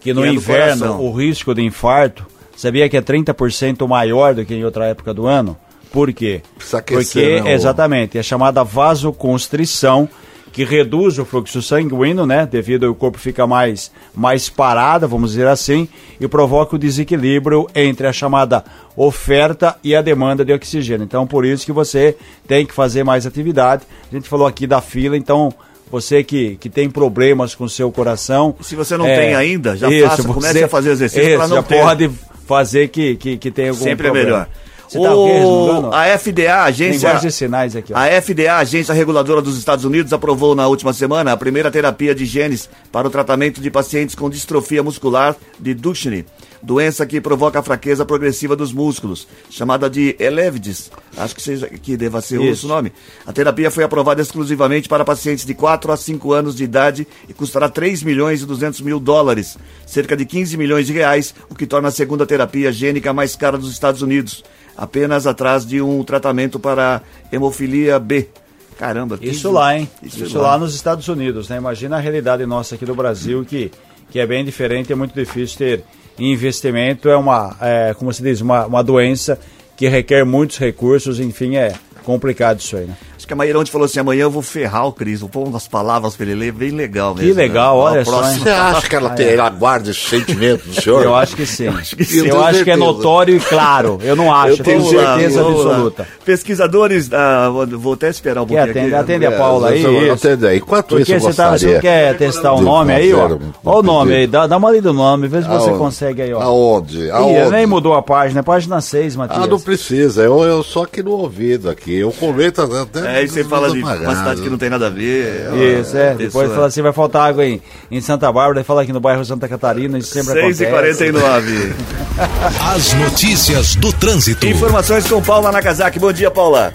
que 0.00 0.12
no 0.12 0.20
Que 0.22 0.28
é 0.28 0.32
inverno 0.32 1.00
o 1.00 1.10
risco 1.16 1.54
de 1.54 1.62
infarto, 1.62 2.26
sabia 2.54 2.86
que 2.90 2.96
é 2.98 3.00
30% 3.00 3.88
maior 3.88 4.34
do 4.34 4.44
que 4.44 4.52
em 4.54 4.64
outra 4.64 4.84
época 4.86 5.14
do 5.14 5.26
ano? 5.26 5.56
Por 5.90 6.12
quê? 6.12 6.42
Precisa 6.56 6.78
aquecer, 6.78 7.22
Porque, 7.22 7.40
né, 7.40 7.50
o- 7.52 7.54
exatamente, 7.54 8.18
é 8.18 8.22
chamada 8.22 8.62
vasoconstrição, 8.62 10.08
que 10.56 10.64
reduz 10.64 11.18
o 11.18 11.24
fluxo 11.26 11.60
sanguíneo, 11.60 12.24
né? 12.24 12.48
Devido 12.50 12.86
ao 12.86 12.94
corpo 12.94 13.18
ficar 13.18 13.46
mais, 13.46 13.92
mais 14.14 14.48
parado, 14.48 15.06
vamos 15.06 15.32
dizer 15.32 15.46
assim, 15.46 15.86
e 16.18 16.26
provoca 16.26 16.76
o 16.76 16.78
desequilíbrio 16.78 17.68
entre 17.74 18.06
a 18.06 18.12
chamada 18.12 18.64
oferta 18.96 19.76
e 19.84 19.94
a 19.94 20.00
demanda 20.00 20.46
de 20.46 20.54
oxigênio. 20.54 21.04
Então, 21.04 21.26
por 21.26 21.44
isso 21.44 21.66
que 21.66 21.72
você 21.72 22.16
tem 22.48 22.64
que 22.64 22.72
fazer 22.72 23.04
mais 23.04 23.26
atividade. 23.26 23.82
A 24.10 24.14
gente 24.14 24.30
falou 24.30 24.46
aqui 24.46 24.66
da 24.66 24.80
fila, 24.80 25.14
então 25.14 25.52
você 25.90 26.24
que, 26.24 26.56
que 26.56 26.70
tem 26.70 26.88
problemas 26.88 27.54
com 27.54 27.64
o 27.64 27.68
seu 27.68 27.92
coração. 27.92 28.56
Se 28.62 28.74
você 28.74 28.96
não 28.96 29.04
tem 29.04 29.34
ainda, 29.34 29.76
já 29.76 29.90
faça, 30.08 30.24
comece 30.24 30.64
a 30.64 30.68
fazer 30.68 30.92
exercício 30.92 31.28
isso, 31.28 31.36
pra 31.36 31.48
não 31.48 31.56
já 31.56 31.62
ter. 31.64 31.82
pode 31.82 32.10
fazer 32.46 32.88
que, 32.88 33.16
que, 33.16 33.36
que 33.36 33.50
tenha 33.50 33.72
algum 33.72 33.84
Sempre 33.84 34.06
é 34.06 34.10
problema. 34.10 34.38
melhor. 34.38 34.48
Você 34.88 35.00
tá 35.00 35.14
o 35.14 35.26
resmungando? 35.26 35.94
a 35.94 36.18
FDA, 36.18 36.62
agência. 36.62 37.08
Linguagem 37.08 37.28
de 37.28 37.34
sinais 37.34 37.76
aqui, 37.76 37.92
ó. 37.92 37.96
A 37.96 38.22
FDA, 38.22 38.56
agência 38.56 38.94
reguladora 38.94 39.42
dos 39.42 39.58
Estados 39.58 39.84
Unidos, 39.84 40.12
aprovou 40.12 40.54
na 40.54 40.66
última 40.68 40.92
semana 40.92 41.32
a 41.32 41.36
primeira 41.36 41.70
terapia 41.70 42.14
de 42.14 42.24
genes 42.24 42.68
para 42.92 43.06
o 43.06 43.10
tratamento 43.10 43.60
de 43.60 43.70
pacientes 43.70 44.14
com 44.14 44.30
distrofia 44.30 44.82
muscular 44.82 45.36
de 45.58 45.74
Duchenne, 45.74 46.24
doença 46.66 47.06
que 47.06 47.20
provoca 47.20 47.60
a 47.60 47.62
fraqueza 47.62 48.04
progressiva 48.04 48.56
dos 48.56 48.72
músculos, 48.72 49.28
chamada 49.48 49.88
de 49.88 50.16
Elevidis. 50.18 50.90
Acho 51.16 51.36
que, 51.36 51.40
seja, 51.40 51.68
que 51.68 51.96
deva 51.96 52.20
ser 52.20 52.42
Isso. 52.42 52.66
o 52.66 52.68
nome. 52.68 52.92
A 53.24 53.32
terapia 53.32 53.70
foi 53.70 53.84
aprovada 53.84 54.20
exclusivamente 54.20 54.88
para 54.88 55.04
pacientes 55.04 55.46
de 55.46 55.54
4 55.54 55.92
a 55.92 55.96
5 55.96 56.32
anos 56.32 56.56
de 56.56 56.64
idade 56.64 57.06
e 57.28 57.32
custará 57.32 57.68
3 57.68 58.02
milhões 58.02 58.42
e 58.42 58.46
200 58.46 58.80
mil 58.80 58.98
dólares, 58.98 59.56
cerca 59.86 60.16
de 60.16 60.26
15 60.26 60.56
milhões 60.56 60.88
de 60.88 60.92
reais, 60.92 61.32
o 61.48 61.54
que 61.54 61.68
torna 61.68 61.86
a 61.86 61.92
segunda 61.92 62.26
terapia 62.26 62.72
gênica 62.72 63.12
mais 63.12 63.36
cara 63.36 63.56
dos 63.56 63.70
Estados 63.70 64.02
Unidos, 64.02 64.42
apenas 64.76 65.24
atrás 65.24 65.64
de 65.64 65.80
um 65.80 66.02
tratamento 66.02 66.58
para 66.58 67.00
hemofilia 67.30 67.96
B. 68.00 68.28
Caramba, 68.76 69.16
15 69.18 69.30
Isso 69.30 69.52
lá, 69.52 69.78
hein? 69.78 69.88
Isso, 70.02 70.24
Isso, 70.24 70.36
lá. 70.36 70.50
lá 70.50 70.58
nos 70.58 70.74
Estados 70.74 71.06
Unidos, 71.06 71.48
né? 71.48 71.58
Imagina 71.58 71.96
a 71.96 72.00
realidade 72.00 72.44
nossa 72.44 72.74
aqui 72.74 72.84
do 72.84 72.94
Brasil, 72.94 73.44
que, 73.44 73.70
que 74.10 74.18
é 74.18 74.26
bem 74.26 74.44
diferente, 74.44 74.92
é 74.92 74.96
muito 74.96 75.14
difícil 75.14 75.56
ter 75.56 75.84
investimento, 76.18 77.08
é 77.08 77.16
uma, 77.16 77.56
é, 77.60 77.94
como 77.94 78.12
se 78.12 78.22
diz, 78.22 78.40
uma, 78.40 78.66
uma 78.66 78.82
doença 78.82 79.38
que 79.76 79.88
requer 79.88 80.24
muitos 80.24 80.58
recursos, 80.58 81.20
enfim, 81.20 81.56
é, 81.56 81.72
complicado 82.06 82.60
isso 82.60 82.76
aí, 82.76 82.86
né? 82.86 82.94
Acho 83.16 83.26
que 83.26 83.32
a 83.32 83.36
Maíra 83.36 83.58
ontem 83.58 83.70
falou 83.70 83.84
assim: 83.86 83.98
amanhã 83.98 84.22
eu 84.22 84.30
vou 84.30 84.42
ferrar 84.42 84.86
o 84.86 84.92
Cris, 84.92 85.20
vou 85.20 85.28
pôr 85.28 85.46
umas 85.48 85.66
palavras 85.66 86.14
pra 86.16 86.24
ele 86.26 86.34
ler, 86.34 86.52
bem 86.52 86.70
legal 86.70 87.14
mesmo. 87.14 87.28
Que 87.30 87.34
legal, 87.36 87.76
né? 87.76 87.82
olha 87.90 88.00
A 88.02 88.04
só? 88.04 88.22
Você 88.22 88.48
acha 88.48 88.88
que 88.88 88.94
ela, 88.96 89.10
tem, 89.10 89.28
ela 89.28 89.50
guarda 89.50 89.90
esse 89.90 90.00
sentimento 90.00 90.66
do 90.68 90.80
senhor? 90.80 91.02
Eu 91.02 91.14
acho 91.14 91.34
que 91.34 91.44
sim. 91.44 91.64
Eu 91.64 91.72
que 91.74 92.04
sim, 92.04 92.20
acho, 92.20 92.28
eu 92.38 92.52
tenho 92.52 92.64
que 92.64 92.70
é 92.70 92.76
notório 92.76 93.36
e 93.36 93.40
claro. 93.40 93.98
Eu 94.02 94.14
não 94.14 94.32
acho, 94.32 94.60
eu 94.60 94.64
tenho 94.64 94.78
Vamos 94.80 94.94
lá, 94.94 95.14
certeza 95.16 95.42
lá. 95.42 95.50
absoluta. 95.50 96.08
Pesquisadores, 96.24 97.08
da, 97.08 97.48
vou- 97.50 97.66
vou 97.66 97.92
até 97.94 98.08
esperar 98.10 98.42
um 98.42 98.46
Quer 98.46 98.64
pouquinho 98.66 98.70
atender, 98.84 98.94
aqui. 98.96 99.12
atende 99.12 99.26
a 99.26 99.32
Paula 99.32 99.68
aí. 99.70 99.82
isso. 99.82 100.12
Atende 100.12 100.46
aí. 100.46 100.60
Quanto 100.60 100.96
Porque 100.96 101.16
isso 101.16 101.26
você, 101.26 101.36
tá, 101.36 101.50
você 101.58 101.78
quer 101.80 102.16
testar 102.16 102.52
o 102.52 102.58
de 102.58 102.62
nome 102.64 102.92
aí, 102.92 103.12
ó? 103.14 103.26
um- 103.28 103.38
Olha 103.64 103.78
o 103.78 103.82
nome 103.82 104.14
aí, 104.14 104.26
dá, 104.26 104.46
dá 104.46 104.56
uma 104.56 104.70
lida 104.70 104.92
no 104.92 104.98
nome, 104.98 105.26
vê 105.26 105.42
se 105.42 105.48
você 105.48 105.68
Aonde? 105.70 105.78
consegue 105.78 106.22
aí, 106.22 106.32
ó. 106.34 106.40
Aonde? 106.42 107.06
Ih, 107.06 107.10
Aonde? 107.10 107.50
nem 107.50 107.66
mudou 107.66 107.94
a 107.94 108.02
página, 108.02 108.40
é 108.40 108.42
página 108.42 108.80
6, 108.80 109.16
Matias. 109.16 109.42
Ah, 109.42 109.46
não 109.46 109.58
precisa. 109.58 110.22
Eu, 110.22 110.42
eu 110.44 110.62
só 110.62 110.82
aqui 110.82 111.02
no 111.02 111.12
ouvido 111.12 111.70
aqui. 111.70 111.95
Eu 111.98 112.12
comento 112.12 112.62
até. 112.62 113.00
É, 113.00 113.16
aí 113.18 113.28
você 113.28 113.44
fala 113.44 113.70
de 113.70 113.80
apagado. 113.80 114.04
uma 114.04 114.16
cidade 114.16 114.42
que 114.42 114.50
não 114.50 114.58
tem 114.58 114.70
nada 114.70 114.86
a 114.86 114.90
ver. 114.90 115.80
Isso, 115.80 115.96
é. 115.96 116.10
Depois 116.14 116.32
Pessoa- 116.32 116.54
fala 116.54 116.66
assim, 116.66 116.82
vai 116.82 116.92
faltar 116.92 117.28
água 117.28 117.44
em, 117.44 117.60
em 117.90 118.00
Santa 118.00 118.30
Bárbara, 118.32 118.62
fala 118.64 118.82
aqui 118.82 118.92
no 118.92 119.00
bairro 119.00 119.24
Santa 119.24 119.48
Catarina, 119.48 119.98
isso 119.98 120.12
sempre 120.12 120.32
6 120.40 120.60
e 120.60 120.66
acontece. 120.66 121.10
49 121.12 121.74
As 122.74 122.92
notícias 122.94 123.74
do 123.76 123.92
trânsito. 123.92 124.46
Informações 124.46 125.06
com 125.08 125.22
Paula 125.22 125.52
Nakazaki. 125.52 125.98
Bom 125.98 126.12
dia, 126.12 126.30
Paula. 126.30 126.72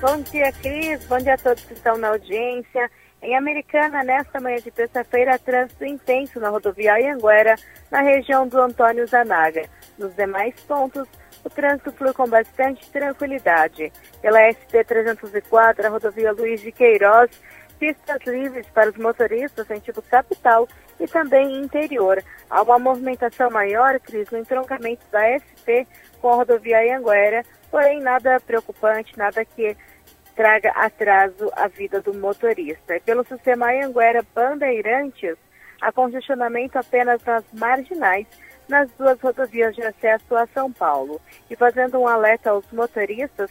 Bom 0.00 0.20
dia, 0.32 0.52
Cris. 0.62 1.00
Bom 1.08 1.18
dia 1.18 1.34
a 1.34 1.38
todos 1.38 1.62
que 1.64 1.74
estão 1.74 1.96
na 1.98 2.08
audiência. 2.08 2.90
Em 3.20 3.36
Americana, 3.36 4.04
nesta 4.04 4.40
manhã 4.40 4.58
de 4.58 4.70
terça-feira, 4.70 5.38
trânsito 5.38 5.84
intenso 5.84 6.38
na 6.38 6.50
rodovia 6.50 6.94
Anhanguera, 6.94 7.56
na 7.90 8.00
região 8.00 8.46
do 8.46 8.60
Antônio 8.60 9.06
Zanaga. 9.08 9.64
Nos 9.98 10.14
demais 10.14 10.54
pontos, 10.68 11.04
o 11.48 11.50
trânsito 11.50 11.90
flui 11.92 12.12
com 12.12 12.28
bastante 12.28 12.88
tranquilidade. 12.90 13.90
Pela 14.20 14.38
ST-304, 14.50 15.86
a 15.86 15.88
rodovia 15.88 16.32
Luiz 16.32 16.60
de 16.60 16.70
Queiroz, 16.70 17.30
pistas 17.78 18.22
livres 18.26 18.66
para 18.68 18.90
os 18.90 18.96
motoristas 18.98 19.66
sentido 19.66 20.02
capital 20.02 20.68
e 21.00 21.06
também 21.06 21.56
interior. 21.56 22.22
Há 22.50 22.62
uma 22.62 22.78
movimentação 22.78 23.50
maior, 23.50 23.98
Cris, 24.00 24.30
no 24.30 24.38
entroncamento 24.38 25.02
da 25.10 25.22
SP 25.40 25.88
com 26.20 26.32
a 26.32 26.34
rodovia 26.36 26.80
Anhanguera, 26.80 27.42
porém 27.70 28.00
nada 28.00 28.38
preocupante, 28.40 29.16
nada 29.16 29.42
que 29.44 29.74
traga 30.36 30.70
atraso 30.72 31.50
à 31.56 31.66
vida 31.66 32.02
do 32.02 32.12
motorista. 32.12 32.96
E 32.96 33.00
pelo 33.00 33.24
sistema 33.24 33.70
Anhanguera 33.70 34.22
Bandeirantes, 34.34 35.36
há 35.80 35.90
congestionamento 35.92 36.78
apenas 36.78 37.24
nas 37.24 37.44
marginais, 37.52 38.26
nas 38.68 38.90
duas 38.98 39.20
rodovias 39.20 39.74
de 39.74 39.82
acesso 39.82 40.36
a 40.36 40.46
São 40.48 40.72
Paulo. 40.72 41.20
E 41.50 41.56
fazendo 41.56 41.98
um 41.98 42.06
alerta 42.06 42.50
aos 42.50 42.70
motoristas 42.72 43.50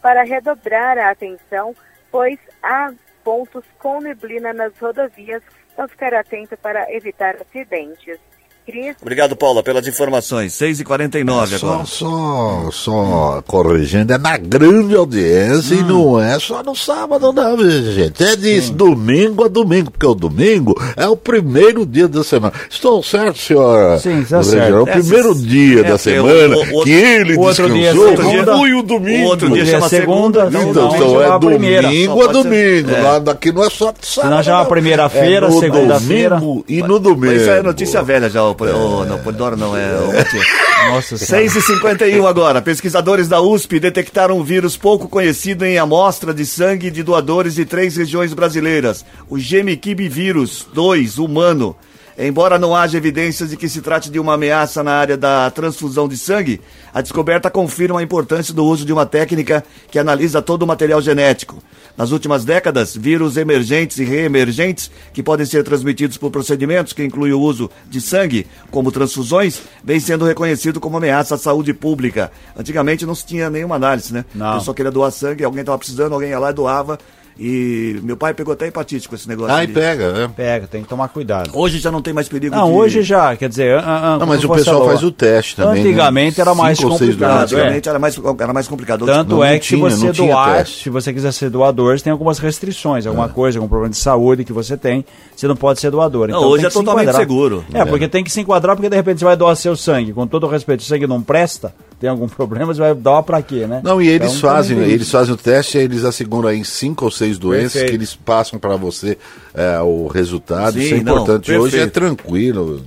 para 0.00 0.22
redobrar 0.22 0.98
a 0.98 1.10
atenção, 1.10 1.74
pois 2.10 2.38
há 2.62 2.92
pontos 3.22 3.64
com 3.78 4.00
neblina 4.00 4.52
nas 4.52 4.76
rodovias, 4.78 5.42
então 5.72 5.88
ficar 5.88 6.14
atento 6.14 6.56
para 6.56 6.92
evitar 6.92 7.36
acidentes. 7.36 8.18
Cris, 8.64 8.94
Obrigado, 9.02 9.34
Paula, 9.34 9.60
pelas 9.60 9.88
informações. 9.88 10.52
6 10.52 10.78
e 10.78 10.84
49 10.84 11.58
Só, 11.58 11.66
agora. 11.66 11.84
só, 11.86 12.68
só 12.70 13.42
corrigindo, 13.44 14.12
é 14.12 14.18
na 14.18 14.36
grande 14.36 14.94
audiência 14.94 15.76
Hum. 15.76 15.80
e 15.80 15.82
não 15.82 16.20
é 16.20 16.38
só 16.38 16.62
no 16.62 16.74
sábado, 16.76 17.32
não, 17.32 17.56
gente. 17.58 18.22
É 18.22 18.36
de 18.36 18.70
domingo 18.70 19.44
a 19.44 19.48
domingo, 19.48 19.90
porque 19.90 20.06
o 20.06 20.14
domingo 20.14 20.80
é 20.96 21.08
o 21.08 21.16
primeiro 21.16 21.84
dia 21.84 22.06
da 22.06 22.22
semana. 22.22 22.52
Estou 22.70 23.02
certo, 23.02 23.36
senhora? 23.38 23.98
Sim, 23.98 24.22
tá 24.22 24.36
Regina? 24.38 24.42
certo. 24.44 24.76
É 24.76 24.80
o 24.80 24.86
primeiro 24.86 25.30
É, 25.32 25.34
dia 25.34 25.80
é, 25.80 25.82
da 25.82 25.94
é, 25.94 25.98
semana 25.98 26.56
o- 26.56 26.80
o- 26.80 26.84
que 26.84 26.90
ele 26.92 27.34
o 27.36 27.40
outro 27.40 27.68
dia 27.68 27.88
é 27.88 27.92
descansou. 27.92 28.16
segunda. 28.30 28.56
Foi 28.58 28.74
o 28.74 28.82
domingo. 28.84 29.24
O 29.24 29.28
outro 29.30 29.50
dia 29.50 29.64
Dia 29.64 29.72
chama 29.74 29.88
segunda, 29.88 30.40
segunda. 30.50 30.50
não, 30.62 30.70
Então, 30.70 30.88
não, 30.88 30.94
então 30.96 31.22
é 31.22 31.26
a 31.28 31.38
domingo 31.38 32.20
a 32.22 32.26
ser- 32.26 32.32
domingo. 32.32 32.90
é. 32.92 33.02
Lá 33.02 33.18
daqui 33.18 33.50
não 33.50 33.64
é 33.64 33.70
só 33.70 33.92
sábado. 34.00 34.46
Não. 34.46 34.66
primeira-feira, 34.66 35.46
é 35.46 35.50
no 35.50 35.58
segunda-feira. 35.58 36.40
E 36.68 36.80
no 36.80 37.00
domingo. 37.00 37.26
Mas 37.26 37.42
isso 37.42 37.50
é 37.50 37.60
notícia 37.62 38.02
velha 38.04 38.30
já, 38.30 38.51
o, 38.52 39.00
o, 39.00 39.04
não, 39.04 39.18
Polidoro 39.18 39.56
não, 39.56 39.76
é 39.76 39.98
o 39.98 40.12
Matias. 40.12 40.46
Nossa 40.88 41.16
senhora. 41.16 41.48
6 41.48 41.56
e 41.56 41.62
51 41.62 42.26
agora. 42.26 42.60
Pesquisadores 42.60 43.28
da 43.28 43.40
USP 43.40 43.78
detectaram 43.78 44.38
um 44.38 44.42
vírus 44.42 44.76
pouco 44.76 45.08
conhecido 45.08 45.64
em 45.64 45.78
amostra 45.78 46.34
de 46.34 46.44
sangue 46.44 46.90
de 46.90 47.02
doadores 47.02 47.54
de 47.54 47.64
três 47.64 47.96
regiões 47.96 48.34
brasileiras. 48.34 49.04
O 49.28 49.38
Gemikib 49.38 50.08
vírus 50.08 50.66
2, 50.72 51.18
humano. 51.18 51.76
Embora 52.18 52.58
não 52.58 52.76
haja 52.76 52.98
evidências 52.98 53.50
de 53.50 53.56
que 53.56 53.68
se 53.68 53.80
trate 53.80 54.10
de 54.10 54.18
uma 54.18 54.34
ameaça 54.34 54.82
na 54.82 54.92
área 54.92 55.16
da 55.16 55.50
transfusão 55.50 56.06
de 56.06 56.16
sangue, 56.18 56.60
a 56.92 57.00
descoberta 57.00 57.50
confirma 57.50 58.00
a 58.00 58.02
importância 58.02 58.52
do 58.52 58.64
uso 58.64 58.84
de 58.84 58.92
uma 58.92 59.06
técnica 59.06 59.64
que 59.90 59.98
analisa 59.98 60.42
todo 60.42 60.62
o 60.62 60.66
material 60.66 61.00
genético. 61.00 61.62
Nas 61.96 62.10
últimas 62.10 62.44
décadas, 62.44 62.96
vírus 62.96 63.36
emergentes 63.36 63.98
e 63.98 64.04
reemergentes, 64.04 64.90
que 65.12 65.22
podem 65.22 65.44
ser 65.44 65.62
transmitidos 65.62 66.16
por 66.16 66.30
procedimentos 66.30 66.92
que 66.92 67.04
incluem 67.04 67.32
o 67.32 67.40
uso 67.40 67.70
de 67.88 68.00
sangue, 68.00 68.46
como 68.70 68.90
transfusões, 68.90 69.60
vem 69.84 70.00
sendo 70.00 70.24
reconhecido 70.24 70.80
como 70.80 70.96
ameaça 70.96 71.34
à 71.34 71.38
saúde 71.38 71.74
pública. 71.74 72.32
Antigamente 72.56 73.04
não 73.04 73.14
se 73.14 73.26
tinha 73.26 73.50
nenhuma 73.50 73.76
análise, 73.76 74.12
né? 74.12 74.24
Não. 74.34 74.52
A 74.52 74.58
pessoa 74.58 74.74
queria 74.74 74.90
doar 74.90 75.10
sangue, 75.10 75.44
alguém 75.44 75.60
estava 75.60 75.78
precisando, 75.78 76.14
alguém 76.14 76.30
ia 76.30 76.38
lá 76.38 76.50
e 76.50 76.54
doava. 76.54 76.98
E 77.38 77.98
meu 78.02 78.16
pai 78.16 78.34
pegou 78.34 78.52
até 78.52 78.66
hepatite 78.66 79.08
com 79.08 79.14
esse 79.14 79.28
negócio. 79.28 79.52
Ai, 79.54 79.66
de- 79.66 79.72
pega, 79.72 80.12
né? 80.12 80.30
Pega, 80.36 80.66
tem 80.66 80.82
que 80.82 80.88
tomar 80.88 81.08
cuidado. 81.08 81.50
Hoje 81.54 81.78
já 81.78 81.90
não 81.90 82.02
tem 82.02 82.12
mais 82.12 82.28
perigo 82.28 82.54
Não, 82.54 82.68
de... 82.70 82.76
hoje 82.76 83.02
já, 83.02 83.34
quer 83.36 83.48
dizer... 83.48 83.78
ah, 83.78 84.14
ah, 84.14 84.18
Não, 84.18 84.26
mas 84.26 84.44
o 84.44 84.48
pessoal 84.48 84.76
falou, 84.76 84.88
faz 84.90 85.02
o 85.02 85.10
teste 85.10 85.56
também. 85.56 85.80
Antigamente 85.82 86.38
né? 86.38 86.42
era 86.42 86.54
mais 86.54 86.78
complicado, 86.78 87.30
Ah, 87.32 87.40
é. 87.40 87.42
antigamente 87.44 87.88
era 87.88 87.98
mais, 87.98 88.20
era 88.38 88.52
mais 88.52 88.68
complicado. 88.68 89.02
Hoje- 89.04 89.12
Tanto 89.12 89.30
Não, 89.36 89.44
é 89.44 89.52
não 89.52 89.58
que 89.58 89.64
tinha, 89.66 89.90
se 89.90 90.04
não 90.04 90.12
você 90.14 90.26
doar, 90.26 90.56
teste. 90.58 90.82
se 90.84 90.90
você 90.90 91.12
quiser 91.12 91.32
ser 91.32 91.50
doador, 91.50 91.96
você 91.98 92.04
tem 92.04 92.10
algumas 92.12 92.38
restrições, 92.38 93.06
alguma 93.06 93.28
coisa, 93.28 93.58
algum 93.58 93.68
problema 93.68 93.90
de 93.90 93.96
saúde 93.98 94.44
que 94.44 94.52
você 94.52 94.76
tem, 94.76 95.04
você 95.34 95.48
não 95.48 95.56
pode 95.56 95.80
ser 95.80 95.90
doador. 95.90 96.28
Não, 96.28 96.36
Então 96.38 96.48
hoje 96.50 96.60
tem 96.62 96.66
é 96.66 96.70
se 96.70 96.74
totalmente 96.76 97.02
enquadrar. 97.04 97.20
seguro. 97.22 97.64
É, 97.72 97.84
porque 97.84 98.08
tem 98.08 98.22
que 98.22 98.30
se 98.30 98.40
enquadrar, 98.40 98.76
porque 98.76 98.88
de 98.90 98.96
repente 98.96 99.18
você 99.18 99.24
vai 99.24 99.36
doar 99.36 99.56
seu 99.56 99.74
sangue. 99.76 100.12
Com 100.12 100.26
todo 100.26 100.44
o 100.46 100.48
respeito, 100.48 100.80
o 100.80 100.84
sangue 100.84 101.06
não 101.06 101.22
presta, 101.22 101.74
tem 101.98 102.10
algum 102.10 102.28
problema, 102.28 102.74
você 102.74 102.80
vai 102.80 102.94
doar 102.94 103.22
pra 103.22 103.40
quê, 103.42 103.66
né? 103.66 103.80
Não, 103.82 104.00
e 104.02 104.08
eles 104.08 104.28
Então, 104.36 104.50
fazem, 104.50 104.76
também 104.76 104.88
tem 104.88 104.94
eles 104.96 105.10
fazem 105.10 105.32
o 105.32 105.36
teste, 105.36 105.78
aí 105.78 105.84
eles 105.84 106.04
asseguram 106.04 106.48
aí 106.48 106.58
em 106.58 106.64
cinco 106.64 107.04
ou 107.06 107.10
seis 107.10 107.21
doenças 107.38 107.72
Perfeito. 107.72 107.90
que 107.90 107.96
eles 107.96 108.14
passam 108.14 108.58
para 108.58 108.76
você 108.76 109.16
é, 109.54 109.80
o 109.80 110.06
resultado. 110.06 110.74
Sim, 110.74 110.80
Isso 110.80 110.94
é 110.94 111.02
não, 111.02 111.12
importante. 111.14 111.52
Hoje 111.52 111.78
é 111.78 111.86
tranquilo. 111.86 112.82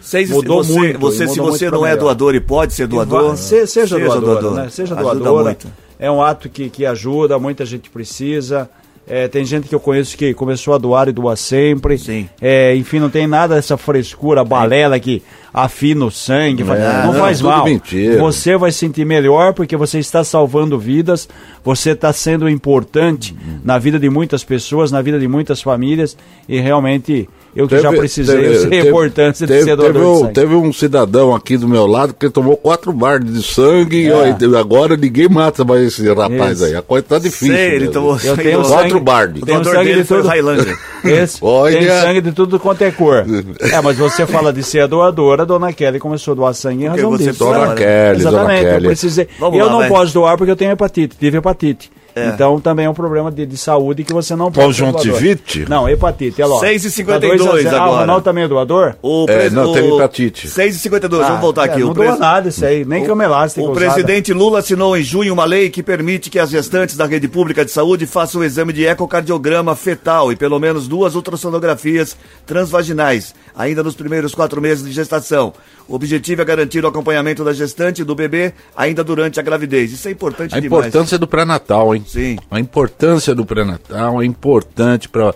Seis, 0.00 0.30
Mudou 0.30 0.62
você, 0.62 0.72
muito, 0.72 0.98
você, 1.00 1.26
mudou 1.26 1.34
se 1.52 1.58
você 1.58 1.70
não 1.70 1.84
é 1.84 1.90
melhor. 1.90 2.00
doador 2.00 2.34
e 2.36 2.40
pode 2.40 2.72
ser 2.74 2.86
doador, 2.86 3.36
se- 3.36 3.66
seja, 3.66 3.98
doador, 3.98 4.54
né? 4.54 4.68
Seja 4.70 4.94
Ajuda 4.94 5.14
doadora. 5.14 5.44
muito. 5.44 5.66
É 5.98 6.08
um 6.10 6.22
ato 6.22 6.48
que, 6.48 6.70
que 6.70 6.86
ajuda, 6.86 7.38
muita 7.38 7.64
gente 7.66 7.90
precisa. 7.90 8.70
É, 9.08 9.28
tem 9.28 9.44
gente 9.44 9.68
que 9.68 9.74
eu 9.74 9.80
conheço 9.80 10.16
que 10.16 10.34
começou 10.34 10.74
a 10.74 10.78
doar 10.78 11.08
e 11.08 11.12
doa 11.12 11.34
sempre. 11.36 11.96
Sim. 11.98 12.28
É, 12.40 12.74
enfim, 12.76 12.98
não 13.00 13.08
tem 13.10 13.26
nada 13.26 13.54
dessa 13.54 13.76
frescura, 13.76 14.44
balela 14.44 14.98
que 15.00 15.22
afina 15.56 16.04
o 16.04 16.10
sangue. 16.10 16.62
faz- 16.62 16.78
É, 16.78 17.06
não, 17.06 17.12
não, 17.14 17.20
faz 17.20 17.40
mal. 17.40 17.64
mentira. 17.64 18.18
Você 18.20 18.58
vai 18.58 18.70
se 18.70 18.78
sentir 18.78 19.06
melhor 19.06 19.54
porque 19.54 19.74
você 19.74 19.98
está 19.98 20.22
salvando 20.22 20.78
vidas, 20.78 21.26
você 21.64 21.92
está 21.92 22.12
sendo 22.12 22.46
importante 22.46 23.34
na 23.64 23.78
vida 23.78 23.98
de 23.98 24.10
muitas 24.10 24.44
pessoas, 24.44 24.92
na 24.92 25.00
vida 25.00 25.18
de 25.18 25.26
muitas 25.26 25.62
famílias. 25.62 26.14
E 26.46 26.60
realmente, 26.60 27.26
eu 27.56 27.66
que 27.68 27.78
já 27.78 27.90
precisei, 27.90 28.46
eu 28.46 28.68
sei 28.68 28.80
a 28.80 28.84
importância 28.86 29.46
de 29.46 29.52
teve, 29.52 29.64
ser 29.64 29.76
doador 29.76 29.92
teve 29.94 30.04
de 30.04 30.10
um, 30.10 30.18
sangue. 30.20 30.32
teve 30.34 30.54
um 30.54 30.72
cidadão 30.72 31.34
aqui 31.34 31.56
do 31.56 31.66
meu 31.66 31.86
lado 31.86 32.14
que 32.14 32.28
tomou 32.28 32.56
quatro 32.56 32.92
barras 32.92 33.24
de 33.24 33.42
sangue 33.42 34.06
É. 34.06 34.36
e 34.40 34.46
ó, 34.54 34.58
agora 34.58 34.96
ninguém 34.96 35.28
mata 35.28 35.64
mais 35.64 35.82
esse 35.82 36.06
rapaz 36.12 36.58
Isso. 36.58 36.64
aí. 36.66 36.74
A 36.76 36.82
coisa 36.82 37.04
tá 37.08 37.18
difícil. 37.18 37.54
Sei, 37.54 37.74
ele 37.76 37.88
tomou 37.88 38.18
Eu 38.22 38.36
tenho 38.36 38.62
sangue- 38.64 38.76
Quatro 38.76 39.00
bardes. 39.00 39.42
O 39.42 39.46
doador 39.46 39.72
sangue 39.74 39.84
dele 39.88 40.02
de 40.02 40.06
foi 40.06 40.18
o 40.18 40.20
tudo. 40.22 40.30
Highlander. 40.30 40.78
Esse, 41.04 41.38
Olha. 41.40 41.78
Tem 41.78 41.88
sangue 41.88 42.20
de 42.20 42.32
tudo 42.32 42.58
quanto 42.60 42.82
é 42.82 42.90
cor. 42.90 43.24
É, 43.72 43.80
mas 43.80 43.96
você 43.96 44.26
fala 44.26 44.52
de 44.52 44.62
ser 44.62 44.86
doadora, 44.88 45.42
a 45.42 45.46
dona 45.46 45.72
Kelly 45.72 45.98
começou 45.98 46.32
a 46.32 46.34
doar 46.34 46.54
sangue 46.54 46.84
em 46.84 46.88
razão 46.88 47.10
você 47.10 47.24
disso. 47.24 47.38
dona 47.38 47.68
né? 47.68 47.74
Kelly, 47.74 48.22
dona 48.22 48.36
Exatamente, 48.38 48.62
Kelly. 48.64 48.74
eu 48.84 48.88
precisei. 48.90 49.28
Vamos 49.38 49.58
eu 49.58 49.66
lá, 49.66 49.72
não 49.72 49.78
vai. 49.80 49.88
posso 49.88 50.12
doar 50.14 50.36
porque 50.36 50.50
eu 50.50 50.56
tenho 50.56 50.72
hepatite, 50.72 51.16
tive 51.18 51.38
hepatite. 51.38 51.90
É. 52.18 52.28
Então 52.28 52.58
também 52.58 52.86
é 52.86 52.90
um 52.90 52.94
problema 52.94 53.30
de, 53.30 53.44
de 53.44 53.56
saúde 53.58 54.02
que 54.02 54.10
você 54.12 54.34
não 54.34 54.50
pode. 54.50 54.66
Conjuntivite? 54.66 55.66
Não, 55.68 55.86
hepatite, 55.86 56.40
é 56.40 56.46
lógico. 56.46 56.66
6,52 56.88 57.06
Tá 57.06 57.18
dois 57.18 57.66
a 57.66 57.70
zero. 57.70 57.76
Ah, 57.76 57.78
o 57.80 57.82
agora. 57.84 58.00
Ronaldo 58.00 58.24
também 58.24 58.44
é 58.44 58.48
doador? 58.48 58.94
O 59.02 59.26
É, 59.28 59.36
pres- 59.36 59.52
não, 59.52 59.70
o- 59.70 59.74
teve 59.74 59.88
hepatite. 59.94 60.48
6,52, 60.48 61.10
vamos 61.26 61.40
voltar 61.42 61.66
é, 61.68 61.70
aqui. 61.72 61.80
Não 61.80 61.90
o 61.90 61.94
doa 61.94 62.06
pres- 62.06 62.18
nada 62.18 62.48
isso 62.48 62.64
aí, 62.64 62.86
nem 62.86 63.04
cama 63.04 63.22
elástica 63.22 63.60
O 63.60 63.70
usada. 63.70 63.86
presidente 63.92 64.32
Lula 64.32 64.60
assinou 64.60 64.96
em 64.96 65.02
junho 65.02 65.30
uma 65.30 65.44
lei 65.44 65.68
que 65.68 65.82
permite 65.82 66.30
que 66.30 66.38
as 66.38 66.48
gestantes 66.48 66.96
da 66.96 67.04
rede 67.04 67.28
pública 67.28 67.62
de 67.66 67.70
saúde 67.70 68.06
façam 68.06 68.40
o 68.40 68.44
exame 68.44 68.72
de 68.72 68.86
ecocardiograma 68.86 69.76
fetal 69.76 70.32
e 70.32 70.36
pelo 70.36 70.58
menos 70.58 70.88
duas 70.88 71.14
ultrassonografias 71.14 72.16
transvaginais, 72.46 73.34
ainda 73.54 73.82
nos 73.82 73.94
primeiros 73.94 74.34
quatro 74.34 74.58
meses 74.60 74.82
de 74.84 74.90
gestação. 74.92 75.52
O 75.88 75.94
objetivo 75.94 76.42
é 76.42 76.44
garantir 76.44 76.84
o 76.84 76.88
acompanhamento 76.88 77.44
da 77.44 77.52
gestante 77.52 78.02
e 78.02 78.04
do 78.04 78.14
bebê 78.14 78.52
ainda 78.76 79.04
durante 79.04 79.38
a 79.38 79.42
gravidez. 79.42 79.92
Isso 79.92 80.08
é 80.08 80.10
importante 80.10 80.54
A 80.54 80.60
demais. 80.60 80.86
importância 80.86 81.16
do 81.18 81.26
pré-natal, 81.28 81.94
hein? 81.94 82.04
Sim. 82.06 82.36
A 82.50 82.58
importância 82.58 83.34
do 83.34 83.44
pré-natal 83.46 84.20
é 84.20 84.24
importante 84.24 85.08
para 85.08 85.32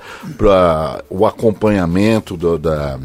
o 1.08 1.24
acompanhamento 1.26 2.36
do- 2.36 2.58
da, 2.58 2.98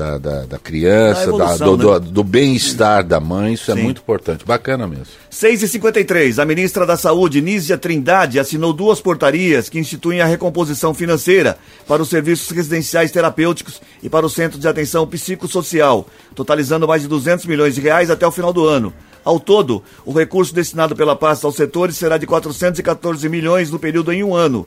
da, 0.00 0.16
da, 0.18 0.46
da 0.46 0.58
criança, 0.58 1.20
Da 1.20 1.26
evolução, 1.28 1.76
da- 1.76 1.82
do, 1.84 1.92
né? 1.92 1.98
do, 2.00 2.10
do 2.12 2.24
bem-estar 2.24 3.04
da 3.04 3.20
mãe, 3.20 3.52
isso 3.52 3.70
é 3.70 3.74
Sim. 3.74 3.82
muito 3.82 4.00
importante. 4.00 4.44
Bacana 4.46 4.86
mesmo. 4.86 5.04
6 5.28 5.62
e 5.62 5.68
53 5.68 6.38
a 6.38 6.44
ministra 6.46 6.86
da 6.86 6.96
Saúde, 6.96 7.42
Nízia 7.42 7.76
Trindade, 7.76 8.38
assinou 8.40 8.72
duas 8.72 8.98
portarias 9.00 9.68
que 9.68 9.78
instituem 9.78 10.22
a 10.22 10.26
recomposição 10.26 10.94
financeira 10.94 11.58
para 11.86 12.00
os 12.02 12.08
serviços 12.08 12.48
residenciais 12.50 13.10
terapêuticos 13.12 13.80
e 14.02 14.08
para 14.08 14.24
o 14.24 14.30
Centro 14.30 14.58
de 14.58 14.66
Atenção 14.66 15.06
Psicossocial, 15.06 16.06
totalizando 16.34 16.88
mais 16.88 17.02
de 17.02 17.08
200 17.08 17.44
milhões 17.44 17.74
de 17.74 17.80
reais 17.82 18.10
até 18.10 18.26
o 18.26 18.32
final 18.32 18.52
do 18.52 18.64
ano. 18.66 18.92
Ao 19.22 19.38
todo, 19.38 19.82
o 20.06 20.12
recurso 20.14 20.54
destinado 20.54 20.96
pela 20.96 21.14
pasta 21.14 21.46
aos 21.46 21.54
setores 21.54 21.94
será 21.96 22.16
de 22.16 22.26
414 22.26 23.28
milhões 23.28 23.70
no 23.70 23.78
período 23.78 24.10
em 24.12 24.24
um 24.24 24.34
ano. 24.34 24.66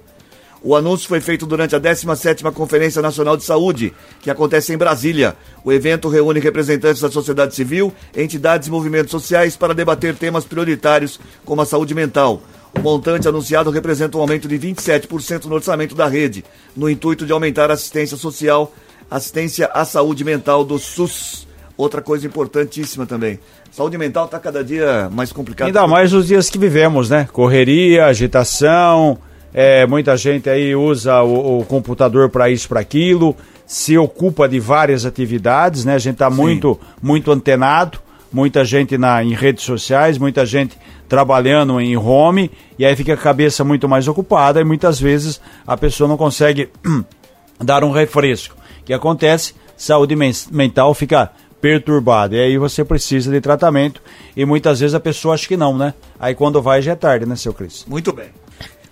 O 0.66 0.78
anúncio 0.78 1.10
foi 1.10 1.20
feito 1.20 1.46
durante 1.46 1.76
a 1.76 1.80
17ª 1.80 2.50
Conferência 2.54 3.02
Nacional 3.02 3.36
de 3.36 3.44
Saúde, 3.44 3.94
que 4.22 4.32
acontece 4.32 4.74
em 4.74 4.78
Brasília. 4.78 5.36
O 5.62 5.74
evento 5.74 6.08
reúne 6.08 6.40
representantes 6.40 7.02
da 7.02 7.12
sociedade 7.12 7.54
civil, 7.54 7.94
entidades 8.16 8.70
e 8.70 8.72
movimentos 8.72 9.12
sociais 9.12 9.58
para 9.58 9.74
debater 9.74 10.16
temas 10.16 10.46
prioritários 10.46 11.20
como 11.44 11.62
a 11.62 11.66
saúde 11.66 11.94
mental. 11.94 12.42
O 12.78 12.80
montante 12.80 13.28
anunciado 13.28 13.72
representa 13.72 14.18
um 14.18 14.22
aumento 14.22 14.48
de 14.48 14.58
27% 14.58 15.46
no 15.46 15.56
orçamento 15.56 15.96
da 15.96 16.08
rede, 16.08 16.46
no 16.74 16.90
intuito 16.90 17.26
de 17.26 17.34
aumentar 17.34 17.70
a 17.70 17.74
assistência 17.74 18.16
social, 18.16 18.74
assistência 19.12 19.70
à 19.74 19.84
saúde 19.84 20.24
mental 20.24 20.64
do 20.64 20.80
SUS. 20.80 21.46
Outra 21.76 22.02
coisa 22.02 22.26
importantíssima 22.26 23.06
também. 23.06 23.38
Saúde 23.70 23.98
mental 23.98 24.26
está 24.26 24.40
cada 24.40 24.64
dia 24.64 25.10
mais 25.12 25.34
complicada. 25.34 25.68
Ainda 25.68 25.86
mais 25.88 26.14
nos 26.14 26.28
dias 26.28 26.50
que 26.50 26.58
vivemos, 26.58 27.10
né? 27.10 27.28
Correria, 27.34 28.06
agitação, 28.06 29.18
é, 29.54 29.86
muita 29.86 30.18
gente 30.18 30.50
aí 30.50 30.76
usa 30.76 31.22
o, 31.22 31.60
o 31.60 31.66
computador 31.66 32.30
para 32.30 32.50
isso, 32.50 32.68
para 32.68 32.80
aquilo, 32.80 33.36
se 33.66 33.98
ocupa 33.98 34.48
de 34.48 34.60
várias 34.60 35.06
atividades, 35.06 35.86
né? 35.86 35.96
A 35.96 36.00
gente 36.00 36.14
está 36.16 36.30
muito, 36.30 36.80
muito 37.02 37.32
antenado, 37.32 38.00
muita 38.32 38.66
gente 38.66 38.98
na, 38.98 39.24
em 39.24 39.34
redes 39.34 39.64
sociais, 39.64 40.18
muita 40.18 40.46
gente 40.46 40.78
trabalhando 41.08 41.80
em 41.80 41.96
home, 41.96 42.50
e 42.80 42.86
aí 42.86 42.96
fica 42.96 43.14
a 43.14 43.18
cabeça 43.18 43.64
muito 43.64 43.88
mais 43.88 44.08
ocupada 44.08 44.60
e 44.60 44.64
muitas 44.64 45.00
vezes 45.00 45.40
a 45.68 45.78
pessoa 45.78 46.08
não 46.08 46.18
consegue 46.18 46.70
dar 47.60 47.84
um 47.84 47.92
refresco. 47.92 48.56
O 48.82 48.84
que 48.84 48.94
acontece? 48.94 49.54
Saúde 49.78 50.16
men- 50.16 50.34
mental 50.52 50.94
fica 50.94 51.32
perturbada. 51.62 52.36
E 52.36 52.40
aí 52.40 52.58
você 52.58 52.84
precisa 52.84 53.32
de 53.32 53.40
tratamento. 53.40 54.02
E 54.36 54.44
muitas 54.44 54.82
vezes 54.82 54.94
a 54.94 55.00
pessoa 55.00 55.34
acha 55.36 55.48
que 55.48 55.56
não, 55.56 55.78
né? 55.78 55.94
Aí 56.20 56.36
quando 56.36 56.62
vai 56.62 56.82
já 56.82 56.92
é 56.92 56.96
tarde, 56.96 57.26
né, 57.26 57.36
seu 57.38 57.54
Cris? 57.54 57.86
Muito 57.88 58.12
bem. 58.12 58.28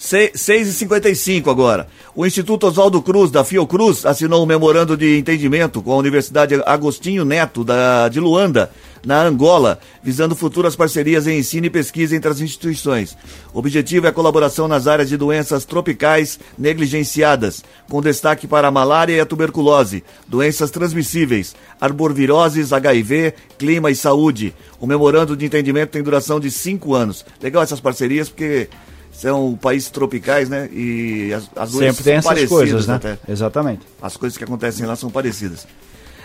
6h55 0.01 1.47
agora. 1.47 1.87
O 2.15 2.25
Instituto 2.25 2.65
Oswaldo 2.65 3.01
Cruz, 3.03 3.29
da 3.29 3.43
Fiocruz, 3.43 4.03
assinou 4.03 4.43
um 4.43 4.47
memorando 4.47 4.97
de 4.97 5.15
entendimento 5.15 5.79
com 5.79 5.93
a 5.93 5.97
Universidade 5.97 6.55
Agostinho 6.65 7.23
Neto, 7.23 7.63
da, 7.63 8.09
de 8.09 8.19
Luanda, 8.19 8.71
na 9.05 9.21
Angola, 9.21 9.79
visando 10.01 10.35
futuras 10.35 10.75
parcerias 10.75 11.27
em 11.27 11.37
ensino 11.37 11.67
e 11.67 11.69
pesquisa 11.69 12.15
entre 12.15 12.31
as 12.31 12.41
instituições. 12.41 13.15
O 13.53 13.59
objetivo 13.59 14.07
é 14.07 14.09
a 14.09 14.13
colaboração 14.13 14.67
nas 14.67 14.87
áreas 14.87 15.07
de 15.07 15.17
doenças 15.17 15.65
tropicais 15.65 16.39
negligenciadas, 16.57 17.63
com 17.87 18.01
destaque 18.01 18.47
para 18.47 18.69
a 18.69 18.71
malária 18.71 19.13
e 19.13 19.19
a 19.19 19.25
tuberculose, 19.25 20.03
doenças 20.27 20.71
transmissíveis, 20.71 21.55
arborviroses, 21.79 22.73
HIV, 22.73 23.35
clima 23.57 23.91
e 23.91 23.95
saúde. 23.95 24.53
O 24.79 24.87
memorando 24.87 25.37
de 25.37 25.45
entendimento 25.45 25.91
tem 25.91 26.01
duração 26.01 26.39
de 26.39 26.49
cinco 26.49 26.95
anos. 26.95 27.23
Legal 27.39 27.61
essas 27.61 27.79
parcerias, 27.79 28.29
porque 28.29 28.67
são 29.11 29.57
países 29.61 29.89
tropicais, 29.89 30.49
né? 30.49 30.69
E 30.71 31.33
as, 31.33 31.43
as 31.55 31.71
doenças 31.71 31.97
Sempre 31.97 32.03
tem 32.03 32.21
são 32.21 32.31
essas 32.31 32.49
parecidas 32.49 32.49
coisas, 32.49 32.87
né? 32.87 32.95
até. 32.95 33.17
Exatamente. 33.27 33.81
As 34.01 34.17
coisas 34.17 34.37
que 34.37 34.43
acontecem 34.43 34.85
lá 34.85 34.95
são 34.95 35.09
parecidas. 35.09 35.67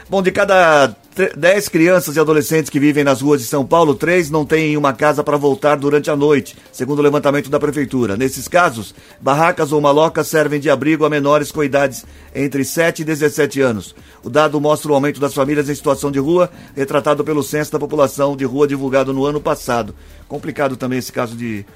Bom, 0.09 0.23
de 0.23 0.31
cada 0.31 0.95
tre- 1.17 1.33
10 1.37 1.69
crianças 1.69 2.15
e 2.15 2.21
adolescentes 2.21 2.71
que 2.71 2.79
vivem 2.79 3.03
nas 3.03 3.21
ruas 3.21 3.41
de 3.41 3.47
São 3.49 3.67
Paulo, 3.67 3.93
três 3.93 4.31
não 4.31 4.47
têm 4.47 4.77
uma 4.77 4.93
casa 4.93 5.25
para 5.25 5.37
voltar 5.37 5.75
durante 5.75 6.09
a 6.09 6.15
noite, 6.15 6.57
segundo 6.71 7.01
o 7.01 7.03
levantamento 7.03 7.51
da 7.51 7.59
prefeitura. 7.59 8.17
Nesses 8.17 8.47
casos, 8.47 8.95
barracas 9.21 9.73
ou 9.73 9.81
malocas 9.81 10.29
servem 10.29 10.61
de 10.61 10.71
abrigo 10.71 11.05
a 11.05 11.11
menores 11.11 11.51
com 11.51 11.65
idades 11.65 12.07
entre 12.33 12.65
7 12.65 13.03
e 13.03 13.05
17 13.05 13.61
anos. 13.61 13.97
O 14.23 14.31
dado 14.31 14.61
mostra 14.61 14.93
o 14.93 14.95
aumento 14.95 15.19
das 15.19 15.35
famílias 15.35 15.69
em 15.69 15.75
situação 15.75 16.13
de 16.13 16.21
rua, 16.21 16.49
retratado 16.77 17.25
pelo 17.25 17.43
Censo 17.43 17.73
da 17.73 17.79
População 17.81 18.37
de 18.37 18.45
Rua 18.45 18.69
divulgado 18.69 19.13
no 19.13 19.25
ano 19.25 19.41
passado. 19.41 19.93
Complicado 20.29 20.77
também 20.77 21.01
esse 21.01 21.11
caso 21.11 21.35
de. 21.35 21.67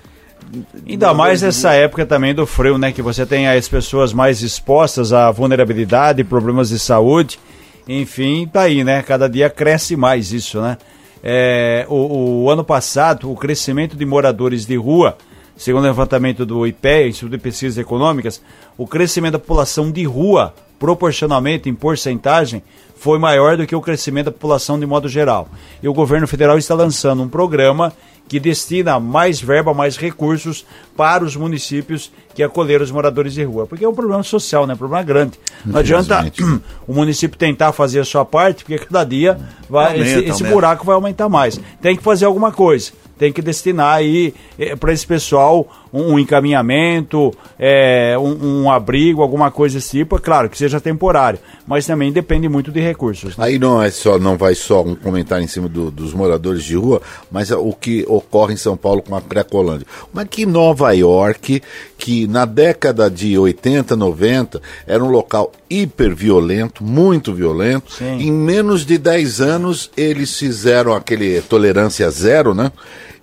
Ainda 0.86 1.14
mais 1.14 1.42
nessa 1.42 1.72
época 1.72 2.04
também 2.04 2.34
do 2.34 2.46
frio, 2.46 2.76
né? 2.76 2.92
Que 2.92 3.02
você 3.02 3.24
tem 3.24 3.48
as 3.48 3.68
pessoas 3.68 4.12
mais 4.12 4.42
expostas 4.42 5.12
à 5.12 5.30
vulnerabilidade, 5.30 6.24
problemas 6.24 6.70
de 6.70 6.78
saúde. 6.78 7.38
Enfim, 7.88 8.48
tá 8.52 8.62
aí, 8.62 8.84
né? 8.84 9.02
Cada 9.02 9.28
dia 9.28 9.48
cresce 9.48 9.96
mais 9.96 10.32
isso, 10.32 10.60
né? 10.60 10.76
É, 11.22 11.86
o, 11.88 12.44
o 12.44 12.50
ano 12.50 12.64
passado, 12.64 13.30
o 13.30 13.36
crescimento 13.36 13.96
de 13.96 14.04
moradores 14.06 14.64
de 14.64 14.76
rua, 14.76 15.16
segundo 15.56 15.82
o 15.82 15.86
levantamento 15.86 16.46
do 16.46 16.66
IPEA, 16.66 17.08
Instituto 17.08 17.32
de 17.32 17.38
Pesquisas 17.38 17.78
Econômicas, 17.78 18.42
o 18.78 18.86
crescimento 18.86 19.32
da 19.32 19.38
população 19.38 19.90
de 19.90 20.04
rua, 20.04 20.54
proporcionalmente 20.78 21.68
em 21.68 21.74
porcentagem, 21.74 22.62
foi 22.96 23.18
maior 23.18 23.56
do 23.56 23.66
que 23.66 23.74
o 23.74 23.80
crescimento 23.80 24.26
da 24.26 24.32
população 24.32 24.78
de 24.78 24.86
modo 24.86 25.08
geral. 25.08 25.48
E 25.82 25.88
o 25.88 25.92
governo 25.92 26.26
federal 26.26 26.56
está 26.56 26.74
lançando 26.74 27.22
um 27.22 27.28
programa 27.28 27.92
que 28.30 28.38
destina 28.38 29.00
mais 29.00 29.40
verba, 29.40 29.74
mais 29.74 29.96
recursos 29.96 30.64
para 30.96 31.24
os 31.24 31.34
municípios 31.34 32.12
que 32.32 32.44
acolheram 32.44 32.84
os 32.84 32.90
moradores 32.92 33.34
de 33.34 33.42
rua. 33.42 33.66
Porque 33.66 33.84
é 33.84 33.88
um 33.88 33.92
problema 33.92 34.22
social, 34.22 34.68
né? 34.68 34.74
Um 34.74 34.76
problema 34.76 35.02
grande. 35.02 35.32
Não 35.66 35.80
adianta 35.80 36.32
o 36.86 36.94
município 36.94 37.36
tentar 37.36 37.72
fazer 37.72 37.98
a 37.98 38.04
sua 38.04 38.24
parte, 38.24 38.62
porque 38.62 38.78
cada 38.78 39.02
dia 39.02 39.36
vai, 39.68 39.94
Aumenta, 39.94 40.04
esse, 40.08 40.18
esse 40.20 40.30
aumenta. 40.30 40.54
buraco 40.54 40.86
vai 40.86 40.94
aumentar 40.94 41.28
mais. 41.28 41.60
Tem 41.82 41.96
que 41.96 42.04
fazer 42.04 42.24
alguma 42.24 42.52
coisa. 42.52 42.92
Tem 43.18 43.32
que 43.32 43.42
destinar 43.42 43.96
aí 43.96 44.32
para 44.78 44.92
esse 44.92 45.04
pessoal 45.04 45.68
um, 45.92 46.18
encaminhamento, 46.18 47.32
é, 47.58 48.16
um, 48.18 48.62
um 48.64 48.70
abrigo, 48.70 49.22
alguma 49.22 49.50
coisa 49.50 49.76
desse 49.78 49.90
tipo. 49.98 50.16
É 50.16 50.18
claro 50.18 50.48
que 50.48 50.56
seja 50.58 50.80
temporário, 50.80 51.38
mas 51.66 51.86
também 51.86 52.12
depende 52.12 52.48
muito 52.48 52.70
de 52.70 52.80
recursos. 52.80 53.36
né? 53.36 53.44
Aí 53.46 53.58
não 53.58 53.82
é 53.82 53.90
só, 53.90 54.18
não 54.18 54.36
vai 54.36 54.54
só 54.54 54.82
um 54.82 54.94
comentário 54.94 55.44
em 55.44 55.48
cima 55.48 55.68
do- 55.68 55.90
dos 55.90 56.12
moradores 56.14 56.62
de 56.64 56.76
rua, 56.76 57.00
mas 57.30 57.50
é 57.50 57.56
o 57.56 57.72
que 57.72 58.04
ocorre 58.08 58.54
em 58.54 58.56
São 58.56 58.76
Paulo 58.76 59.02
com 59.02 59.14
a 59.16 59.20
Cracolândia. 59.20 59.86
Como 60.10 60.20
é 60.20 60.24
que 60.26 60.46
Nova 60.46 60.92
York, 60.92 61.62
que 61.98 62.26
na 62.26 62.44
década 62.44 63.10
de 63.10 63.36
80, 63.38 63.96
90, 63.96 64.60
era 64.86 65.02
um 65.02 65.10
local 65.10 65.52
hiper 65.68 66.14
violento, 66.14 66.82
muito 66.82 67.32
violento, 67.32 67.92
Sim. 67.92 68.18
em 68.20 68.32
menos 68.32 68.84
de 68.84 68.98
10 68.98 69.40
anos 69.40 69.90
eles 69.96 70.36
fizeram 70.36 70.94
aquele 70.94 71.40
tolerância 71.42 72.10
zero, 72.10 72.54
né? 72.54 72.72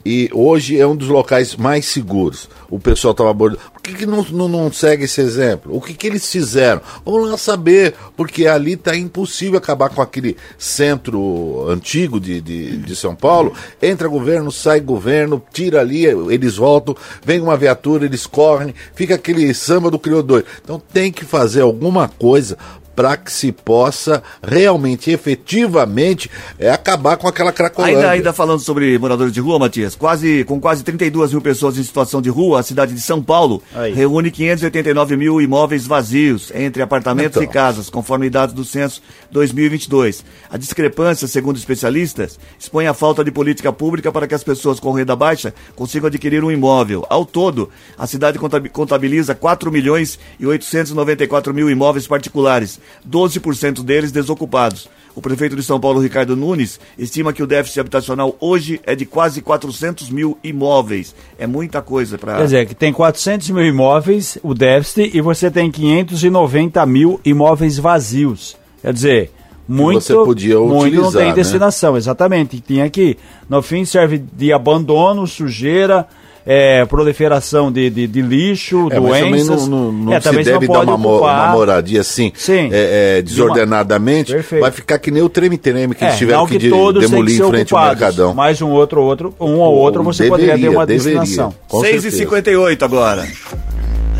E 0.08 0.30
hoje 0.32 0.80
é 0.80 0.88
um 0.88 0.96
dos 0.96 1.10
locais 1.10 1.58
mais 1.58 1.86
seguros. 1.86 2.50
O 2.70 2.80
pessoal 2.80 3.12
estava 3.12 3.30
abordando. 3.30 3.60
Por 3.74 3.82
que, 3.82 3.94
que 3.94 4.06
não, 4.06 4.24
não, 4.32 4.48
não 4.48 4.72
segue 4.72 5.04
esse 5.04 5.20
exemplo? 5.20 5.76
O 5.76 5.82
que, 5.82 5.94
que 5.94 6.08
eles 6.08 6.32
fizeram? 6.32 6.82
Vamos 7.04 7.30
lá 7.30 7.38
saber, 7.38 7.94
porque 8.16 8.48
ali 8.48 8.74
está 8.74 8.96
impossível 8.96 9.58
acabar 9.58 9.90
com 9.90 10.02
aquele 10.02 10.38
centro 10.58 11.70
antigo 11.70 12.22
de, 12.22 12.40
de, 12.40 12.78
de 12.78 12.96
São 12.96 13.14
Paulo. 13.14 13.52
Entra 13.82 14.08
governo, 14.08 14.50
sai 14.50 14.80
governo, 14.80 15.44
tira 15.52 15.82
ali, 15.82 16.06
eles 16.06 16.56
voltam, 16.56 16.96
vem 17.22 17.42
uma 17.42 17.58
viatura, 17.58 18.06
eles 18.06 18.26
correm, 18.26 18.74
fica 18.96 19.16
aquele 19.16 19.54
samba 19.54 19.92
do 19.92 20.00
criou 20.00 20.24
doido. 20.24 20.46
Então 20.64 20.82
tem 20.94 21.12
que 21.12 21.26
fazer 21.26 21.64
alguma 21.64 22.08
coisa 22.08 22.58
para 22.98 23.16
que 23.16 23.32
se 23.32 23.52
possa 23.52 24.24
realmente, 24.42 25.12
efetivamente, 25.12 26.32
é, 26.58 26.72
acabar 26.72 27.16
com 27.16 27.28
aquela 27.28 27.52
cracolândia. 27.52 27.98
Ainda, 27.98 28.10
ainda 28.10 28.34
falando 28.34 28.60
sobre 28.60 28.98
moradores 28.98 29.32
de 29.32 29.40
rua, 29.40 29.60
Matias, 29.60 29.94
quase, 29.94 30.44
com 30.46 30.60
quase 30.60 30.84
32 30.84 31.32
mil 31.32 31.40
pessoas 31.42 31.78
em 31.78 31.84
situação 31.84 32.24
de 32.24 32.30
rua, 32.32 32.60
a 32.60 32.64
cidade 32.64 32.96
de 32.96 33.02
São 33.02 33.22
Paulo 33.22 33.62
Aí. 33.76 33.94
reúne 33.94 34.32
589 34.32 35.16
mil 35.16 35.40
imóveis 35.40 35.86
vazios 35.86 36.52
entre 36.56 36.82
apartamentos 36.82 37.38
Então. 37.38 37.44
e 37.44 37.48
casas, 37.48 37.88
conforme 37.88 38.32
dados 38.32 38.56
do 38.56 38.66
censo 38.66 39.00
2022. 39.32 40.26
A 40.50 40.58
discrepância, 40.58 41.28
segundo 41.28 41.58
especialistas, 41.58 42.40
expõe 42.60 42.88
a 42.88 42.96
falta 42.96 43.24
de 43.24 43.30
política 43.30 43.72
pública 43.72 44.12
para 44.12 44.26
que 44.28 44.34
as 44.34 44.44
pessoas 44.44 44.80
com 44.80 44.92
renda 44.92 45.16
baixa 45.16 45.54
consigam 45.76 46.08
adquirir 46.08 46.44
um 46.44 46.52
imóvel. 46.52 47.06
Ao 47.12 47.24
todo, 47.24 47.70
a 47.96 48.08
cidade 48.08 48.40
contabi- 48.40 48.70
contabiliza 48.70 49.36
4 49.36 49.72
milhões 49.72 50.18
e 50.40 50.48
894 50.48 51.54
mil 51.54 51.70
imóveis 51.70 52.08
particulares, 52.08 52.80
12% 53.08 53.84
deles 53.84 54.12
desocupados. 54.12 54.90
O 55.18 55.22
prefeito 55.22 55.56
de 55.56 55.64
São 55.64 55.80
Paulo, 55.80 56.00
Ricardo 56.00 56.36
Nunes, 56.36 56.80
estima 56.96 57.34
que 57.34 57.42
o 57.42 57.48
déficit 57.48 57.80
habitacional 57.80 58.36
hoje 58.40 58.80
é 58.84 58.96
de 58.96 59.04
quase 59.04 59.42
400 59.42 60.12
mil 60.12 60.38
imóveis. 60.44 61.16
É 61.40 61.48
muita 61.48 61.82
coisa 61.82 62.20
para. 62.20 62.38
Quer 62.38 62.44
dizer, 62.44 62.68
que 62.68 62.76
tem 62.76 62.94
400 62.94 63.50
mil 63.50 63.66
imóveis, 63.66 64.38
o 64.44 64.54
déficit, 64.54 65.18
e 65.18 65.20
você 65.20 65.50
tem 65.50 65.72
590 65.72 66.86
mil 66.86 67.20
imóveis 67.26 67.80
vazios. 67.80 68.56
Quer 68.80 68.94
dizer, 68.94 69.32
muito, 69.68 70.02
você 70.02 70.14
podia 70.14 70.60
muito 70.60 70.72
não 70.72 70.80
utilizar, 70.82 71.12
tem 71.14 71.30
né? 71.30 71.34
destinação, 71.34 71.98
exatamente. 71.98 72.60
Tinha 72.62 72.86
aqui. 72.86 73.18
No 73.50 73.62
fim, 73.64 73.84
serve 73.86 74.20
de 74.20 74.54
abandono, 74.54 75.26
sujeira, 75.26 76.08
é, 76.48 76.86
proliferação 76.86 77.70
de, 77.72 77.90
de, 77.90 78.08
de 78.08 78.22
lixo, 78.22 78.88
É, 78.90 79.00
mas 79.00 79.20
também 79.20 79.32
doenças. 79.46 79.68
não, 79.68 79.92
não, 79.92 79.92
não 79.92 80.14
É, 80.14 80.22
se 80.22 80.32
deve 80.32 80.66
não 80.66 80.74
dar 80.74 80.80
uma, 80.82 80.98
mo- 80.98 81.18
uma 81.20 81.48
moradia 81.50 82.00
assim, 82.02 82.32
Sim. 82.36 82.70
é, 82.72 83.18
é, 83.18 83.22
desordenadamente. 83.22 84.32
Perfeito. 84.32 84.62
Vai 84.62 84.72
ficar 84.72 84.98
que 85.00 85.12
nem 85.12 85.22
o 85.22 85.28
treme-treme 85.30 85.94
que 85.94 86.04
É, 86.04 86.08
eles 86.08 86.18
tiveram 86.18 86.46
que, 86.46 86.54
que 86.54 86.60
de- 86.60 86.70
demolir 86.70 87.42
em 87.42 87.50
frente 87.50 87.74
ao 87.76 87.86
Mercadão. 87.86 88.34
mas 88.34 88.62
um 88.62 88.70
outro, 88.72 89.02
outro, 89.02 89.36
um 89.40 89.56
ou 89.58 89.76
outro 89.76 90.02
você 90.04 90.28
poderia 90.28 90.54
ter 90.54 90.58
Deveria, 90.62 90.78
uma 90.80 90.86
deveria. 90.86 91.20
destinação. 91.20 91.54
Com 91.68 91.82
6 91.82 91.96
e 91.98 92.02
certeza. 92.04 92.18
58 92.24 92.86
agora. 92.86 93.28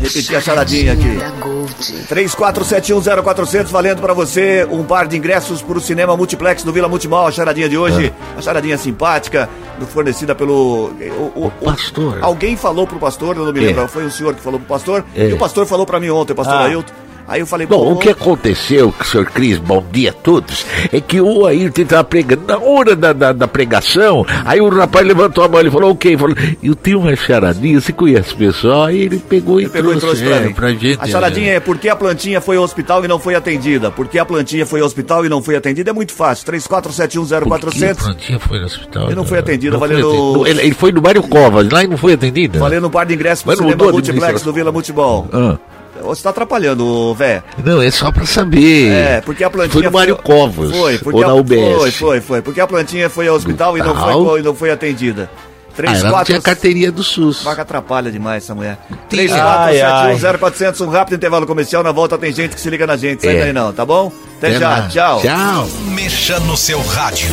Repetir 0.00 0.36
a 0.36 0.40
charadinha 0.40 0.92
aqui. 0.92 1.16
Da 1.16 1.28
Gold. 1.40 1.74
34710400 2.08 3.66
valendo 3.66 4.00
pra 4.00 4.12
você 4.14 4.66
um 4.70 4.82
par 4.84 5.06
de 5.06 5.16
ingressos 5.16 5.60
pro 5.62 5.80
cinema 5.80 6.16
multiplex 6.16 6.62
do 6.62 6.72
Vila 6.72 6.88
Multimol. 6.88 7.26
A 7.26 7.32
charadinha 7.32 7.68
de 7.68 7.76
hoje, 7.76 8.12
uma 8.34 8.42
charadinha 8.42 8.78
simpática, 8.78 9.48
fornecida 9.92 10.34
pelo. 10.34 10.92
O, 11.34 11.46
o- 11.46 11.52
pastor. 11.64 12.18
Alguém 12.22 12.56
falou 12.56 12.86
pro 12.86 12.98
pastor, 12.98 13.36
eu 13.36 13.44
não 13.44 13.52
me 13.52 13.60
É. 13.62 13.66
lembro, 13.68 13.88
foi 13.88 14.04
o 14.04 14.10
senhor 14.10 14.34
que 14.34 14.40
falou 14.40 14.58
pro 14.60 14.68
pastor, 14.68 15.04
É. 15.16 15.28
e 15.28 15.32
o 15.32 15.38
pastor 15.38 15.66
falou 15.66 15.84
pra 15.86 15.98
mim 16.00 16.10
ontem, 16.10 16.32
o 16.32 16.36
pastor 16.36 16.54
Ah. 16.56 16.64
Ailton. 16.64 16.92
Aí 17.28 17.40
eu 17.40 17.46
falei, 17.46 17.66
Bom, 17.66 17.92
o 17.92 17.96
que 17.98 18.08
aconteceu, 18.08 18.92
senhor 19.04 19.26
Cris, 19.26 19.58
bom 19.58 19.84
dia 19.92 20.08
a 20.10 20.12
todos, 20.14 20.64
é 20.90 20.98
que 20.98 21.20
o 21.20 21.44
Ayrton 21.44 21.82
estava 21.82 22.02
pregando, 22.02 22.44
na 22.46 22.58
hora 22.58 22.96
da, 22.96 23.12
da, 23.12 23.32
da 23.34 23.46
pregação, 23.46 24.24
aí 24.46 24.60
o 24.62 24.68
rapaz 24.70 25.06
levantou 25.06 25.44
a 25.44 25.48
mão 25.48 25.60
e 25.60 25.70
falou, 25.70 25.90
ok, 25.92 26.16
falou, 26.16 26.34
eu 26.62 26.74
tenho 26.74 27.00
uma 27.00 27.14
charadinha, 27.14 27.78
você 27.80 27.92
conhece 27.92 28.32
o 28.32 28.36
pessoal? 28.38 28.84
Aí 28.84 29.00
ele 29.02 29.18
pegou 29.18 29.60
e 29.60 29.64
Ele 29.64 29.70
pegou 29.70 29.92
e 29.92 29.98
trouxe 30.00 30.24
pra 30.24 30.36
é, 30.36 30.48
pra 30.54 30.70
gente. 30.72 30.98
a 31.00 31.06
charadinha 31.06 31.52
é 31.52 31.60
por 31.60 31.76
que 31.76 31.90
a 31.90 31.94
plantinha 31.96 32.40
foi 32.40 32.56
ao 32.56 32.64
hospital 32.64 33.04
e 33.04 33.08
não 33.08 33.18
foi 33.18 33.34
atendida? 33.34 33.90
Por 33.90 34.08
que 34.08 34.18
a 34.18 34.24
plantinha 34.24 34.64
foi 34.64 34.80
ao 34.80 34.86
hospital 34.86 35.26
e 35.26 35.28
não 35.28 35.42
foi 35.42 35.54
atendida? 35.56 35.90
É 35.90 35.92
muito 35.92 36.12
fácil. 36.14 36.46
Por 36.46 36.52
que 36.54 36.74
a 36.74 36.78
34710400. 36.78 37.96
plantinha 37.96 38.38
foi 38.38 38.58
no 38.58 38.64
hospital? 38.64 39.12
E 39.12 39.14
não 39.14 39.24
foi 39.26 39.38
atendida, 39.38 39.72
Não 39.72 39.78
foi 39.78 39.88
valendo- 39.88 40.08
atendida. 40.10 40.48
Ele, 40.50 40.60
ele 40.62 40.74
foi 40.74 40.92
no 40.92 41.02
Mário 41.02 41.22
Covas, 41.22 41.68
lá 41.70 41.84
e 41.84 41.86
não 41.86 41.98
foi 41.98 42.14
atendida? 42.14 42.58
Valendo 42.58 42.86
um 42.86 42.90
par 42.90 43.04
de 43.04 43.12
ingressos 43.14 43.42
pro 43.44 43.54
cinema 43.54 43.90
multiplex 43.92 44.40
do 44.42 44.52
Vila 44.52 44.72
Multibol. 44.72 45.28
Ah, 45.30 45.58
Você 46.02 46.22
tá 46.22 46.30
atrapalhando, 46.30 47.14
velho. 47.14 47.42
não, 47.64 47.80
é 47.82 47.90
só 47.90 48.10
pra 48.12 48.24
saber. 48.26 48.90
É, 48.92 49.20
porque 49.20 49.42
a 49.44 49.50
plantinha 49.50 49.72
Foi 49.72 49.82
no 49.82 49.90
Mário 49.90 50.16
Covas, 50.16 50.70
Foi, 50.70 50.98
porque 50.98 51.18
ou 51.24 51.26
na. 51.26 51.34
UBS. 51.34 51.76
Foi, 51.78 51.90
foi, 51.90 52.20
foi. 52.20 52.42
Porque 52.42 52.60
a 52.60 52.66
plantinha 52.66 53.08
foi 53.10 53.28
ao 53.28 53.36
hospital 53.36 53.76
e 53.76 53.80
não 53.82 53.94
foi, 53.94 54.40
e 54.40 54.42
não 54.42 54.54
foi 54.54 54.70
atendida. 54.70 55.30
Ah, 55.34 55.48
3, 55.78 55.92
ela 56.00 56.02
não 56.06 56.10
4... 56.10 56.26
tinha 56.26 56.40
carteirinha 56.42 56.90
do 56.90 57.04
SUS. 57.04 57.42
Vaca 57.44 57.62
atrapalha 57.62 58.10
demais 58.10 58.42
essa 58.42 58.52
mulher. 58.52 58.78
Ai, 59.12 59.80
ai. 59.80 60.16
34710400, 60.16 60.80
um 60.84 60.90
rápido 60.90 61.14
intervalo 61.14 61.46
comercial. 61.46 61.84
Na 61.84 61.92
volta 61.92 62.18
tem 62.18 62.32
gente 62.32 62.56
que 62.56 62.60
se 62.60 62.68
liga 62.68 62.84
na 62.84 62.96
gente. 62.96 63.22
Sai 63.22 63.36
É. 63.36 63.40
daí 63.44 63.52
não, 63.52 63.72
tá 63.72 63.86
bom? 63.86 64.10
Até, 64.38 64.48
Até 64.48 64.58
já, 64.58 64.68
lá. 64.68 64.88
tchau. 64.88 65.20
Tchau. 65.22 65.68
Mexa 65.94 66.40
no 66.40 66.56
seu 66.56 66.80
rádio. 66.82 67.28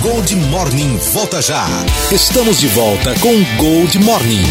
Gold 0.00 0.34
Morning 0.36 0.96
volta 1.12 1.42
já. 1.42 1.66
Estamos 2.10 2.58
de 2.58 2.68
volta 2.68 3.14
com 3.20 3.42
Gold 3.58 3.98
Morning. 3.98 4.44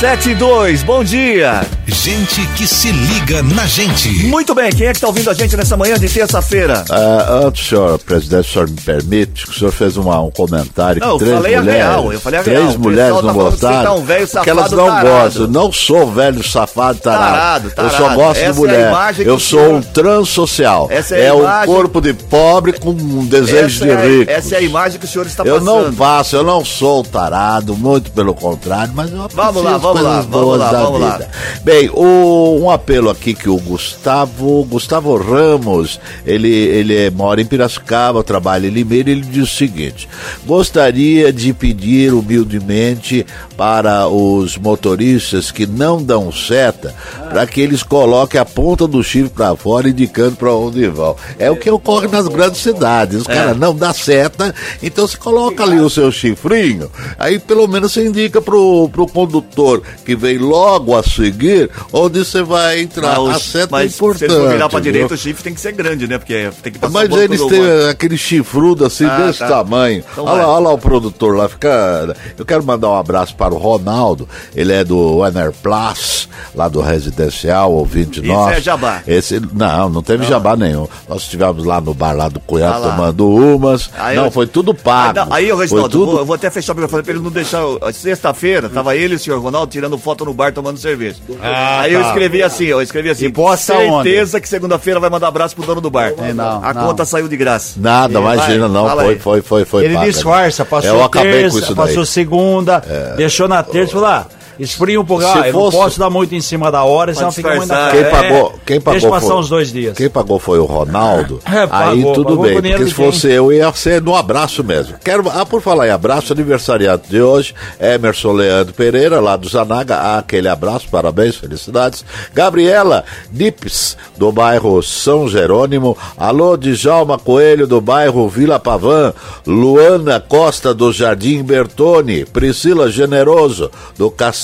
7 0.00 0.30
e 0.30 0.34
2, 0.34 0.82
bom 0.82 1.04
dia. 1.04 1.64
Gente 1.86 2.44
que 2.56 2.66
se 2.66 2.90
liga 2.90 3.42
na 3.42 3.64
gente. 3.66 4.08
Muito 4.26 4.54
bem, 4.54 4.70
quem 4.70 4.88
é 4.88 4.92
que 4.92 5.00
tá 5.00 5.06
ouvindo 5.06 5.30
a 5.30 5.34
gente 5.34 5.56
nessa 5.56 5.76
manhã 5.76 5.96
de 5.98 6.08
terça-feira? 6.08 6.84
Ah, 6.90 7.40
antes, 7.46 7.68
senhor 7.68 7.98
presidente, 8.00 8.48
o 8.48 8.52
senhor 8.52 8.68
me 8.68 8.80
permite 8.80 9.44
que 9.46 9.50
o 9.50 9.54
senhor 9.54 9.70
fez 9.70 9.96
uma- 9.96 10.20
um 10.20 10.30
comentário 10.30 11.00
Não, 11.00 11.10
eu 11.10 11.18
que 11.18 11.24
três 11.24 11.36
falei 11.36 11.54
a 11.54 11.60
mulheres, 11.60 11.80
real, 11.82 12.12
eu 12.12 12.20
falei 12.20 12.40
a 12.40 12.42
três 12.42 12.58
real. 12.60 12.78
Mulheres 12.78 13.10
não 13.14 13.22
tá 13.22 13.28
que 13.28 13.34
você 13.34 13.50
gostaram, 13.50 13.82
tá 13.84 13.92
um 13.94 14.04
velho 14.04 14.28
porque 14.28 14.50
elas 14.50 14.72
não 14.72 14.86
tarado. 14.86 15.08
gostam. 15.08 15.46
Não 15.48 15.72
sou 15.72 16.10
velho 16.12 16.44
safado 16.50 16.98
tarado. 16.98 17.70
Tarado, 17.70 17.72
Eu 17.76 17.90
só 17.90 17.96
tarado. 17.98 18.14
gosto 18.16 18.40
Essa 18.40 18.40
de 18.40 18.46
é 18.46 18.50
a 18.50 18.54
mulher. 18.54 18.88
imagem 18.90 19.24
que 19.24 19.30
eu 19.30 19.38
sou 19.38 19.60
senhor- 19.60 19.74
um 19.74 19.82
transocial. 19.82 20.88
Essa 20.90 21.16
é 21.16 21.20
é 21.24 21.28
a 21.28 21.34
um 21.34 21.40
imagem- 21.40 21.74
corpo 21.74 22.00
de 22.00 22.12
pobre 22.14 22.72
com 22.72 22.90
um 22.90 23.24
desejo 23.26 23.76
Essa 23.76 23.84
de 23.84 23.90
é, 23.90 24.06
rico. 24.18 24.30
essa 24.30 24.54
é 24.54 24.58
a 24.58 24.62
imagem 24.62 24.98
que 24.98 25.06
o 25.06 25.08
senhor 25.08 25.26
está 25.26 25.44
Eu 25.44 25.60
passando. 25.60 25.84
não 25.86 25.92
faço, 25.92 26.36
eu 26.36 26.42
não 26.42 26.64
sou 26.64 27.02
tarado, 27.04 27.76
muito 27.76 28.10
pelo 28.10 28.34
contrário, 28.34 28.92
mas 28.94 29.10
eu 29.12 29.28
Vamos 29.34 29.62
lá, 29.62 29.78
vamos 29.84 30.02
lá, 30.02 30.20
vamos 30.30 30.58
lá, 30.58 30.70
vamos 30.84 31.00
lá. 31.00 31.18
Bem, 31.62 31.90
o- 31.92 32.58
um 32.62 32.70
apelo 32.70 33.10
aqui 33.10 33.34
que 33.34 33.48
o 33.48 33.56
Gustavo, 33.58 34.64
Gustavo 34.64 35.16
Ramos, 35.16 36.00
ele, 36.26 36.48
ele 36.52 36.96
é- 36.96 37.10
mora 37.10 37.40
em 37.40 37.46
Piracicaba, 37.46 38.22
trabalha 38.24 38.66
em 38.66 38.70
Limeira, 38.70 39.10
ele 39.10 39.20
diz 39.22 39.44
o 39.44 39.56
seguinte: 39.56 40.08
gostaria 40.46 41.32
de 41.32 41.52
pedir 41.52 42.12
humildemente 42.12 43.24
para 43.56 44.08
os 44.08 44.56
motoristas 44.58 45.50
que 45.50 45.66
não 45.66 46.02
dão 46.02 46.30
seta, 46.32 46.94
para 47.30 47.46
que 47.46 47.60
eles 47.60 47.82
coloquem 47.82 48.40
a 48.40 48.44
ponta 48.44 48.86
do 48.86 49.02
chifre 49.02 49.30
para 49.30 49.54
fora, 49.56 49.88
indicando 49.88 50.36
para 50.36 50.52
onde 50.52 50.86
vão. 50.88 51.16
É 51.38 51.50
o 51.50 51.56
que 51.56 51.70
ocorre 51.70 52.08
nas 52.08 52.26
grandes 52.28 52.60
cidades. 52.60 53.20
Os 53.20 53.26
caras 53.26 53.56
não 53.56 53.74
dão 53.74 53.92
seta, 53.94 54.54
então 54.82 55.06
você 55.06 55.16
coloca 55.16 55.62
ali 55.62 55.78
o 55.80 55.88
seu 55.90 56.10
chifrinho, 56.10 56.90
aí 57.18 57.38
pelo 57.38 57.66
menos 57.68 57.92
você 57.92 58.06
indica 58.06 58.40
pro, 58.42 58.88
pro 58.92 59.06
condutor 59.06 59.73
que 60.04 60.14
vem 60.16 60.38
logo 60.38 60.96
a 60.96 61.02
seguir 61.02 61.70
onde 61.92 62.18
você 62.24 62.42
vai 62.42 62.80
entrar. 62.80 63.18
Mas, 63.20 63.36
a 63.36 63.38
seta 63.40 63.68
mas 63.70 63.92
é 63.92 63.94
importante. 63.96 64.32
se 64.32 64.48
virar 64.48 64.68
pra 64.68 64.80
viu? 64.80 64.92
direita, 64.92 65.14
o 65.14 65.16
chifre 65.16 65.42
tem 65.44 65.54
que 65.54 65.60
ser 65.60 65.72
grande, 65.72 66.06
né? 66.06 66.18
Porque 66.18 66.50
tem 66.62 66.72
que 66.72 66.78
passar 66.78 66.92
Mas 66.92 67.10
eles 67.16 67.40
têm 67.46 67.88
aquele 67.90 68.16
chifrudo 68.16 68.84
assim, 68.84 69.06
Ah, 69.06 69.18
desse 69.26 69.38
tá. 69.40 69.48
tamanho. 69.48 70.02
Então 70.12 70.24
olha, 70.24 70.42
lá, 70.42 70.48
olha 70.54 70.64
lá 70.64 70.72
o 70.72 70.78
produtor 70.78 71.36
lá, 71.36 71.48
fica. 71.48 72.16
Eu 72.38 72.44
quero 72.44 72.64
mandar 72.64 72.88
um 72.90 72.96
abraço 72.96 73.34
para 73.36 73.54
o 73.54 73.58
Ronaldo, 73.58 74.28
ele 74.54 74.72
é 74.72 74.84
do 74.84 75.24
Enerplus, 75.26 76.28
lá 76.54 76.68
do 76.68 76.80
Residencial, 76.80 77.72
ouvinte 77.72 78.20
Isso 78.20 78.28
nosso. 78.28 78.54
é 78.54 78.60
jabá. 78.60 79.02
Esse, 79.06 79.40
não, 79.52 79.88
não 79.88 80.02
teve 80.02 80.24
jabá 80.24 80.56
nenhum. 80.56 80.86
Nós 81.08 81.22
estivemos 81.22 81.64
lá 81.64 81.80
no 81.80 81.94
bar 81.94 82.12
lá 82.16 82.28
do 82.28 82.40
Cunhá 82.40 82.76
Ah 82.76 82.80
tomando 82.80 83.28
umas. 83.28 83.90
Aí 83.98 84.16
não, 84.16 84.26
eu- 84.26 84.30
foi 84.30 84.46
tudo 84.46 84.74
pago. 84.74 85.18
Aí, 85.30 85.48
não, 85.48 85.54
aí 85.54 85.60
Reginaldo, 85.60 85.88
tudo 85.88 86.10
vou- 86.12 86.18
eu 86.20 86.24
vou 86.26 86.34
até 86.34 86.50
fechar 86.50 86.72
o 86.72 86.76
microfone 86.76 87.02
pra 87.02 87.12
ele 87.12 87.22
não 87.22 87.30
deixar. 87.30 87.62
Sexta-feira, 87.92 88.68
tava 88.68 88.96
ele 88.96 89.14
e 89.14 89.16
o 89.16 89.18
senhor 89.18 89.40
Ronaldo 89.40 89.63
tirando 89.66 89.98
foto 89.98 90.24
no 90.24 90.34
bar 90.34 90.52
tomando 90.52 90.78
cerveja. 90.78 91.16
Ah, 91.42 91.80
aí 91.80 91.92
eu 91.92 92.00
tá. 92.00 92.08
escrevi 92.08 92.42
assim, 92.42 92.64
eu 92.64 92.80
escrevi 92.82 93.10
assim. 93.10 93.26
E 93.26 93.32
posta 93.32 93.74
certeza 93.76 94.40
que 94.40 94.48
segunda-feira 94.48 95.00
vai 95.00 95.10
mandar 95.10 95.28
abraço 95.28 95.54
pro 95.54 95.64
dono 95.64 95.80
do 95.80 95.90
bar. 95.90 96.12
É, 96.18 96.32
não, 96.32 96.64
A 96.64 96.72
não. 96.72 96.86
conta 96.86 97.04
saiu 97.04 97.28
de 97.28 97.36
graça. 97.36 97.74
Nada, 97.80 98.18
É, 98.18 98.20
imagina, 98.20 98.68
vai, 98.68 98.86
não. 98.86 98.96
Foi, 98.96 99.18
foi, 99.18 99.42
foi, 99.42 99.64
foi. 99.64 99.84
Ele 99.84 99.96
disfarça, 99.98 100.62
né? 100.64 100.68
passou 100.70 100.90
Eu 100.90 101.04
acabei 101.04 101.32
com 101.32 101.38
terça, 101.40 101.58
isso 101.58 101.74
daí. 101.74 101.86
passou 101.86 102.04
segunda, 102.06 102.82
deixou 103.16 103.48
na 103.48 103.62
terça, 103.62 103.92
falou, 103.92 104.08
ah, 104.08 104.26
esfria 104.58 105.00
um 105.00 105.04
pouco, 105.04 105.22
Se 105.24 105.28
ah, 105.28 105.48
eu 105.48 105.52
fosse- 105.52 105.76
não 105.76 105.82
posso 105.82 105.98
dar 105.98 106.10
muito 106.10 106.34
em 106.34 106.40
cima 106.40 106.70
da 106.70 106.84
hora, 106.84 107.14
senão 107.14 107.32
fica 107.32 107.54
muito 107.54 107.68
na. 107.68 107.90
Quem 107.90 108.04
pagou, 108.04 108.54
quem 108.64 108.80
pagou 108.80 109.00
Deixa 109.00 109.10
passar 109.10 109.26
foi, 109.32 109.36
uns 109.36 109.48
dois 109.48 109.72
dias. 109.72 109.96
Quem 109.96 110.08
pagou 110.10 110.38
foi 110.38 110.58
o 110.58 110.64
Ronaldo. 110.64 111.40
É, 111.54 111.66
pagou, 111.66 111.92
aí 111.92 112.02
tudo 112.14 112.24
pagou 112.24 112.44
bem, 112.44 112.54
porque 112.60 112.86
se 112.86 112.94
fosse 112.94 113.30
eu, 113.30 113.52
ia 113.52 113.72
ser 113.72 114.02
no 114.02 114.14
abraço 114.16 114.64
mesmo. 114.64 114.96
Quero, 115.04 115.28
ah, 115.28 115.46
por 115.46 115.60
falar 115.62 115.86
em 115.86 115.90
abraço, 115.90 116.32
aniversariante 116.32 117.08
de 117.08 117.20
hoje, 117.20 117.54
Emerson 117.80 118.32
Leandro 118.32 118.74
Pereira, 118.74 119.20
lá 119.20 119.36
do 119.36 119.48
Zanaga. 119.48 119.96
Ah, 119.96 120.18
aquele 120.18 120.48
abraço, 120.48 120.88
parabéns, 120.90 121.36
felicidades. 121.36 122.04
Gabriela 122.34 123.04
Dips, 123.30 123.96
do 124.16 124.32
bairro 124.32 124.82
São 124.82 125.28
Jerônimo. 125.28 125.96
Alô, 126.16 126.56
Djalma 126.56 127.18
Coelho, 127.18 127.66
do 127.66 127.80
bairro 127.80 128.28
Vila 128.28 128.58
Pavã. 128.58 129.12
Luana 129.46 130.18
Costa, 130.20 130.74
do 130.74 130.92
Jardim 130.92 131.42
Bertone. 131.42 132.24
Priscila 132.24 132.90
Generoso, 132.90 133.70
do 133.96 134.10
Castelo, 134.10 134.43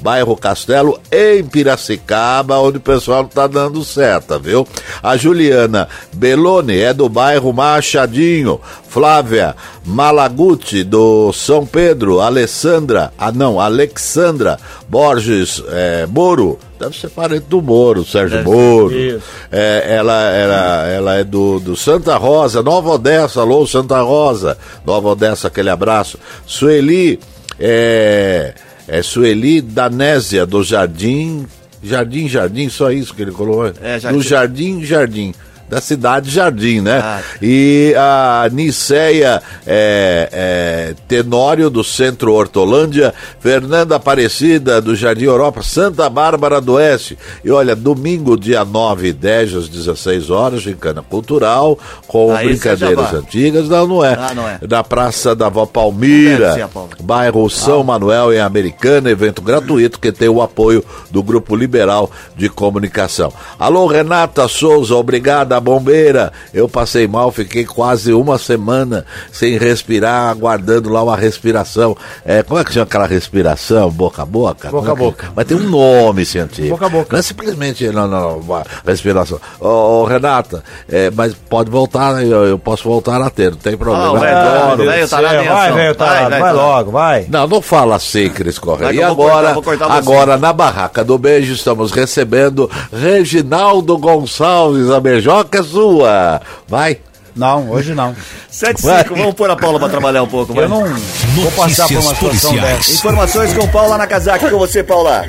bairro 0.00 0.36
Castelo, 0.36 0.98
em 1.10 1.44
Piracicaba, 1.44 2.58
onde 2.58 2.78
o 2.78 2.80
pessoal 2.80 3.24
tá 3.24 3.46
dando 3.46 3.84
certo, 3.84 4.38
viu? 4.38 4.66
A 5.02 5.16
Juliana 5.16 5.88
Beloni 6.12 6.78
é 6.78 6.92
do 6.92 7.08
bairro 7.08 7.52
Machadinho. 7.52 8.60
Flávia 8.88 9.54
Malaguti, 9.84 10.82
do 10.82 11.32
São 11.32 11.64
Pedro. 11.64 12.20
Alessandra, 12.20 13.12
ah 13.18 13.30
não, 13.30 13.60
Alexandra 13.60 14.58
Borges 14.88 15.62
é, 15.68 16.06
Moro. 16.06 16.58
Deve 16.78 16.96
ser 16.96 17.08
parente 17.10 17.46
do 17.48 17.60
Moro, 17.60 18.04
Sérgio 18.04 18.42
Moro. 18.44 18.92
isso. 18.92 19.22
É, 19.50 19.96
ela, 19.96 20.30
ela, 20.30 20.86
ela 20.88 21.14
é 21.16 21.24
do, 21.24 21.58
do 21.58 21.76
Santa 21.76 22.16
Rosa, 22.16 22.62
Nova 22.62 22.90
Odessa, 22.90 23.40
alô 23.40 23.66
Santa 23.66 24.00
Rosa. 24.00 24.56
Nova 24.86 25.08
Odessa, 25.08 25.48
aquele 25.48 25.70
abraço. 25.70 26.18
Sueli, 26.46 27.18
é, 27.58 28.54
é 28.88 29.02
Sueli 29.02 29.60
Danésia, 29.60 30.46
do 30.46 30.64
Jardim, 30.64 31.46
Jardim, 31.82 32.26
Jardim, 32.26 32.68
só 32.68 32.90
isso 32.90 33.14
que 33.14 33.22
ele 33.22 33.30
colocou. 33.30 33.72
É, 33.82 34.00
Jardim. 34.00 34.18
Do 34.18 34.24
Jardim, 34.24 34.84
Jardim. 34.84 35.34
Da 35.68 35.80
cidade 35.80 36.30
Jardim, 36.30 36.80
né? 36.80 37.00
Ah. 37.02 37.20
E 37.42 37.94
a 37.96 38.48
Niceia 38.50 39.42
é, 39.66 40.28
é, 40.32 40.94
Tenório, 41.06 41.68
do 41.68 41.84
Centro 41.84 42.32
Hortolândia, 42.32 43.12
Fernanda 43.38 43.96
Aparecida, 43.96 44.80
do 44.80 44.96
Jardim 44.96 45.24
Europa, 45.24 45.62
Santa 45.62 46.08
Bárbara 46.08 46.60
do 46.60 46.74
Oeste. 46.74 47.18
E 47.44 47.50
olha, 47.50 47.76
domingo, 47.76 48.36
dia 48.38 48.64
9 48.64 49.08
e 49.08 49.12
10, 49.12 49.54
às 49.54 49.68
16 49.68 50.30
horas, 50.30 50.62
gincana 50.62 51.02
cultural, 51.02 51.78
com 52.06 52.34
Ah, 52.34 52.38
brincadeiras 52.38 53.12
antigas. 53.12 53.68
Não, 53.68 53.86
não 53.86 54.04
é. 54.04 54.14
Ah, 54.18 54.34
não 54.34 54.48
é. 54.48 54.58
Na 54.68 54.82
Praça 54.82 55.34
da 55.34 55.48
Vó 55.48 55.66
Palmira, 55.66 56.54
ser 56.54 56.68
bairro 57.02 57.48
São 57.50 57.84
Manuel, 57.84 58.32
em 58.32 58.40
Americana, 58.40 59.10
evento 59.10 59.42
gratuito 59.42 60.00
que 60.00 60.10
tem 60.12 60.28
o 60.28 60.40
apoio 60.40 60.82
do 61.10 61.22
Grupo 61.22 61.54
Liberal 61.54 62.10
de 62.36 62.48
Comunicação. 62.48 63.32
Alô, 63.58 63.86
Renata 63.86 64.48
Souza, 64.48 64.94
obrigada, 64.94 65.57
da 65.58 65.60
bombeira. 65.60 66.32
Eu 66.54 66.68
passei 66.68 67.06
mal, 67.08 67.30
fiquei 67.32 67.64
quase 67.64 68.12
uma 68.12 68.38
semana 68.38 69.04
sem 69.32 69.58
respirar, 69.58 70.30
aguardando 70.30 70.88
lá 70.88 71.02
uma 71.02 71.16
respiração. 71.16 71.96
É, 72.24 72.42
como 72.42 72.60
é 72.60 72.64
que 72.64 72.72
chama 72.72 72.84
aquela 72.84 73.06
respiração? 73.06 73.90
Boca 73.90 74.22
a 74.22 74.26
boca? 74.26 74.70
Boca 74.70 74.70
Como 74.70 74.88
é 74.88 74.92
a 74.92 74.94
que- 74.94 75.00
boca. 75.02 75.32
Mas 75.34 75.46
tem 75.46 75.56
um 75.56 75.68
nome 75.68 76.24
científico. 76.24 76.68
Boca 76.70 76.86
a 76.86 76.88
boca. 76.88 77.08
Não 77.12 77.18
é 77.18 77.22
simplesmente 77.22 77.88
não, 77.88 78.06
não, 78.06 78.38
uma 78.38 78.62
respiração. 78.86 79.40
Ô, 79.60 79.66
ô, 79.68 80.04
Renata, 80.04 80.62
é, 80.88 81.10
mas 81.10 81.34
pode 81.34 81.70
voltar, 81.70 82.24
eu, 82.24 82.44
eu 82.46 82.58
posso 82.58 82.84
voltar 82.84 83.20
a 83.20 83.28
ter, 83.30 83.50
não 83.50 83.58
tem 83.58 83.76
problema. 83.76 84.04
Ah, 84.06 84.12
o 84.12 84.16
Eu 84.16 84.20
velho, 84.20 84.36
adoro. 84.36 85.08
tá 85.08 85.20
na 85.22 85.28
Vai, 85.28 85.94
tá, 85.94 86.04
Vai, 86.06 86.20
vai, 86.28 86.30
vai, 86.30 86.40
tá. 86.40 86.52
logo, 86.52 86.90
vai. 86.90 87.26
Não, 87.28 87.46
não 87.46 87.60
fala 87.62 87.96
assim, 87.96 88.28
Cris 88.30 88.58
Correia. 88.58 88.86
Vai 88.92 88.96
E 88.96 89.02
agora, 89.02 89.54
cortar, 89.54 89.86
você. 89.88 89.98
agora 89.98 90.36
na 90.36 90.52
barraca 90.52 91.02
do 91.04 91.16
beijo, 91.18 91.52
estamos 91.52 91.90
recebendo 91.90 92.70
Reginaldo 92.92 93.96
Gonçalves. 93.98 94.90
A 94.90 95.00
beijoca 95.00 95.47
é 95.56 95.62
sua. 95.62 96.42
Vai. 96.66 97.00
Não, 97.34 97.70
hoje 97.70 97.94
não. 97.94 98.14
7 98.50 98.80
5, 98.80 99.14
vamos 99.14 99.34
pôr 99.34 99.48
a 99.48 99.56
Paula 99.56 99.78
pra 99.78 99.88
trabalhar 99.88 100.24
um 100.24 100.26
pouco, 100.26 100.52
vai. 100.52 100.64
Eu 100.64 100.68
não 100.68 100.84
vou 100.84 101.52
passar 101.52 101.86
por 101.86 101.94
uma 101.94 102.14
situação 102.14 102.50
policiais. 102.50 102.78
dessa. 102.78 102.92
Informações 102.92 103.54
com 103.54 103.68
Paula 103.68 103.96
Nakazaki, 103.96 104.50
com 104.50 104.58
você, 104.58 104.82
Paula. 104.82 105.24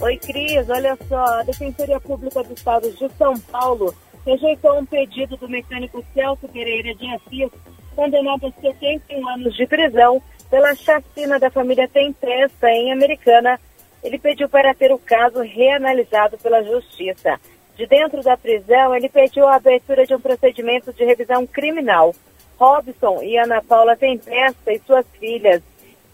Oi, 0.00 0.16
Cris. 0.16 0.68
Olha 0.70 0.96
só, 1.08 1.24
a 1.40 1.42
Defensoria 1.42 2.00
Pública 2.00 2.42
do 2.42 2.54
Estado 2.54 2.90
de 2.90 3.10
São 3.18 3.38
Paulo 3.52 3.94
rejeitou 4.24 4.78
um 4.78 4.86
pedido 4.86 5.36
do 5.36 5.48
mecânico 5.48 6.04
Celso 6.14 6.48
Pereira 6.48 6.94
de 6.94 7.06
Assis, 7.14 7.50
condenado 7.96 8.46
a 8.46 8.60
71 8.60 9.28
anos 9.28 9.56
de 9.56 9.66
prisão 9.66 10.22
pela 10.48 10.74
chacina 10.74 11.38
da 11.38 11.50
família 11.50 11.88
Tempesta 11.88 12.68
em 12.70 12.92
Americana. 12.92 13.58
Ele 14.02 14.18
pediu 14.18 14.48
para 14.48 14.72
ter 14.74 14.92
o 14.92 14.98
caso 14.98 15.40
reanalisado 15.40 16.38
pela 16.38 16.62
Justiça. 16.62 17.38
De 17.78 17.86
dentro 17.86 18.24
da 18.24 18.36
prisão, 18.36 18.92
ele 18.92 19.08
pediu 19.08 19.46
a 19.46 19.54
abertura 19.54 20.04
de 20.04 20.12
um 20.12 20.20
procedimento 20.20 20.92
de 20.92 21.04
revisão 21.04 21.46
criminal. 21.46 22.12
Robson 22.58 23.22
e 23.22 23.38
Ana 23.38 23.62
Paula 23.62 23.94
Tempesta 23.94 24.72
e 24.72 24.80
suas 24.80 25.06
filhas, 25.20 25.62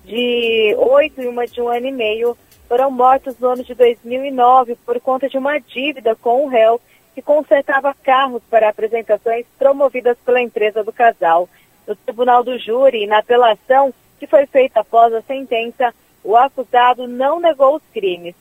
de 0.05 0.77
oito 0.77 1.23
e 1.23 1.27
uma 1.27 1.47
de 1.47 1.62
um 1.62 1.69
ano 1.71 1.87
e 1.87 1.91
meio, 1.91 2.37
foram 2.69 2.91
mortos 2.91 3.39
no 3.39 3.49
ano 3.49 3.65
de 3.65 3.75
2009 3.75 4.77
por 4.85 5.01
conta 5.01 5.27
de 5.27 5.39
uma 5.39 5.59
dívida 5.59 6.15
com 6.15 6.45
o 6.45 6.49
réu 6.49 6.79
que 7.15 7.23
consertava 7.23 7.95
carros 7.95 8.43
para 8.51 8.69
apresentações 8.69 9.47
promovidas 9.59 10.19
pela 10.19 10.43
empresa 10.43 10.85
do 10.85 10.93
casal. 10.93 11.49
No 11.87 11.97
tribunal 11.97 12.45
do 12.45 12.59
júri, 12.59 13.07
na 13.07 13.21
apelação 13.21 13.95
que 14.21 14.27
foi 14.27 14.45
feita 14.45 14.81
após 14.81 15.15
a 15.15 15.23
sentença, 15.23 15.95
o 16.23 16.37
acusado 16.37 17.09
não 17.09 17.41
negou 17.41 17.77
os 17.77 17.83
crimes. 17.91 18.35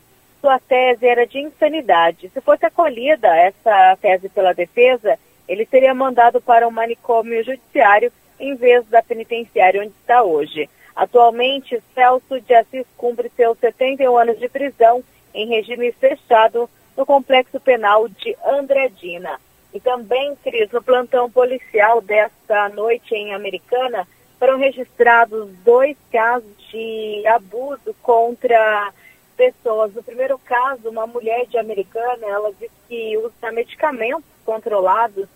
Sua 0.44 0.60
tese 0.60 1.08
era 1.08 1.26
de 1.26 1.40
insanidade. 1.40 2.28
Se 2.28 2.42
fosse 2.42 2.66
acolhida 2.66 3.34
essa 3.34 3.96
tese 4.02 4.28
pela 4.28 4.52
defesa, 4.52 5.18
ele 5.48 5.66
seria 5.66 5.94
mandado 5.94 6.42
para 6.42 6.68
um 6.68 6.72
manicômio 6.72 7.42
judiciário 7.46 8.12
em 8.38 8.54
vez 8.54 8.86
da 8.88 9.02
penitenciária 9.02 9.80
onde 9.80 9.94
está 10.02 10.22
hoje. 10.22 10.70
Atualmente, 10.94 11.82
Celso 11.96 12.42
de 12.42 12.54
Assis 12.54 12.86
cumpre 12.98 13.32
seus 13.38 13.58
71 13.58 14.18
anos 14.18 14.38
de 14.38 14.50
prisão 14.50 15.02
em 15.34 15.48
regime 15.48 15.94
fechado 15.94 16.70
no 16.98 17.06
complexo 17.06 17.58
penal 17.62 18.10
de 18.10 18.36
Andradina. 18.46 19.40
E 19.74 19.80
também, 19.80 20.36
Cris, 20.44 20.70
no 20.74 20.84
plantão 20.84 21.32
policial 21.32 22.02
desta 22.02 22.68
noite 22.68 23.16
em 23.16 23.34
Americana, 23.34 24.06
foram 24.38 24.58
registrados 24.58 25.50
dois 25.64 25.96
casos 26.12 26.52
de 26.70 27.26
abuso 27.28 27.96
contra 28.02 28.92
pessoas. 29.34 29.94
No 29.94 30.04
primeiro 30.04 30.38
caso, 30.40 30.90
uma 30.90 31.06
mulher 31.06 31.46
de 31.48 31.58
Americana, 31.58 32.26
ela 32.26 32.52
disse 32.54 32.72
que 32.88 33.18
usa 33.18 33.52
medicamentos 33.52 34.24
controlados 34.46 35.28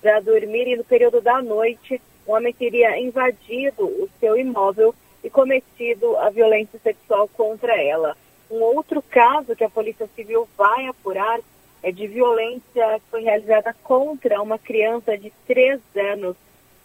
para 0.00 0.20
dormir 0.20 0.68
e 0.68 0.76
no 0.76 0.84
período 0.84 1.20
da 1.20 1.42
noite, 1.42 2.00
o 2.26 2.32
homem 2.32 2.52
teria 2.52 2.98
invadido 2.98 3.84
o 3.84 4.08
seu 4.20 4.36
imóvel 4.36 4.94
e 5.22 5.30
cometido 5.30 6.16
a 6.18 6.30
violência 6.30 6.78
sexual 6.78 7.28
contra 7.28 7.80
ela. 7.80 8.16
Um 8.50 8.62
outro 8.62 9.02
caso 9.02 9.56
que 9.56 9.64
a 9.64 9.70
Polícia 9.70 10.08
Civil 10.14 10.48
vai 10.56 10.86
apurar 10.86 11.40
é 11.82 11.90
de 11.90 12.06
violência 12.06 13.00
que 13.00 13.10
foi 13.10 13.22
realizada 13.22 13.74
contra 13.82 14.40
uma 14.40 14.58
criança 14.58 15.16
de 15.16 15.32
3 15.46 15.80
anos. 16.12 16.36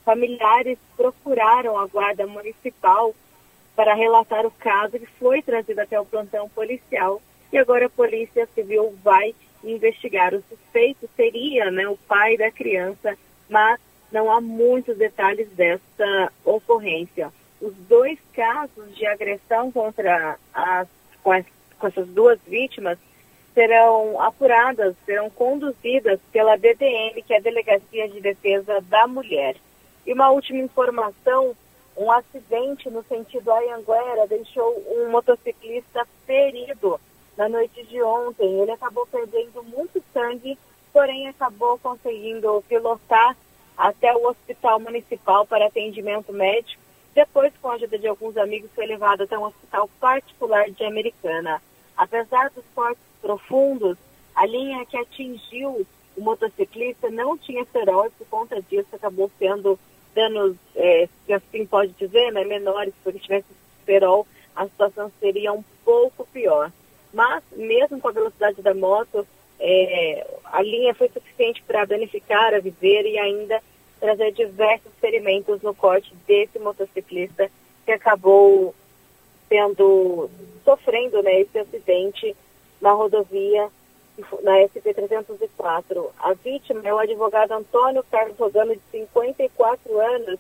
Familiares 0.04 0.78
procuraram 0.98 1.78
a 1.78 1.86
Guarda 1.86 2.26
Municipal 2.26 3.14
para 3.76 3.94
relatar 3.94 4.46
o 4.46 4.52
caso 4.52 5.00
que 5.00 5.06
foi 5.06 5.42
trazido 5.42 5.80
até 5.80 6.00
o 6.00 6.06
plantão 6.06 6.50
policial 6.50 7.22
e 7.52 7.58
agora 7.58 7.88
a 7.88 7.90
Polícia 7.90 8.48
Civil 8.54 8.96
vai 9.04 9.36
investigar. 9.64 10.34
O 10.34 10.44
suspeito 10.50 11.10
seria 11.16 11.70
né, 11.70 11.88
o 11.88 11.98
pai 11.98 12.38
da 12.38 12.52
criança, 12.52 13.18
mas 13.50 13.80
não 14.12 14.32
há 14.32 14.40
muitos 14.42 14.98
detalhes 14.98 15.50
desta 15.52 16.32
ocorrência. 16.44 17.32
Os 17.62 17.74
dois 17.88 18.18
casos 18.34 18.96
de 18.96 19.06
agressão 19.06 19.72
contra 19.72 20.38
as, 20.54 20.88
com, 21.22 21.32
as, 21.32 21.46
com 21.78 21.88
essas 21.88 22.08
duas 22.08 22.40
vítimas 22.48 22.98
serão 23.54 24.20
apuradas, 24.22 24.96
serão 25.06 25.30
conduzidas 25.30 26.20
pela 26.32 26.58
DDM, 26.58 27.22
que 27.26 27.34
é 27.34 27.38
a 27.38 27.42
Delegacia 27.42 28.08
de 28.10 28.22
Defesa 28.22 28.82
da 28.82 29.06
Mulher. 29.08 29.56
E 30.06 30.14
uma 30.14 30.32
última 30.32 30.60
informação, 30.60 31.56
um 32.02 32.12
acidente 32.12 32.90
no 32.90 33.04
sentido 33.04 33.52
Anhanguera 33.52 34.26
deixou 34.28 34.84
um 34.90 35.12
motociclista 35.12 36.08
ferido 36.26 37.00
na 37.38 37.48
noite 37.48 37.84
de 37.84 38.02
ontem. 38.02 38.60
Ele 38.60 38.72
acabou 38.72 39.06
perdendo 39.06 39.64
muito 39.64 40.04
sangue, 40.12 40.58
porém 40.92 41.28
acabou 41.28 41.78
conseguindo 41.78 42.64
pilotar 42.68 43.38
até 43.78 44.16
o 44.16 44.28
hospital 44.28 44.80
municipal 44.80 45.46
para 45.46 45.68
atendimento 45.68 46.34
médico. 46.34 46.82
Depois, 47.14 47.54
com 47.62 47.70
a 47.70 47.76
ajuda 47.76 48.00
de 48.00 48.08
alguns 48.08 48.36
amigos, 48.36 48.72
foi 48.74 48.88
levado 48.88 49.24
até 49.24 49.38
um 49.38 49.46
hospital 49.46 49.88
particular 50.00 50.72
de 50.72 50.84
Americana. 50.84 51.62
Apesar 51.96 52.50
dos 52.50 52.66
cortes 52.74 53.04
profundos, 53.22 53.96
a 54.36 54.46
linha 54.48 54.86
que 54.88 54.98
atingiu 54.98 55.86
o 56.18 56.22
motociclista 56.22 57.12
não 57.12 57.38
tinha 57.38 57.64
cerol 57.66 58.08
e 58.08 58.10
por 58.12 58.28
conta 58.28 58.60
disso 58.62 58.96
acabou 58.96 59.30
sendo 59.38 59.78
danos, 60.14 60.56
é, 60.76 61.08
assim 61.34 61.66
pode 61.66 61.94
dizer, 61.94 62.32
né, 62.32 62.44
menores, 62.44 62.94
porque 63.04 63.20
se 63.20 63.24
tivesse 63.24 63.48
cerol, 63.86 64.28
a 64.56 64.66
situação 64.66 65.12
seria 65.20 65.54
um 65.54 65.64
pouco 65.84 66.28
pior. 66.32 66.72
Mas, 67.14 67.44
mesmo 67.56 68.00
com 68.00 68.10
a 68.10 68.14
velocidade 68.14 68.62
da 68.62 68.74
moto, 68.74 69.26
é, 69.60 70.28
a 70.46 70.62
linha 70.62 70.94
foi 70.94 71.10
suficiente 71.10 71.62
para 71.64 71.86
danificar 71.86 72.54
a 72.54 72.60
viseira 72.60 73.08
e 73.08 73.18
ainda 73.18 73.62
trazer 74.00 74.32
diversos 74.32 74.92
ferimentos 75.00 75.62
no 75.62 75.76
corte 75.76 76.14
desse 76.28 76.58
motociclista 76.58 77.50
que 77.86 77.92
acabou 77.92 78.74
sendo 79.48 80.30
sofrendo 80.64 81.22
né, 81.22 81.42
esse 81.42 81.60
acidente 81.60 82.36
na 82.80 82.92
rodovia 82.92 83.70
na 84.44 84.52
SP-304. 84.68 86.08
A 86.20 86.34
vítima 86.34 86.82
é 86.84 86.94
o 86.94 87.00
advogado 87.00 87.52
Antônio 87.54 88.04
Carlos 88.12 88.38
Rogano, 88.38 88.74
de 88.74 88.82
54 88.92 90.00
anos, 90.00 90.40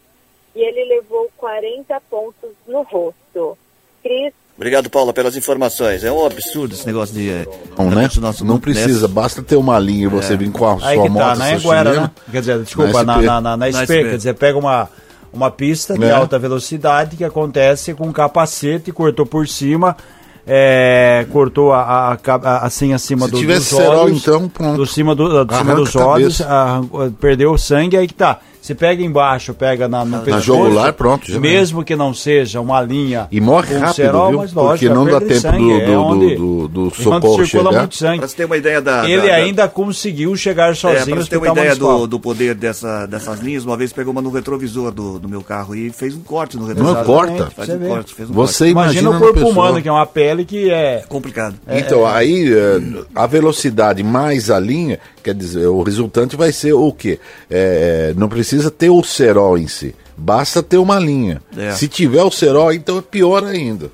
e 0.55 0.59
ele 0.61 0.84
levou 0.86 1.29
40 1.38 2.01
pontos 2.09 2.49
no 2.67 2.82
rosto. 2.84 3.57
Cris, 4.03 4.34
Obrigado, 4.57 4.89
Paula, 4.89 5.11
pelas 5.13 5.36
informações. 5.36 6.03
É 6.03 6.11
um 6.11 6.23
absurdo 6.25 6.75
esse 6.75 6.86
negócio 6.86 7.15
de. 7.15 7.29
Não, 7.32 7.41
né? 7.41 7.47
realmente 7.77 8.19
o 8.19 8.21
nosso 8.21 8.43
não 8.45 8.55
mundo 8.55 8.61
precisa, 8.63 9.07
basta 9.07 9.41
ter 9.41 9.55
uma 9.55 9.79
linha 9.79 10.03
e 10.03 10.07
você 10.07 10.36
vir 10.38 10.51
com 10.51 10.65
a 10.65 10.73
Aí 10.73 10.95
sua 10.95 11.03
que 11.03 11.09
moto 11.09 11.23
tá, 11.23 11.36
na 11.36 11.45
Anguera, 11.55 12.01
né? 12.01 12.11
Quer 12.29 12.39
dizer, 12.41 12.59
desculpa, 12.59 13.03
Na 13.03 13.03
na, 13.03 13.13
SP. 13.17 13.25
na, 13.25 13.41
na, 13.41 13.57
na 13.57 13.67
SP, 13.73 13.82
SP. 13.89 14.03
quer 14.03 14.17
dizer, 14.17 14.34
pega 14.36 14.59
uma, 14.59 14.89
uma 15.34 15.49
pista 15.49 15.97
de 15.97 16.03
É. 16.03 16.11
alta 16.11 16.38
velocidade 16.38 17.15
que 17.17 17.23
acontece 17.23 17.93
com 17.95 18.05
um 18.07 18.11
capacete, 18.11 18.91
cortou 18.91 19.25
por 19.25 19.47
cima, 19.47 19.97
é, 20.45 21.25
cortou 21.31 21.71
a, 21.73 22.13
a- 22.13 22.17
a- 22.25 22.65
assim 22.65 22.93
acima 22.93 23.25
Se 23.25 23.31
do, 23.31 23.37
dos 23.47 23.73
olhos, 23.73 24.21
então, 24.21 24.49
pronto. 24.49 24.77
do 24.77 24.85
cima, 24.85 25.13
do, 25.15 25.45
do 25.45 25.55
cima 25.55 25.75
dos 25.75 25.95
a 25.95 26.05
olhos, 26.05 26.37
cabeça. 26.39 26.53
arrancou- 26.55 27.11
perdeu 27.19 27.51
o 27.51 27.57
sangue, 27.57 27.97
aí 27.97 28.07
que 28.07 28.13
tá. 28.13 28.39
Se 28.62 28.76
pega 28.76 29.01
embaixo, 29.03 29.55
pega 29.55 29.88
na, 29.88 30.05
no 30.05 30.20
pescoço, 30.20 30.45
jugular, 30.45 30.93
pronto, 30.93 31.32
já 31.32 31.39
mesmo 31.39 31.84
que 31.84 31.95
não 31.95 32.14
seja 32.14 32.62
uma 32.62 32.80
linha 32.80 33.28
E 33.32 33.41
morre 33.41 33.76
rápido, 33.76 33.95
cerol, 33.95 34.30
viu? 34.30 34.38
mas 34.38 34.53
lógico, 34.53 34.72
Porque 34.74 34.86
é 34.86 34.93
não 34.93 35.05
dá 35.05 35.20
tempo 35.20 35.34
sangue, 35.41 35.57
do- 35.57 35.72
é 35.82 35.86
do- 35.88 35.93
onde- 36.03 36.36
do- 36.36 36.68
do 36.68 36.82
é 36.82 36.84
onde 36.86 36.95
socorro 37.03 37.45
circula 37.45 37.70
chegar. 37.70 37.80
muito 37.80 37.95
sangue. 37.95 38.20
Pra 38.20 38.28
você 38.28 38.36
ter 38.36 38.45
uma 38.45 38.57
ideia 38.57 38.80
da. 38.80 39.09
Ele 39.09 39.22
da- 39.24 39.28
da- 39.30 39.34
ainda 39.36 39.68
conseguiu 39.68 40.36
chegar 40.36 40.72
É, 40.72 40.76
sozinho 40.76 41.05
pra 41.07 41.16
no 41.16 41.24
você 41.24 41.30
ter 41.32 41.38
uma 41.38 41.47
ideia 41.49 41.76
do, 41.76 42.05
do 42.05 42.20
poder 42.20 42.53
dessa, 42.53 43.07
dessas 43.07 43.39
linhas, 43.39 43.66
uma 43.66 43.76
vez 43.76 43.91
pegou 43.91 44.12
uma 44.12 44.22
no 44.22 44.30
retrovisor 44.30 44.91
do, 44.91 45.18
do 45.18 45.28
meu 45.28 45.41
carro 45.41 45.76
e 45.76 45.89
fez 45.89 46.14
um 46.16 46.22
corte 46.22 46.55
no 46.55 46.66
retrovisor. 46.68 46.97
Não 46.99 47.03
corta. 47.03 47.49
Faz 47.55 47.68
Você 47.68 47.76
um 47.76 47.80
vê. 47.80 47.88
corte, 47.88 48.14
fez 48.14 48.30
um 48.30 48.34
Você 48.34 48.68
Imagina, 48.70 48.91
imagina, 49.01 49.09
o 49.09 49.14
na 49.14 49.20
corpo 49.20 49.49
humano, 49.49 49.82
que 49.82 49.89
é 49.89 49.91
uma 49.91 50.05
pele 50.05 50.45
que 50.45 50.70
é. 50.70 50.97
corte. 50.97 51.07
Complicado. 51.07 51.55
Então, 51.68 52.05
aí 52.05 52.53
eh, 52.53 52.80
a 53.16 53.26
velocidade 53.26 54.03
mais 54.03 54.51
a 54.51 54.59
linha, 54.59 54.99
quer 55.22 55.34
dizer, 55.34 55.67
o 55.67 55.82
resultante 55.84 56.36
vai 56.36 56.51
ser 56.51 56.74
o 56.74 56.91
quê? 56.91 57.19
Eh, 57.49 58.13
não 58.17 58.28
precisa 58.28 58.69
ter 58.72 58.89
o 58.89 59.03
cerol 59.03 59.57
em 59.57 59.67
si, 59.67 59.95
basta 60.17 60.61
ter 60.63 60.78
uma 60.78 60.99
linha. 60.99 61.41
É. 61.55 61.72
Se 61.72 61.88
tiver 61.88 62.24
o 62.24 62.32
cerol, 62.32 62.74
então 62.74 62.97
é 62.97 63.01
pior 63.01 63.43
ainda. 63.43 63.91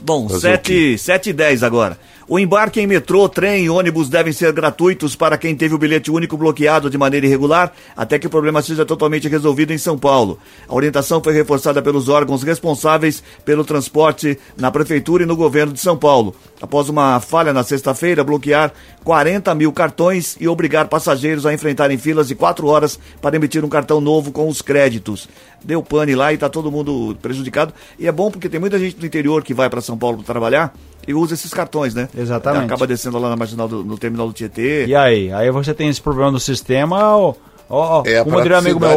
Bom, 0.00 0.28
Fazer 0.28 0.56
7, 0.56 0.98
7 0.98 1.30
e 1.30 1.32
10 1.32 1.62
agora. 1.62 1.96
O 2.32 2.38
embarque 2.38 2.80
em 2.80 2.86
metrô, 2.86 3.28
trem 3.28 3.66
e 3.66 3.68
ônibus 3.68 4.08
devem 4.08 4.32
ser 4.32 4.54
gratuitos 4.54 5.14
para 5.14 5.36
quem 5.36 5.54
teve 5.54 5.74
o 5.74 5.78
bilhete 5.78 6.10
único 6.10 6.34
bloqueado 6.34 6.88
de 6.88 6.96
maneira 6.96 7.26
irregular, 7.26 7.70
até 7.94 8.18
que 8.18 8.26
o 8.26 8.30
problema 8.30 8.62
seja 8.62 8.86
totalmente 8.86 9.28
resolvido 9.28 9.70
em 9.70 9.76
São 9.76 9.98
Paulo. 9.98 10.38
A 10.66 10.74
orientação 10.74 11.22
foi 11.22 11.34
reforçada 11.34 11.82
pelos 11.82 12.08
órgãos 12.08 12.42
responsáveis 12.42 13.22
pelo 13.44 13.66
transporte 13.66 14.38
na 14.56 14.70
Prefeitura 14.70 15.24
e 15.24 15.26
no 15.26 15.36
governo 15.36 15.74
de 15.74 15.80
São 15.80 15.94
Paulo, 15.94 16.34
após 16.58 16.88
uma 16.88 17.20
falha 17.20 17.52
na 17.52 17.62
sexta-feira 17.62 18.24
bloquear 18.24 18.72
40 19.04 19.54
mil 19.54 19.70
cartões 19.70 20.34
e 20.40 20.48
obrigar 20.48 20.88
passageiros 20.88 21.44
a 21.44 21.52
enfrentarem 21.52 21.98
filas 21.98 22.28
de 22.28 22.34
4 22.34 22.66
horas 22.66 22.98
para 23.20 23.36
emitir 23.36 23.62
um 23.62 23.68
cartão 23.68 24.00
novo 24.00 24.32
com 24.32 24.48
os 24.48 24.62
créditos. 24.62 25.28
Deu 25.62 25.82
pane 25.82 26.14
lá 26.14 26.32
e 26.32 26.36
está 26.36 26.48
todo 26.48 26.72
mundo 26.72 27.14
prejudicado. 27.20 27.74
E 27.98 28.08
é 28.08 28.10
bom 28.10 28.30
porque 28.30 28.48
tem 28.48 28.58
muita 28.58 28.78
gente 28.78 28.96
do 28.96 29.04
interior 29.04 29.44
que 29.44 29.52
vai 29.52 29.68
para 29.68 29.82
São 29.82 29.98
Paulo 29.98 30.22
trabalhar 30.22 30.72
e 31.06 31.14
usa 31.14 31.34
esses 31.34 31.52
cartões, 31.52 31.94
né? 31.94 32.08
Exatamente. 32.16 32.64
Acaba 32.64 32.86
descendo 32.86 33.18
lá 33.18 33.28
na 33.30 33.36
marginal 33.36 33.68
do, 33.68 33.82
no 33.84 33.98
terminal 33.98 34.26
do 34.26 34.32
Tietê. 34.32 34.86
E 34.86 34.94
aí? 34.94 35.32
Aí 35.32 35.50
você 35.50 35.72
tem 35.74 35.88
esse 35.88 36.00
problema 36.00 36.30
do 36.32 36.40
sistema, 36.40 37.16
ó, 37.16 37.34
ó, 37.68 38.02
É 38.06 38.18
a 38.18 38.24
como 38.24 38.40
diria 38.42 38.58
amigo 38.58 38.78
meu, 38.78 38.88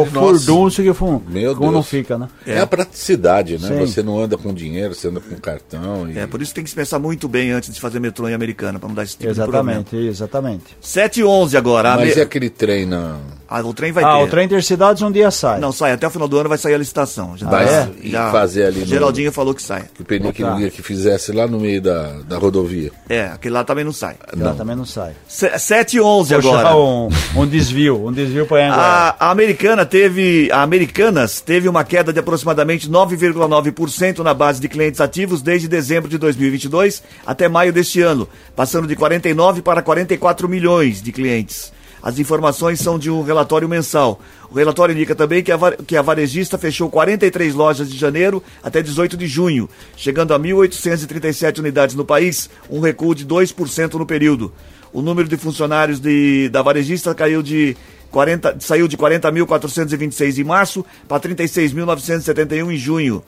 que 0.82 0.92
fum, 0.92 1.20
Meu 1.26 1.54
como 1.54 1.66
não 1.66 1.80
Deus. 1.80 1.88
fica, 1.88 2.18
né? 2.18 2.28
É. 2.46 2.60
a 2.60 2.66
praticidade, 2.66 3.58
né? 3.58 3.68
Sim. 3.68 3.78
Você 3.86 4.02
não 4.02 4.20
anda 4.20 4.36
com 4.36 4.52
dinheiro, 4.52 4.94
você 4.94 5.08
anda 5.08 5.20
com 5.20 5.34
cartão. 5.36 6.10
E... 6.10 6.18
É, 6.18 6.26
por 6.26 6.42
isso 6.42 6.54
tem 6.54 6.62
que 6.62 6.70
se 6.70 6.76
pensar 6.76 6.98
muito 6.98 7.26
bem 7.28 7.50
antes 7.52 7.72
de 7.72 7.80
fazer 7.80 8.00
metrô 8.00 8.28
em 8.28 8.34
Americana, 8.34 8.78
para 8.78 8.88
não 8.88 8.94
dar 8.94 9.04
esse 9.04 9.16
tipo 9.16 9.32
de 9.32 9.40
problema. 9.40 9.72
Exatamente, 9.72 10.06
exatamente. 10.08 10.64
7 10.80 11.20
e 11.20 11.24
11 11.24 11.56
agora. 11.56 11.96
Mas 11.96 12.14
me- 12.14 12.20
é 12.20 12.24
aquele 12.24 12.50
trem 12.50 12.84
na. 12.86 13.16
Ah, 13.48 13.60
o 13.60 13.72
trem 13.72 13.92
vai 13.92 14.02
ah, 14.02 14.16
ter. 14.18 14.24
o 14.24 14.26
trem 14.28 14.44
intercidades 14.44 15.02
um 15.02 15.10
dia 15.10 15.30
sai. 15.30 15.60
Não, 15.60 15.70
sai. 15.70 15.92
Até 15.92 16.06
o 16.06 16.10
final 16.10 16.26
do 16.26 16.38
ano 16.38 16.48
vai 16.48 16.58
sair 16.58 16.74
a 16.74 16.78
licitação. 16.78 17.36
Já 17.36 17.48
Vai 17.48 17.66
tá- 17.66 17.88
e 18.02 18.10
fazer 18.10 18.64
ali 18.64 18.80
no- 18.80 18.86
Geraldinho 18.86 19.30
falou 19.30 19.54
que 19.54 19.62
sai. 19.62 19.84
Que 19.94 20.02
o 20.02 20.04
Tá. 20.04 20.32
queria 20.32 20.70
que 20.70 20.82
fizesse 20.82 21.30
lá 21.32 21.46
no 21.46 21.60
meio 21.60 21.80
da, 21.80 22.20
da 22.22 22.38
rodovia. 22.38 22.90
É, 23.08 23.26
aquele 23.26 23.54
lá 23.54 23.62
também 23.62 23.84
não 23.84 23.92
sai. 23.92 24.16
Ela 24.32 24.54
também 24.54 24.74
não 24.74 24.84
sai. 24.84 25.12
7 25.28 25.96
e 25.96 26.00
11 26.00 26.34
Puxar 26.34 26.48
agora. 26.48 26.76
um, 26.76 27.08
um 27.36 27.46
desvio, 27.46 28.06
um 28.06 28.12
desvio 28.12 28.46
para. 28.46 28.72
A, 28.74 29.16
a 29.28 29.30
americana 29.30 29.86
teve, 29.86 30.50
a 30.50 30.62
Americanas 30.62 31.40
teve 31.40 31.68
uma 31.68 31.84
queda 31.84 32.12
de 32.12 32.18
aproximadamente 32.18 32.88
9,9% 32.90 34.18
na 34.18 34.34
base 34.34 34.60
de 34.60 34.68
clientes 34.68 35.00
ativos 35.00 35.40
desde 35.42 35.68
dezembro 35.68 36.08
de 36.08 36.18
2022 36.18 37.02
até 37.24 37.48
maio 37.48 37.72
deste 37.72 38.00
ano, 38.00 38.28
passando 38.54 38.86
de 38.88 38.96
49 38.96 39.62
para 39.62 39.82
44 39.82 40.48
milhões 40.48 41.00
de 41.00 41.12
clientes. 41.12 41.72
As 42.02 42.18
informações 42.18 42.80
são 42.80 42.98
de 42.98 43.10
um 43.10 43.22
relatório 43.22 43.68
mensal. 43.68 44.20
O 44.50 44.54
relatório 44.54 44.92
indica 44.92 45.14
também 45.14 45.42
que 45.42 45.50
a, 45.50 45.58
que 45.86 45.96
a 45.96 46.02
varejista 46.02 46.56
fechou 46.56 46.90
43 46.90 47.54
lojas 47.54 47.90
de 47.90 47.96
janeiro 47.96 48.42
até 48.62 48.82
18 48.82 49.16
de 49.16 49.26
junho, 49.26 49.68
chegando 49.96 50.32
a 50.32 50.38
1.837 50.38 51.58
unidades 51.58 51.94
no 51.94 52.04
país, 52.04 52.48
um 52.70 52.80
recuo 52.80 53.14
de 53.14 53.26
2% 53.26 53.94
no 53.94 54.06
período. 54.06 54.52
O 54.92 55.02
número 55.02 55.28
de 55.28 55.36
funcionários 55.36 56.00
de, 56.00 56.48
da 56.48 56.62
varejista 56.62 57.14
caiu 57.14 57.42
de 57.42 57.76
40, 58.10 58.56
saiu 58.60 58.88
de 58.88 58.96
40.426 58.96 60.38
em 60.38 60.44
março 60.44 60.84
para 61.08 61.20
36.971 61.20 62.72
em 62.72 62.76
junho. 62.76 63.22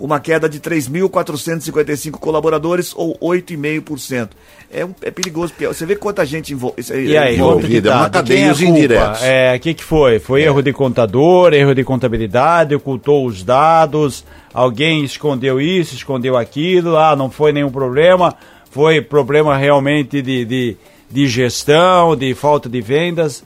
Uma 0.00 0.20
queda 0.20 0.48
de 0.48 0.60
3.455 0.60 2.12
colaboradores, 2.18 2.92
ou 2.96 3.16
8,5%. 3.20 4.28
É, 4.70 4.84
um- 4.84 4.94
é 5.02 5.10
perigoso, 5.10 5.52
porque 5.52 5.66
você 5.66 5.84
vê 5.86 5.96
quanta 5.96 6.24
gente 6.26 6.52
envol- 6.52 6.74
E 6.78 7.16
aí, 7.16 7.34
que 7.36 7.40
é 7.40 7.44
uma 7.44 8.04
De 8.04 8.10
cadeia 8.10 8.44
é 8.44 8.48
culpa? 8.54 8.64
indiretos. 8.64 9.22
É, 9.22 9.54
o 9.56 9.60
que 9.60 9.74
que 9.74 9.82
foi? 9.84 10.18
Foi 10.18 10.42
erro 10.42 10.62
de 10.62 10.72
contador, 10.72 11.52
erro 11.54 11.74
de 11.74 11.82
contabilidade, 11.84 12.74
ocultou 12.74 13.26
os 13.26 13.42
dados, 13.42 14.24
alguém 14.52 15.02
escondeu 15.04 15.60
isso, 15.60 15.94
escondeu 15.94 16.36
aquilo, 16.36 16.96
ah, 16.96 17.16
não 17.16 17.30
foi 17.30 17.50
nenhum 17.52 17.70
problema, 17.70 18.34
foi 18.70 19.00
problema 19.00 19.56
realmente 19.56 20.20
de, 20.20 20.44
de, 20.44 20.76
de 21.10 21.26
gestão, 21.26 22.14
de 22.14 22.34
falta 22.34 22.68
de 22.68 22.80
vendas. 22.80 23.42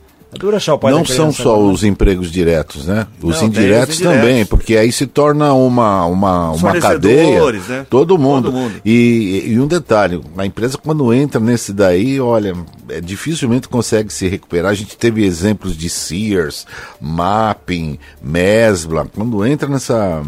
Não 0.96 1.04
são 1.04 1.32
só 1.32 1.56
né? 1.56 1.72
os 1.72 1.84
empregos 1.84 2.30
diretos, 2.30 2.86
né? 2.86 3.06
Os 3.22 3.40
Não, 3.40 3.48
indiretos 3.48 3.96
os 3.96 4.00
indiretos. 4.00 4.22
também, 4.22 4.46
porque 4.46 4.76
aí 4.76 4.90
se 4.90 5.06
torna 5.06 5.52
uma, 5.52 6.06
uma, 6.06 6.50
uma 6.52 6.80
cadeia. 6.80 7.52
Né? 7.52 7.86
Todo 7.90 8.16
mundo. 8.18 8.50
Todo 8.50 8.54
mundo. 8.54 8.74
E, 8.84 9.44
e 9.48 9.60
um 9.60 9.66
detalhe, 9.66 10.20
a 10.36 10.46
empresa 10.46 10.78
quando 10.78 11.12
entra 11.12 11.38
nesse 11.38 11.72
daí, 11.72 12.18
olha, 12.18 12.54
é, 12.88 13.00
dificilmente 13.00 13.68
consegue 13.68 14.10
se 14.12 14.26
recuperar. 14.26 14.70
A 14.70 14.74
gente 14.74 14.96
teve 14.96 15.24
exemplos 15.24 15.76
de 15.76 15.90
Sears, 15.90 16.66
Mapping, 17.00 17.98
Mesbla. 18.22 19.06
Quando 19.14 19.44
entra 19.44 19.68
nessa, 19.68 20.22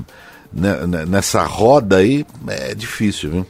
né, 0.53 0.87
né, 0.87 1.07
nessa 1.07 1.45
roda 1.45 1.97
aí, 1.97 2.27
é 2.49 2.75
difícil, 2.75 3.31
viu? 3.31 3.47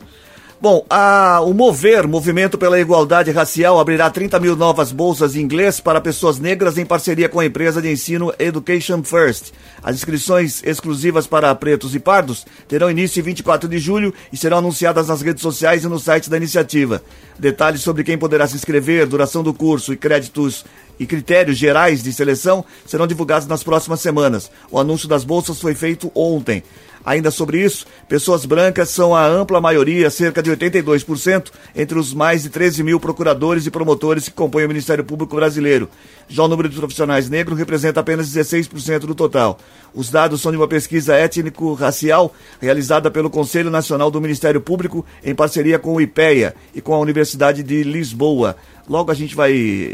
Bom, 0.64 0.82
a- 0.88 1.42
o 1.42 1.52
Mover, 1.52 2.08
Movimento 2.08 2.56
pela 2.56 2.80
Igualdade 2.80 3.30
Racial, 3.30 3.78
abrirá 3.78 4.08
30 4.08 4.40
mil 4.40 4.56
novas 4.56 4.92
bolsas 4.92 5.36
em 5.36 5.40
inglês 5.42 5.78
para 5.78 6.00
pessoas 6.00 6.38
negras 6.38 6.78
em 6.78 6.86
parceria 6.86 7.28
com 7.28 7.38
a 7.38 7.44
empresa 7.44 7.82
de 7.82 7.92
ensino 7.92 8.32
Education 8.38 9.02
First. 9.02 9.52
As 9.82 9.94
inscrições 9.94 10.62
exclusivas 10.64 11.26
para 11.26 11.54
pretos 11.54 11.94
e 11.94 11.98
pardos 11.98 12.46
terão 12.66 12.90
início 12.90 13.20
em 13.20 13.22
24 13.22 13.68
de 13.68 13.76
julho 13.76 14.14
e 14.32 14.38
serão 14.38 14.56
anunciadas 14.56 15.08
nas 15.08 15.20
redes 15.20 15.42
sociais 15.42 15.84
e 15.84 15.86
no 15.86 15.98
site 15.98 16.30
da 16.30 16.38
iniciativa. 16.38 17.02
Detalhes 17.38 17.82
sobre 17.82 18.02
quem 18.02 18.16
poderá 18.16 18.46
se 18.46 18.56
inscrever, 18.56 19.06
duração 19.06 19.42
do 19.42 19.52
curso 19.52 19.92
e 19.92 19.98
créditos 19.98 20.64
e 20.98 21.04
critérios 21.04 21.58
gerais 21.58 22.02
de 22.02 22.10
seleção 22.10 22.64
serão 22.86 23.06
divulgados 23.06 23.46
nas 23.46 23.62
próximas 23.62 24.00
semanas. 24.00 24.50
O 24.70 24.78
anúncio 24.78 25.08
das 25.08 25.24
bolsas 25.24 25.60
foi 25.60 25.74
feito 25.74 26.10
ontem. 26.14 26.62
Ainda 27.04 27.30
sobre 27.30 27.62
isso, 27.62 27.86
pessoas 28.08 28.46
brancas 28.46 28.88
são 28.88 29.14
a 29.14 29.26
ampla 29.26 29.60
maioria, 29.60 30.08
cerca 30.08 30.42
de 30.42 30.50
82%, 30.50 31.50
entre 31.76 31.98
os 31.98 32.14
mais 32.14 32.44
de 32.44 32.48
13 32.48 32.82
mil 32.82 32.98
procuradores 32.98 33.66
e 33.66 33.70
promotores 33.70 34.24
que 34.26 34.34
compõem 34.34 34.64
o 34.64 34.68
Ministério 34.68 35.04
Público 35.04 35.36
Brasileiro. 35.36 35.90
Já 36.26 36.44
o 36.44 36.48
número 36.48 36.68
de 36.68 36.76
profissionais 36.76 37.28
negros 37.28 37.58
representa 37.58 38.00
apenas 38.00 38.30
16% 38.30 39.00
do 39.00 39.14
total. 39.14 39.58
Os 39.94 40.10
dados 40.10 40.40
são 40.40 40.50
de 40.50 40.56
uma 40.56 40.66
pesquisa 40.66 41.14
étnico-racial 41.14 42.34
realizada 42.58 43.10
pelo 43.10 43.28
Conselho 43.28 43.70
Nacional 43.70 44.10
do 44.10 44.20
Ministério 44.20 44.60
Público 44.60 45.04
em 45.22 45.34
parceria 45.34 45.78
com 45.78 45.94
o 45.94 46.00
IPEA 46.00 46.54
e 46.74 46.80
com 46.80 46.94
a 46.94 46.98
Universidade 46.98 47.62
de 47.62 47.82
Lisboa. 47.82 48.56
Logo 48.88 49.10
a 49.10 49.14
gente 49.14 49.36
vai 49.36 49.52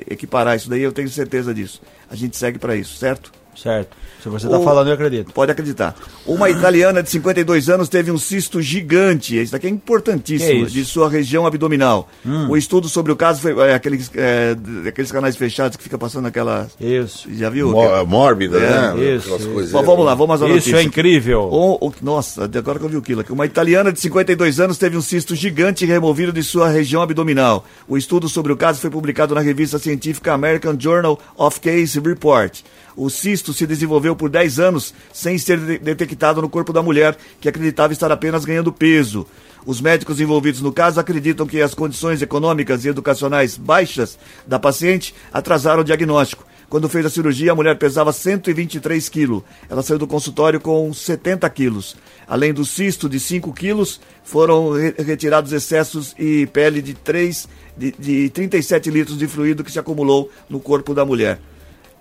equiparar 0.08 0.56
isso 0.56 0.70
daí, 0.70 0.82
eu 0.82 0.92
tenho 0.92 1.08
certeza 1.08 1.52
disso. 1.52 1.82
A 2.08 2.14
gente 2.14 2.36
segue 2.36 2.58
para 2.58 2.76
isso, 2.76 2.96
certo? 2.96 3.39
Certo. 3.56 3.96
Se 4.22 4.28
você 4.28 4.46
está 4.46 4.58
O- 4.58 4.62
falando, 4.62 4.88
eu 4.88 4.94
acredito. 4.94 5.32
Pode 5.32 5.50
acreditar. 5.50 5.94
Uma 6.26 6.48
italiana 6.50 7.02
de 7.02 7.10
52 7.10 7.68
anos 7.70 7.88
teve 7.88 8.10
um 8.10 8.18
cisto 8.18 8.60
gigante, 8.60 9.34
esse 9.36 9.50
daqui 9.52 9.66
é 9.66 9.70
importantíssimo, 9.70 10.64
isso? 10.64 10.72
de 10.72 10.84
sua 10.84 11.08
região 11.08 11.46
abdominal. 11.46 12.08
O 12.48 12.56
estudo 12.56 12.88
sobre 12.88 13.12
o 13.12 13.16
caso 13.16 13.40
foi 13.40 13.52
é, 13.70 13.74
aqueles, 13.74 14.10
é, 14.14 14.56
aqueles 14.88 15.10
canais 15.10 15.36
fechados 15.36 15.76
que 15.76 15.82
fica 15.82 15.96
passando 15.98 16.26
aquela. 16.26 16.68
Isso. 16.80 17.28
Já 17.34 17.48
viu? 17.50 17.70
Mó- 17.72 18.04
mórbida, 18.04 18.58
É, 18.58 18.94
né? 18.94 19.14
isso, 19.16 19.34
isso. 19.34 19.48
coisas- 19.50 19.72
Bom, 19.72 19.82
vamos 19.82 20.04
lá, 20.04 20.14
vamos 20.14 20.42
às 20.42 20.50
Isso 20.56 20.76
é 20.76 20.82
incrível. 20.82 21.42
O- 21.50 21.88
o- 21.88 21.92
nossa, 22.02 22.46
de 22.46 22.58
agora 22.58 22.78
que 22.78 22.84
eu 22.84 22.88
vi 22.90 22.96
aquilo 22.98 23.20
aqui. 23.22 23.32
Uma 23.32 23.46
italiana 23.46 23.90
de 23.92 24.00
52 24.00 24.60
anos 24.60 24.76
teve 24.78 24.96
um 24.96 25.00
cisto 25.02 25.34
gigante 25.34 25.84
removido 25.86 26.32
de 26.32 26.42
sua 26.42 26.68
região 26.68 27.02
abdominal. 27.02 27.64
O 27.88 27.96
estudo 27.96 28.28
sobre 28.28 28.52
o 28.52 28.56
caso 28.56 28.80
foi 28.80 28.90
publicado 28.90 29.34
na 29.34 29.40
revista 29.40 29.78
científica 29.78 30.32
American 30.34 30.76
Journal 30.78 31.18
of 31.36 31.58
Case 31.60 31.98
Report. 31.98 32.60
O 33.02 33.08
cisto 33.08 33.54
se 33.54 33.66
desenvolveu 33.66 34.14
por 34.14 34.28
10 34.28 34.58
anos 34.60 34.92
sem 35.10 35.38
ser 35.38 35.58
de- 35.58 35.78
detectado 35.78 36.42
no 36.42 36.50
corpo 36.50 36.70
da 36.70 36.82
mulher, 36.82 37.16
que 37.40 37.48
acreditava 37.48 37.94
estar 37.94 38.12
apenas 38.12 38.44
ganhando 38.44 38.70
peso. 38.70 39.26
Os 39.64 39.80
médicos 39.80 40.20
envolvidos 40.20 40.60
no 40.60 40.70
caso 40.70 41.00
acreditam 41.00 41.46
que 41.46 41.62
as 41.62 41.72
condições 41.72 42.20
econômicas 42.20 42.84
e 42.84 42.88
educacionais 42.88 43.56
baixas 43.56 44.18
da 44.46 44.58
paciente 44.58 45.14
atrasaram 45.32 45.80
o 45.80 45.84
diagnóstico. 45.84 46.44
Quando 46.68 46.90
fez 46.90 47.06
a 47.06 47.10
cirurgia, 47.10 47.52
a 47.52 47.54
mulher 47.54 47.78
pesava 47.78 48.12
123 48.12 49.08
quilos. 49.08 49.42
Ela 49.70 49.82
saiu 49.82 49.98
do 49.98 50.06
consultório 50.06 50.60
com 50.60 50.92
70 50.92 51.48
quilos. 51.48 51.96
Além 52.28 52.52
do 52.52 52.66
cisto 52.66 53.08
de 53.08 53.18
5 53.18 53.50
quilos, 53.54 53.98
foram 54.22 54.72
re- 54.72 54.94
retirados 54.98 55.52
excessos 55.54 56.14
e 56.18 56.46
pele 56.52 56.82
de, 56.82 56.92
3, 56.92 57.48
de, 57.78 57.92
de 57.98 58.28
37 58.28 58.90
litros 58.90 59.16
de 59.16 59.26
fluido 59.26 59.64
que 59.64 59.72
se 59.72 59.78
acumulou 59.78 60.30
no 60.50 60.60
corpo 60.60 60.92
da 60.92 61.04
mulher. 61.06 61.40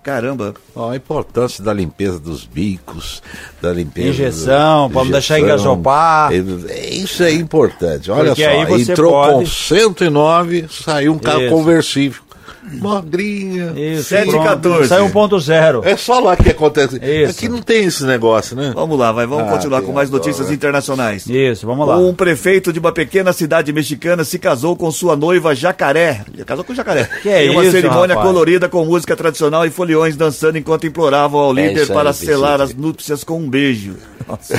Caramba, 0.01 0.53
Ó, 0.75 0.91
a 0.91 0.95
importância 0.95 1.61
da 1.63 1.73
limpeza 1.73 2.19
dos 2.19 2.45
bicos, 2.45 3.21
da 3.61 3.71
limpeza. 3.73 4.07
Injeção, 4.09 4.89
não 4.89 5.05
deixar 5.09 5.39
engasopar. 5.39 6.31
É, 6.31 6.89
Isso 6.89 7.21
é 7.21 7.31
importante. 7.33 8.09
Olha 8.09 8.29
Porque 8.33 8.43
só, 8.43 8.77
entrou 8.91 9.11
pode- 9.11 9.33
com 9.33 9.45
109, 9.45 10.67
saiu 10.69 11.13
um 11.13 11.19
carro 11.19 11.41
Isso. 11.41 11.49
conversível. 11.53 12.21
Magrinha. 12.63 13.73
Isso, 13.75 14.03
7 14.09 14.27
e 14.27 14.31
pronto. 14.31 14.43
14. 14.45 14.87
Sai 14.87 15.01
1.0. 15.01 15.85
É 15.85 15.97
só 15.97 16.19
lá 16.19 16.35
que 16.35 16.49
acontece. 16.49 16.97
Isso. 17.03 17.31
Aqui 17.31 17.49
não 17.49 17.61
tem 17.61 17.85
esse 17.85 18.03
negócio, 18.05 18.55
né? 18.55 18.71
Vamos 18.73 18.97
lá, 18.97 19.11
vai, 19.11 19.25
vamos 19.25 19.47
Ah, 19.47 19.51
continuar 19.51 19.81
com 19.81 19.91
mais 19.91 20.09
adoro, 20.09 20.23
notícias 20.23 20.49
é. 20.49 20.53
internacionais. 20.53 21.25
Isso, 21.27 21.65
vamos 21.65 21.87
lá. 21.87 21.97
Um 21.97 22.13
prefeito 22.13 22.71
de 22.73 22.79
uma 22.79 22.91
pequena 22.91 23.33
cidade 23.33 23.71
mexicana 23.71 24.23
se 24.23 24.37
casou 24.39 24.75
com 24.75 24.91
sua 24.91 25.15
noiva 25.15 25.55
Jacaré. 25.55 26.21
Ele 26.33 26.43
casou 26.45 26.63
com 26.63 26.73
Jacaré. 26.73 27.09
Que 27.21 27.29
é 27.29 27.45
em 27.45 27.49
uma 27.51 27.63
isso, 27.63 27.71
cerimônia 27.71 28.15
rapaz? 28.15 28.27
colorida 28.31 28.69
com 28.69 28.85
música 28.85 29.15
tradicional 29.15 29.65
e 29.65 29.69
foliões 29.69 30.15
dançando 30.15 30.57
enquanto 30.57 30.87
imploravam 30.87 31.39
ao 31.39 31.53
líder 31.53 31.83
isso 31.83 31.91
aí, 31.91 31.97
para 31.97 32.13
selar 32.13 32.61
as 32.61 32.73
núpcias 32.73 33.23
com 33.23 33.39
um 33.39 33.49
beijo. 33.49 33.95
Nossa. 34.27 34.55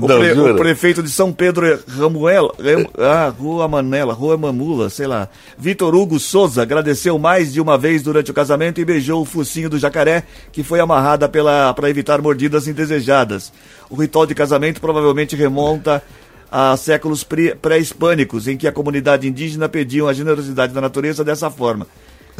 O, 0.00 0.06
pre- 0.06 0.34
jura? 0.34 0.52
o 0.54 0.56
prefeito 0.56 1.02
de 1.02 1.10
São 1.10 1.32
Pedro 1.32 1.78
Ramuela, 1.98 2.52
Ram- 2.58 2.86
ah, 2.98 3.32
Rua 3.38 3.68
Manela, 3.68 4.14
Rua 4.14 4.36
Mamula, 4.36 4.88
sei 4.90 5.06
lá. 5.06 5.28
Vitor 5.58 5.94
Hugo 5.94 6.18
Souza 6.18 6.62
agradeceu 6.62 7.07
mais 7.16 7.52
de 7.52 7.60
uma 7.60 7.78
vez 7.78 8.02
durante 8.02 8.32
o 8.32 8.34
casamento 8.34 8.80
e 8.80 8.84
beijou 8.84 9.22
o 9.22 9.24
focinho 9.24 9.70
do 9.70 9.78
jacaré, 9.78 10.24
que 10.50 10.64
foi 10.64 10.80
amarrada 10.80 11.28
para 11.28 11.88
evitar 11.88 12.20
mordidas 12.20 12.66
indesejadas. 12.66 13.52
O 13.88 13.94
ritual 13.94 14.26
de 14.26 14.34
casamento 14.34 14.80
provavelmente 14.80 15.36
remonta 15.36 16.02
a 16.50 16.76
séculos 16.76 17.22
pré-hispânicos, 17.22 18.48
em 18.48 18.56
que 18.56 18.66
a 18.66 18.72
comunidade 18.72 19.28
indígena 19.28 19.68
pediam 19.68 20.08
a 20.08 20.12
generosidade 20.12 20.72
da 20.72 20.80
natureza 20.80 21.22
dessa 21.22 21.48
forma. 21.48 21.86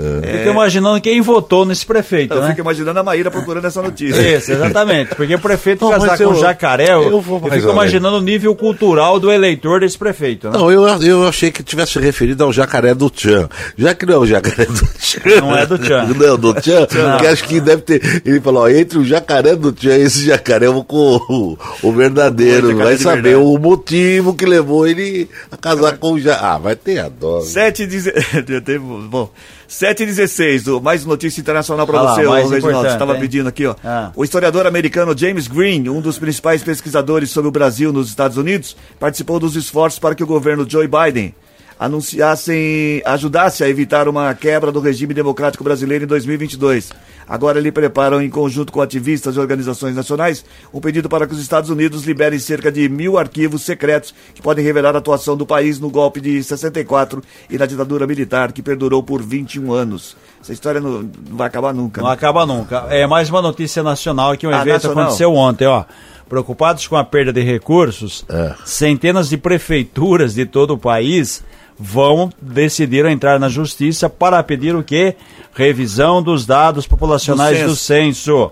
Fico 0.03 0.51
imaginando 0.51 1.01
quem 1.01 1.21
votou 1.21 1.65
nesse 1.65 1.85
prefeito, 1.85 2.35
Eu 2.35 2.41
né? 2.43 2.49
fico 2.51 2.61
imaginando 2.61 2.99
a 2.99 3.03
Maíra 3.03 3.31
procurando 3.31 3.65
essa 3.67 3.83
notícia. 3.83 4.21
Isso, 4.37 4.53
exatamente. 4.53 5.15
Porque 5.15 5.35
o 5.35 5.39
prefeito 5.39 5.85
Não, 5.85 5.91
casar 5.93 6.07
mas 6.09 6.19
com 6.19 6.25
eu- 6.25 6.35
jacaré, 6.37 6.93
eu, 6.93 7.03
eu 7.11 7.21
vou 7.21 7.39
eu 7.39 7.51
fico 7.51 7.65
além. 7.65 7.73
imaginando 7.73 8.17
o 8.19 8.21
nível 8.21 8.55
cultural 8.55 9.19
do 9.19 9.31
eleitor 9.31 9.81
desse 9.81 9.99
prefeito, 9.99 10.49
né? 10.51 10.59
Não, 10.59 10.71
eu, 10.71 10.87
eu 11.03 11.27
achei 11.27 11.51
que 11.51 11.63
tivesse 11.63 11.99
referido 11.99 12.45
ao 12.45 12.53
jacaré 12.53 12.95
do 12.95 13.11
Tchan. 13.11 13.49
Já 13.77 13.95
que 13.95 14.07
não 14.07 14.15
é 14.15 14.19
o 14.19 14.27
jacaré 14.27 14.65
do 14.67 14.87
Tchan. 14.99 15.41
Não 15.41 15.57
é 15.57 15.67
do 15.67 15.79
Tchan. 15.79 16.05
Não, 16.19 16.37
do 16.39 16.55
Tchan, 16.55 16.87
que 17.21 17.27
acho 17.27 17.45
que 17.45 17.61
deve 17.61 17.83
ter. 17.83 18.23
Ele 18.25 18.41
falou, 18.41 18.63
ó, 18.63 18.69
entre 18.69 18.99
o 18.99 19.05
jacaré 19.05 19.55
do 19.57 19.73
Tchan 19.73 19.97
e 19.99 20.03
esse 20.03 20.25
jacaré, 20.25 20.67
eu 20.67 20.73
vou 20.75 20.85
com 20.85 21.17
o, 21.29 21.59
o 21.83 21.93
verdadeiro. 21.93 22.71
O 22.73 22.77
vai 22.77 22.97
saber 22.97 23.23
verdade. 23.35 23.45
o 23.45 23.59
motivo 23.59 24.35
que 24.35 24.47
levou 24.47 24.87
ele 24.87 25.29
a 25.51 25.57
casar 25.57 25.97
com 25.99 26.13
o 26.13 26.21
jacaré. 26.21 26.47
Ah, 26.55 26.59
vai 26.59 26.77
ter 26.77 26.99
a 26.99 27.09
dó. 27.09 27.41
7 27.41 27.83
e 27.83 28.79
Bom, 29.09 29.31
7 29.69 30.03
e 30.03 30.07
16, 30.07 30.67
o- 30.67 30.81
mais 30.81 31.05
notícia 31.05 31.41
internacional 31.43 31.87
para 31.87 32.01
Ah 32.01 32.03
você, 32.15 32.23
Reginaldo. 32.55 32.89
Você 32.89 32.93
estava 32.95 33.15
pedindo 33.17 33.49
aqui, 33.49 33.67
ó. 33.67 33.75
Ah. 33.85 34.11
O 34.17 34.25
historiador 34.25 34.67
americano 34.67 35.17
James 35.17 35.47
Green, 35.47 35.89
um 35.91 36.01
dos 36.01 36.19
principais 36.19 36.63
pesquisadores 36.63 37.31
sobre 37.31 37.49
o 37.49 37.53
Brasil 37.53 37.93
nos 37.93 38.09
Estados 38.09 38.39
Unidos, 38.39 38.75
participou 38.99 39.39
dos 39.39 39.55
esforços 39.57 39.99
para 39.99 40.15
que 40.15 40.23
o 40.25 40.27
governo 40.27 40.67
Joe 40.69 40.89
Biden 40.89 41.35
anunciassem, 41.79 43.03
ajudasse 43.05 43.63
a 43.63 43.69
evitar 43.69 44.09
uma 44.09 44.35
quebra 44.35 44.73
do 44.73 44.81
regime 44.81 45.13
democrático 45.15 45.63
brasileiro 45.63 46.05
em 46.05 46.07
2022. 46.09 46.91
Agora 47.29 47.59
ele 47.59 47.71
preparam, 47.71 48.23
em 48.23 48.31
conjunto 48.31 48.73
com 48.73 48.81
ativistas 48.81 49.37
e 49.37 49.39
organizações 49.41 49.95
nacionais, 49.95 50.45
um 50.73 50.81
pedido 50.81 51.09
para 51.09 51.27
que 51.27 51.35
os 51.35 51.41
Estados 51.41 51.69
Unidos 51.69 52.05
liberem 52.05 52.39
cerca 52.39 52.73
de 52.73 52.89
mil 52.89 53.19
arquivos 53.19 53.63
secretos 53.63 54.15
que 54.35 54.41
podem 54.41 54.65
revelar 54.65 54.95
a 54.95 54.99
atuação 54.99 55.37
do 55.37 55.45
país 55.45 55.79
no 55.79 55.91
golpe 55.91 56.21
de 56.21 56.43
64 56.43 57.23
e 57.51 57.59
na 57.59 57.67
ditadura 57.67 58.07
militar 58.07 58.53
que 58.53 58.63
perdurou 58.63 59.03
por 59.03 59.23
21 59.23 59.73
anos. 59.73 60.17
Essa 60.41 60.53
história 60.55 60.81
não, 60.81 61.03
não 61.03 61.37
vai 61.37 61.49
acabar 61.49 61.75
nunca. 61.75 62.01
Não 62.01 62.09
né? 62.09 62.15
acaba 62.15 62.47
nunca. 62.47 62.87
É 62.89 63.07
mais 63.07 63.29
uma 63.29 63.43
notícia 63.43 63.83
nacional 63.83 64.37
que 64.37 64.47
um 64.47 64.51
Ah, 64.51 64.63
evento 64.63 64.73
nacional? 64.75 65.05
aconteceu 65.05 65.35
ontem, 65.35 65.67
ó. 65.67 65.85
Preocupados 66.29 66.87
com 66.87 66.97
a 66.97 67.05
perda 67.05 67.33
de 67.33 67.43
recursos, 67.43 68.25
É. 68.29 68.55
centenas 68.65 69.29
de 69.29 69.37
prefeituras 69.37 70.35
de 70.35 70.47
todo 70.47 70.75
o 70.75 70.79
país 70.79 71.43
vão 71.79 72.31
decidir 72.41 73.07
entrar 73.07 73.39
na 73.39 73.49
justiça 73.49 74.09
para 74.09 74.43
pedir 74.43 74.75
o 74.75 74.83
quê? 74.83 75.15
Revisão 75.55 76.23
dos 76.23 76.45
dados 76.45 76.87
populacionais 76.87 77.61
Do 77.61 77.69
do 77.69 77.77
censo. 77.77 78.51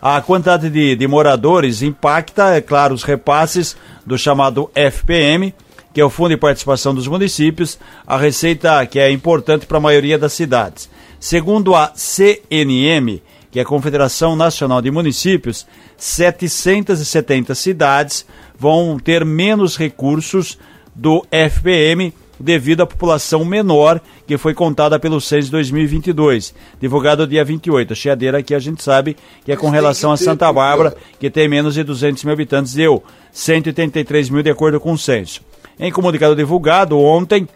A 0.00 0.20
quantidade 0.20 0.70
de, 0.70 0.94
de 0.94 1.06
moradores 1.08 1.82
impacta, 1.82 2.54
é 2.54 2.60
claro, 2.60 2.94
os 2.94 3.02
repasses 3.02 3.76
do 4.06 4.16
chamado 4.16 4.70
FPM, 4.74 5.52
que 5.92 6.00
é 6.00 6.04
o 6.04 6.10
Fundo 6.10 6.30
de 6.30 6.36
Participação 6.36 6.94
dos 6.94 7.08
Municípios, 7.08 7.78
a 8.06 8.16
receita 8.16 8.86
que 8.86 9.00
é 9.00 9.10
importante 9.10 9.66
para 9.66 9.78
a 9.78 9.80
maioria 9.80 10.18
das 10.18 10.32
cidades. 10.32 10.88
Segundo 11.18 11.74
a 11.74 11.92
CNM, 11.96 13.20
que 13.50 13.58
é 13.58 13.62
a 13.62 13.66
Confederação 13.66 14.36
Nacional 14.36 14.80
de 14.80 14.90
Municípios, 14.90 15.66
770 15.96 17.54
cidades 17.54 18.24
vão 18.56 18.98
ter 18.98 19.24
menos 19.24 19.76
recursos 19.76 20.58
do 20.94 21.26
FPM 21.30 22.12
devido 22.38 22.82
à 22.82 22.86
população 22.86 23.44
menor 23.44 24.00
que 24.26 24.38
foi 24.38 24.54
contada 24.54 24.98
pelo 24.98 25.20
censo 25.20 25.46
de 25.46 25.52
2022, 25.52 26.54
divulgado 26.80 27.26
dia 27.26 27.44
28. 27.44 27.92
A 27.92 27.96
chiadeira 27.96 28.38
aqui 28.38 28.54
a 28.54 28.58
gente 28.58 28.82
sabe 28.82 29.16
que 29.44 29.52
é 29.52 29.56
com 29.56 29.70
relação 29.70 30.12
a 30.12 30.16
Santa 30.16 30.52
Bárbara, 30.52 30.96
que 31.18 31.30
tem 31.30 31.48
menos 31.48 31.74
de 31.74 31.82
200 31.82 32.24
mil 32.24 32.32
habitantes, 32.32 32.74
deu 32.74 33.02
183 33.32 34.30
mil 34.30 34.42
de 34.42 34.50
acordo 34.50 34.78
com 34.80 34.92
o 34.92 34.98
censo. 34.98 35.40
Em 35.78 35.92
comunicado 35.92 36.34
divulgado 36.34 36.98
ontem, 36.98 37.48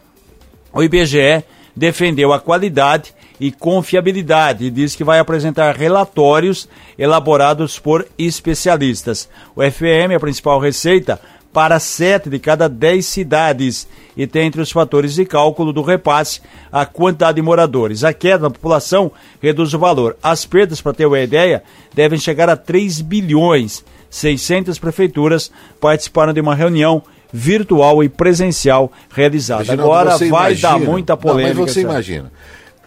o 0.72 0.82
IBGE 0.82 1.44
defendeu 1.74 2.32
a 2.32 2.40
qualidade 2.40 3.14
e 3.40 3.50
confiabilidade 3.50 4.66
e 4.66 4.70
diz 4.70 4.94
que 4.94 5.02
vai 5.02 5.18
apresentar 5.18 5.74
relatórios 5.74 6.68
elaborados 6.96 7.78
por 7.78 8.06
especialistas. 8.16 9.28
O 9.56 9.62
FM, 9.62 10.14
a 10.14 10.20
principal 10.20 10.60
receita, 10.60 11.20
para 11.52 11.78
sete 11.78 12.30
de 12.30 12.38
cada 12.38 12.68
dez 12.68 13.04
cidades 13.06 13.86
e 14.16 14.26
tem 14.26 14.46
entre 14.46 14.60
os 14.60 14.70
fatores 14.72 15.14
de 15.14 15.24
cálculo 15.26 15.72
do 15.72 15.82
repasse 15.82 16.40
a 16.70 16.86
quantidade 16.86 17.36
de 17.36 17.42
moradores. 17.42 18.04
A 18.04 18.12
queda 18.12 18.44
na 18.44 18.50
população 18.50 19.12
reduz 19.40 19.74
o 19.74 19.78
valor. 19.78 20.16
As 20.22 20.46
perdas, 20.46 20.80
para 20.80 20.94
ter 20.94 21.04
uma 21.06 21.20
ideia, 21.20 21.62
devem 21.94 22.18
chegar 22.18 22.48
a 22.48 22.56
3 22.56 23.00
bilhões. 23.02 23.84
600 24.08 24.78
prefeituras 24.78 25.50
participaram 25.80 26.32
de 26.32 26.40
uma 26.40 26.54
reunião 26.54 27.02
virtual 27.32 28.02
e 28.04 28.08
presencial 28.08 28.92
realizada. 29.10 29.72
Agora 29.72 30.16
vai 30.18 30.28
imagina- 30.52 30.68
dar 30.70 30.78
muita 30.78 31.16
polêmica. 31.16 31.54
Não, 31.54 31.60
mas 31.64 31.72
você 31.74 31.80
imagina. 31.80 32.32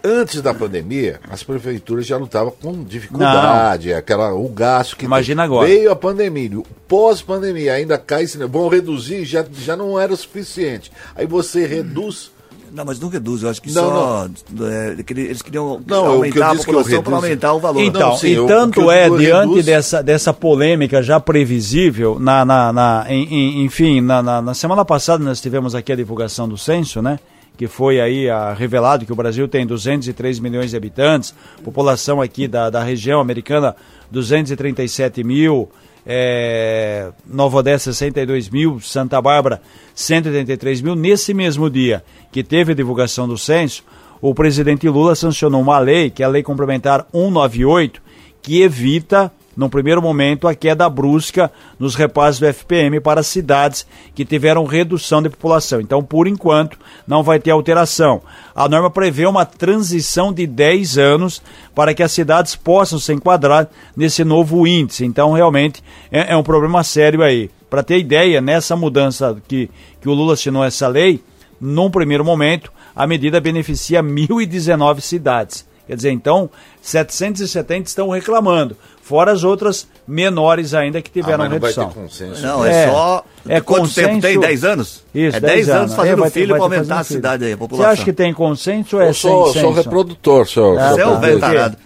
Antes 0.08 0.40
da 0.40 0.54
pandemia, 0.54 1.18
as 1.28 1.42
prefeituras 1.42 2.06
já 2.06 2.16
lutavam 2.16 2.52
com 2.62 2.84
dificuldade, 2.84 3.92
aquela, 3.92 4.32
o 4.34 4.48
gasto 4.48 4.96
que 4.96 5.04
Imagina 5.04 5.42
tem. 5.42 5.46
agora. 5.46 5.66
Veio 5.66 5.90
a 5.90 5.96
pandemia, 5.96 6.62
pós-pandemia, 6.86 7.72
ainda 7.72 7.98
cai, 7.98 8.24
vão 8.26 8.68
reduzir, 8.68 9.24
já, 9.24 9.44
já 9.64 9.76
não 9.76 9.98
era 9.98 10.12
o 10.12 10.16
suficiente. 10.16 10.92
Aí 11.14 11.26
você 11.26 11.66
reduz. 11.66 12.30
Não, 12.72 12.84
mas 12.84 13.00
não 13.00 13.08
reduz, 13.08 13.42
eu 13.42 13.48
acho 13.48 13.62
que 13.62 13.72
Não, 13.72 13.82
só. 13.82 14.28
é, 14.68 15.02
que 15.02 15.12
eles 15.14 15.40
queriam 15.40 15.80
Não, 15.86 16.02
que 16.02 16.08
aumentar 16.08 16.50
a 16.50 16.50
que 16.52 16.60
eu 16.60 16.64
população 16.64 17.02
para 17.02 17.16
aumentar 17.16 17.52
o 17.54 17.58
valor. 17.60 17.80
Então, 17.80 18.10
Não, 18.10 18.16
sim, 18.16 18.44
e 18.44 18.46
tanto 18.46 18.80
eu 18.82 18.90
é, 18.90 19.08
diante 19.08 19.48
reduz- 19.48 19.64
dessa, 19.66 20.02
dessa 20.02 20.32
polêmica 20.32 21.02
já 21.02 21.18
previsível, 21.18 22.18
na, 22.20 22.44
na, 22.44 22.72
na- 22.72 23.06
em- 23.08 23.64
enfim, 23.64 24.00
na, 24.00 24.22
na, 24.22 24.42
na 24.42 24.52
semana 24.54 24.84
passada 24.84 25.24
nós 25.24 25.40
tivemos 25.40 25.74
aqui 25.74 25.90
a 25.92 25.96
divulgação 25.96 26.46
do 26.48 26.58
censo, 26.58 27.00
né? 27.00 27.18
Que 27.56 27.66
foi 27.66 28.00
aí 28.00 28.28
a, 28.28 28.52
revelado 28.52 29.06
que 29.06 29.12
o 29.12 29.16
Brasil 29.16 29.48
tem 29.48 29.66
203 29.66 30.38
milhões 30.40 30.70
de 30.70 30.76
habitantes, 30.76 31.34
população 31.64 32.20
aqui 32.20 32.46
da, 32.46 32.68
da 32.68 32.82
região 32.82 33.20
americana 33.20 33.74
237 34.10 35.24
mil, 35.24 35.68
é, 36.06 37.10
Nova 37.26 37.58
Odessa 37.58 37.92
62 37.92 38.48
mil, 38.48 38.78
Santa 38.80 39.20
Bárbara 39.20 39.60
183 39.94 40.80
mil. 40.80 40.94
Nesse 40.94 41.34
mesmo 41.34 41.68
dia 41.68 42.04
que 42.30 42.44
teve 42.44 42.72
a 42.72 42.74
divulgação 42.74 43.26
do 43.26 43.36
censo, 43.36 43.82
o 44.20 44.34
presidente 44.34 44.88
Lula 44.88 45.14
sancionou 45.14 45.60
uma 45.60 45.78
lei, 45.78 46.10
que 46.10 46.22
é 46.22 46.26
a 46.26 46.28
Lei 46.28 46.42
Complementar 46.42 47.06
198, 47.12 48.00
que 48.40 48.62
evita, 48.62 49.32
no 49.56 49.70
primeiro 49.70 50.02
momento, 50.02 50.46
a 50.46 50.54
queda 50.54 50.88
brusca 50.88 51.50
nos 51.78 51.94
repasses 51.94 52.38
do 52.38 52.46
FPM 52.46 53.00
para 53.00 53.22
cidades 53.22 53.86
que 54.14 54.24
tiveram 54.24 54.66
redução 54.66 55.22
de 55.22 55.30
população. 55.30 55.80
Então, 55.80 56.02
por 56.04 56.28
enquanto, 56.28 56.78
não 57.06 57.22
vai 57.22 57.40
ter 57.40 57.52
alteração. 57.52 58.20
A 58.54 58.68
norma 58.68 58.90
prevê 58.90 59.24
uma 59.24 59.46
transição 59.46 60.30
de 60.30 60.46
10 60.46 60.98
anos 60.98 61.42
para 61.74 61.94
que 61.94 62.02
as 62.02 62.12
cidades 62.12 62.54
possam 62.54 62.98
se 62.98 63.14
enquadrar 63.14 63.68
nesse 63.96 64.24
novo 64.24 64.66
índice. 64.66 65.06
Então, 65.06 65.32
realmente, 65.32 65.82
é, 66.12 66.34
é 66.34 66.36
um 66.36 66.42
problema 66.42 66.84
sério 66.84 67.22
aí. 67.22 67.50
Para 67.70 67.82
ter 67.82 67.98
ideia, 67.98 68.42
nessa 68.42 68.76
mudança 68.76 69.36
que, 69.48 69.70
que 70.02 70.08
o 70.08 70.12
Lula 70.12 70.34
assinou 70.34 70.62
essa 70.62 70.86
lei, 70.86 71.22
num 71.58 71.90
primeiro 71.90 72.24
momento, 72.24 72.70
a 72.94 73.06
medida 73.06 73.40
beneficia 73.40 74.02
1.019 74.02 75.00
cidades. 75.00 75.65
Quer 75.86 75.96
dizer, 75.96 76.10
então, 76.10 76.50
770 76.82 77.88
estão 77.88 78.08
reclamando, 78.10 78.76
fora 79.02 79.30
as 79.32 79.44
outras 79.44 79.86
menores 80.06 80.74
ainda 80.74 81.00
que 81.00 81.10
Ah, 81.10 81.12
tiveram 81.12 81.38
mas 81.44 81.50
não 81.52 81.58
vai 81.60 81.70
redução. 81.70 81.88
ter 81.90 82.00
consenso. 82.00 82.42
Não, 82.42 82.64
é, 82.64 82.84
É, 82.84 82.88
só. 82.90 83.24
é 83.48 83.60
Quanto 83.60 83.94
tempo 83.94 84.08
consenso- 84.08 84.20
tem? 84.20 84.40
10 84.40 84.64
anos? 84.64 85.04
Isso, 85.14 85.36
é 85.36 85.40
10 85.40 85.68
anos 85.68 85.92
É, 85.92 85.96
fazendo 85.96 86.22
ter- 86.22 86.30
filho 86.30 86.54
para 86.54 86.64
aumentar 86.64 86.98
a 87.00 87.04
cidade 87.04 87.44
aí, 87.44 87.52
a 87.52 87.56
Você 87.56 87.58
população. 87.60 87.92
acha 87.92 88.04
que 88.04 88.12
tem 88.12 88.32
consenso 88.34 88.96
ou 88.96 89.02
é 89.02 89.08
Eu 89.08 89.14
sou, 89.14 89.52
sem 89.52 89.62
sou 89.62 89.70
censo? 89.74 89.84
reprodutor, 89.84 90.48
senhor. 90.48 90.78
Ah, 90.78 90.92
Você 90.92 91.00
é 91.00 91.04
tá. 91.04 91.14
velho 91.14 91.40
tarado. 91.40 91.76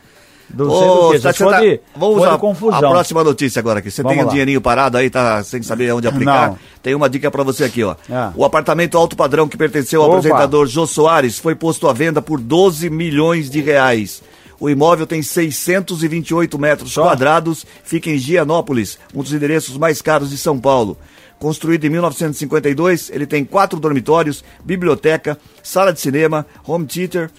Não 0.53 0.71
sei 0.71 0.89
do 0.89 1.11
quê, 1.13 1.19
tá- 1.21 1.33
tá- 1.33 1.99
Vamos 1.99 2.17
usar 2.19 2.39
confusão. 2.39 2.77
a 2.79 2.91
próxima 2.91 3.23
notícia 3.25 3.61
agora 3.61 3.79
aqui. 3.79 3.91
Você 3.91 4.03
Vamos 4.03 4.17
tem 4.17 4.23
um 4.23 4.27
lá. 4.27 4.33
dinheirinho 4.33 4.61
parado 4.61 4.97
aí, 4.97 5.09
tá 5.09 5.43
sem 5.45 5.63
saber 5.63 5.93
onde 5.93 6.09
aplicar? 6.09 6.49
Não. 6.51 6.59
Tem 6.83 6.95
uma 6.95 7.09
dica 7.09 7.31
pra 7.31 7.43
você 7.43 7.65
aqui, 7.65 7.85
ó. 7.85 7.95
Ah. 8.11 8.33
O 8.35 8.45
apartamento 8.45 8.97
alto 8.99 9.15
padrão 9.17 9.47
que 9.49 9.57
pertenceu 9.57 10.03
ao 10.03 10.09
Opa. 10.09 10.19
apresentador 10.19 10.67
Jô 10.67 10.87
Soares 10.87 11.39
foi 11.39 11.55
posto 11.55 11.89
à 11.89 11.93
venda 11.93 12.21
por 12.21 12.41
12 12.41 12.91
milhões 12.91 13.49
de 13.51 13.61
reais. 13.61 14.23
O 14.59 14.69
imóvel 14.69 15.07
tem 15.07 15.23
628 15.23 16.59
metros 16.59 16.93
Só? 16.93 17.05
quadrados, 17.05 17.65
fica 17.83 18.11
em 18.11 18.19
Gianópolis, 18.19 18.99
um 19.15 19.23
dos 19.23 19.33
endereços 19.33 19.79
mais 19.79 20.03
caros 20.03 20.31
de 20.31 20.37
São 20.37 20.59
Paulo. 20.59 20.99
Construído 21.39 21.87
em 21.87 21.89
1952, 21.89 23.11
ele 23.11 23.27
tem 23.27 23.45
quatro 23.45 23.81
dormitórios, 23.81 24.45
biblioteca, 24.63 25.39
sala 25.63 25.93
de 25.93 26.01
cinema, 26.01 26.45
home 26.67 26.85
theater. 26.87 27.31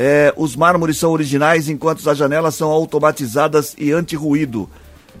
É, 0.00 0.32
os 0.36 0.54
mármores 0.54 0.96
são 0.96 1.10
originais, 1.10 1.68
enquanto 1.68 2.08
as 2.08 2.16
janelas 2.16 2.54
são 2.54 2.70
automatizadas 2.70 3.74
e 3.76 3.90
anti-ruído. 3.90 4.68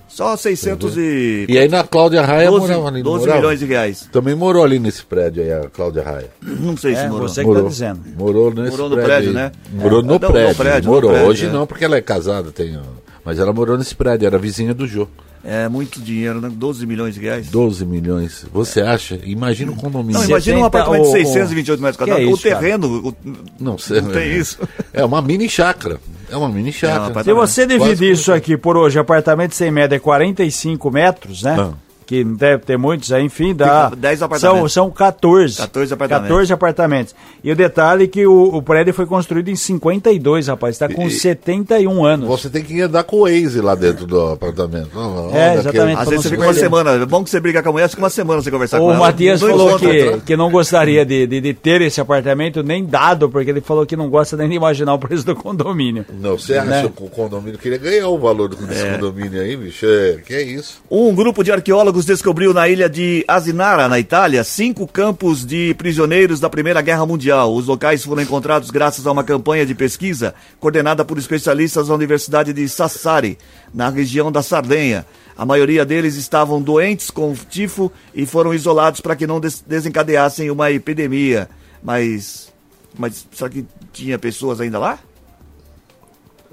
Só 0.06 0.36
600 0.36 0.96
e... 0.96 1.46
E 1.48 1.58
aí 1.58 1.68
na 1.68 1.84
Cláudia 1.84 2.22
Raia 2.24 2.48
12, 2.48 2.60
morava 2.66 2.88
ali, 2.88 2.96
não 3.02 3.10
12 3.10 3.18
morava? 3.24 3.40
milhões 3.40 3.58
de 3.58 3.66
reais. 3.66 4.08
Também 4.10 4.34
morou 4.34 4.64
ali 4.64 4.78
nesse 4.78 5.02
prédio 5.04 5.42
aí, 5.42 5.52
a 5.52 5.68
Cláudia 5.68 6.02
Raia. 6.02 6.30
Não 6.40 6.76
sei 6.76 6.94
se 6.94 7.00
É, 7.02 7.08
morou. 7.08 7.28
você 7.28 7.40
que 7.42 7.46
morou. 7.46 7.64
tá 7.64 7.68
dizendo. 7.68 8.00
Morou 8.16 8.54
nesse 8.54 8.70
Morou 8.70 8.88
no 8.88 8.94
prédio, 8.94 9.10
prédio, 9.12 9.28
aí. 9.30 9.34
né? 9.34 9.52
Morou 9.72 9.98
É. 9.98 10.02
no, 10.02 10.08
Não, 10.08 10.14
no 10.14 10.20
prédio. 10.32 10.54
prédio, 10.56 10.88
no 10.88 10.94
morou. 10.94 11.10
prédio, 11.10 11.28
Hoje 11.28 11.46
é. 11.46 11.50
não, 11.50 11.66
porque 11.66 11.84
ela 11.84 11.96
é 11.96 12.00
casada, 12.00 12.50
tem. 12.52 12.78
Mas 13.24 13.38
ela 13.38 13.52
morou 13.52 13.76
nesse 13.76 13.94
prédio, 13.94 14.26
era 14.26 14.38
vizinha 14.38 14.72
do 14.74 14.86
Jô. 14.86 15.06
É 15.44 15.68
muito 15.68 16.00
dinheiro, 16.00 16.40
né? 16.40 16.50
12 16.52 16.84
milhões 16.84 17.14
de 17.14 17.20
reais. 17.20 17.48
12 17.48 17.86
milhões. 17.86 18.44
Você 18.52 18.80
acha? 18.80 19.18
Imagina 19.24 19.70
um 19.70 19.76
condomínio. 19.76 20.14
Não, 20.14 20.22
Você 20.22 20.30
imagina 20.32 20.58
um 20.58 20.64
apartamento 20.64 21.02
de 21.04 21.08
o- 21.08 21.12
628 21.12 21.80
metros 21.82 22.00
é 22.00 22.04
quadrados. 22.04 22.26
o 22.32 22.34
isso, 22.34 22.42
cara? 22.48 22.58
terreno. 22.60 23.08
o- 23.08 23.14
Não 23.60 23.78
sei. 23.78 24.00
Não 24.00 24.10
tem 24.10 24.36
isso. 24.36 24.58
É 24.92 25.04
uma 25.04 25.22
mini 25.22 25.48
chácara. 25.48 26.00
É 26.30 26.36
uma 26.36 26.48
mini 26.48 26.72
chácara. 26.72 27.06
apartamento. 27.06 27.46
Se 27.46 27.64
você 27.64 27.66
Quase 27.66 27.92
dividir 27.94 28.12
isso 28.12 28.24
como- 28.26 28.36
aqui 28.36 28.56
por 28.56 28.76
hoje, 28.76 28.98
apartamento 28.98 29.54
sem 29.54 29.70
média 29.70 29.94
é 29.96 29.98
45 30.00 30.90
metros, 30.90 31.42
né? 31.44 31.56
Ah. 31.58 31.72
Que 32.08 32.24
deve 32.24 32.64
ter 32.64 32.78
muitos 32.78 33.12
aí, 33.12 33.22
enfim, 33.22 33.54
dá. 33.54 33.90
Fica 33.90 33.96
10 34.00 34.22
apartamentos. 34.22 34.72
São, 34.72 34.84
são 34.86 34.90
14. 34.90 35.58
14 35.58 35.92
apartamentos. 35.92 36.28
14 36.30 36.52
apartamentos. 36.54 37.14
E 37.44 37.52
o 37.52 37.54
detalhe 37.54 38.04
é 38.04 38.06
que 38.06 38.26
o, 38.26 38.44
o 38.56 38.62
prédio 38.62 38.94
foi 38.94 39.04
construído 39.04 39.50
em 39.50 39.54
52, 39.56 40.48
rapaz. 40.48 40.74
Está 40.76 40.88
com 40.88 41.06
E- 41.06 41.10
71 41.10 42.06
anos. 42.06 42.26
Você 42.26 42.48
tem 42.48 42.64
que 42.64 42.80
andar 42.80 43.04
com 43.04 43.16
o 43.16 43.20
Waze 43.24 43.60
lá 43.60 43.74
dentro 43.74 44.06
do 44.06 44.18
apartamento. 44.28 44.88
Não, 44.94 45.36
É, 45.36 45.56
exatamente. 45.56 46.00
Às 46.00 46.08
vezes 46.08 46.22
você 46.24 46.30
fica 46.30 46.42
uma 46.44 46.54
semana. 46.54 46.90
É 46.92 47.04
bom 47.04 47.22
que 47.22 47.28
você 47.28 47.40
briga 47.40 47.62
com 47.62 47.68
a 47.68 47.72
mulher, 47.72 47.90
fica 47.90 48.00
uma 48.00 48.08
semana 48.08 48.40
você 48.40 48.50
conversar 48.50 48.78
com 48.78 48.86
O 48.86 48.90
ela. 48.92 49.00
Matias 49.00 49.42
Não 49.42 49.50
falou 49.50 49.78
que, 49.78 50.20
que 50.24 50.34
não 50.34 50.50
gostaria 50.50 51.04
de, 51.04 51.26
de, 51.26 51.42
de 51.42 51.52
ter 51.52 51.82
esse 51.82 52.00
apartamento 52.00 52.62
nem 52.62 52.86
dado, 52.86 53.28
porque 53.28 53.50
ele 53.50 53.60
falou 53.60 53.84
que 53.84 53.96
não 53.96 54.08
gosta 54.08 54.34
nem 54.34 54.48
de 54.48 54.54
imaginar 54.54 54.94
o 54.94 54.98
preço 54.98 55.26
do 55.26 55.36
condomínio. 55.36 56.06
Não, 56.18 56.38
você 56.38 56.54
acha 56.56 56.70
Né? 56.70 56.90
que 56.96 57.02
o 57.04 57.10
condomínio 57.10 57.58
queria 57.58 57.76
ganhar 57.76 58.08
o 58.08 58.18
valor 58.18 58.48
desse 58.48 58.82
condomínio 58.92 59.42
aí, 59.42 59.54
bicho? 59.58 59.84
É, 59.84 60.20
que 60.26 60.32
é 60.32 60.42
isso? 60.42 60.80
Um 60.90 61.14
grupo 61.14 61.44
de 61.44 61.52
arqueólogos 61.52 61.97
descobriu 62.04 62.52
na 62.52 62.68
ilha 62.68 62.88
de 62.88 63.24
Asinara, 63.28 63.88
na 63.88 63.98
Itália, 63.98 64.42
cinco 64.44 64.86
campos 64.86 65.44
de 65.46 65.74
prisioneiros 65.74 66.40
da 66.40 66.50
Primeira 66.50 66.80
Guerra 66.82 67.06
Mundial. 67.06 67.54
Os 67.54 67.66
locais 67.66 68.04
foram 68.04 68.22
encontrados 68.22 68.70
graças 68.70 69.06
a 69.06 69.12
uma 69.12 69.24
campanha 69.24 69.64
de 69.64 69.74
pesquisa 69.74 70.34
coordenada 70.60 71.04
por 71.04 71.18
especialistas 71.18 71.88
da 71.88 71.94
Universidade 71.94 72.52
de 72.52 72.68
Sassari, 72.68 73.38
na 73.72 73.88
região 73.88 74.30
da 74.30 74.42
Sardenha. 74.42 75.06
A 75.36 75.46
maioria 75.46 75.84
deles 75.84 76.16
estavam 76.16 76.60
doentes 76.60 77.10
com 77.10 77.34
tifo 77.48 77.92
e 78.14 78.26
foram 78.26 78.52
isolados 78.52 79.00
para 79.00 79.14
que 79.14 79.26
não 79.26 79.38
des- 79.40 79.62
desencadeassem 79.66 80.50
uma 80.50 80.70
epidemia. 80.70 81.48
Mas, 81.82 82.52
mas 82.98 83.26
será 83.32 83.48
que 83.48 83.64
tinha 83.92 84.18
pessoas 84.18 84.60
ainda 84.60 84.78
lá? 84.78 84.98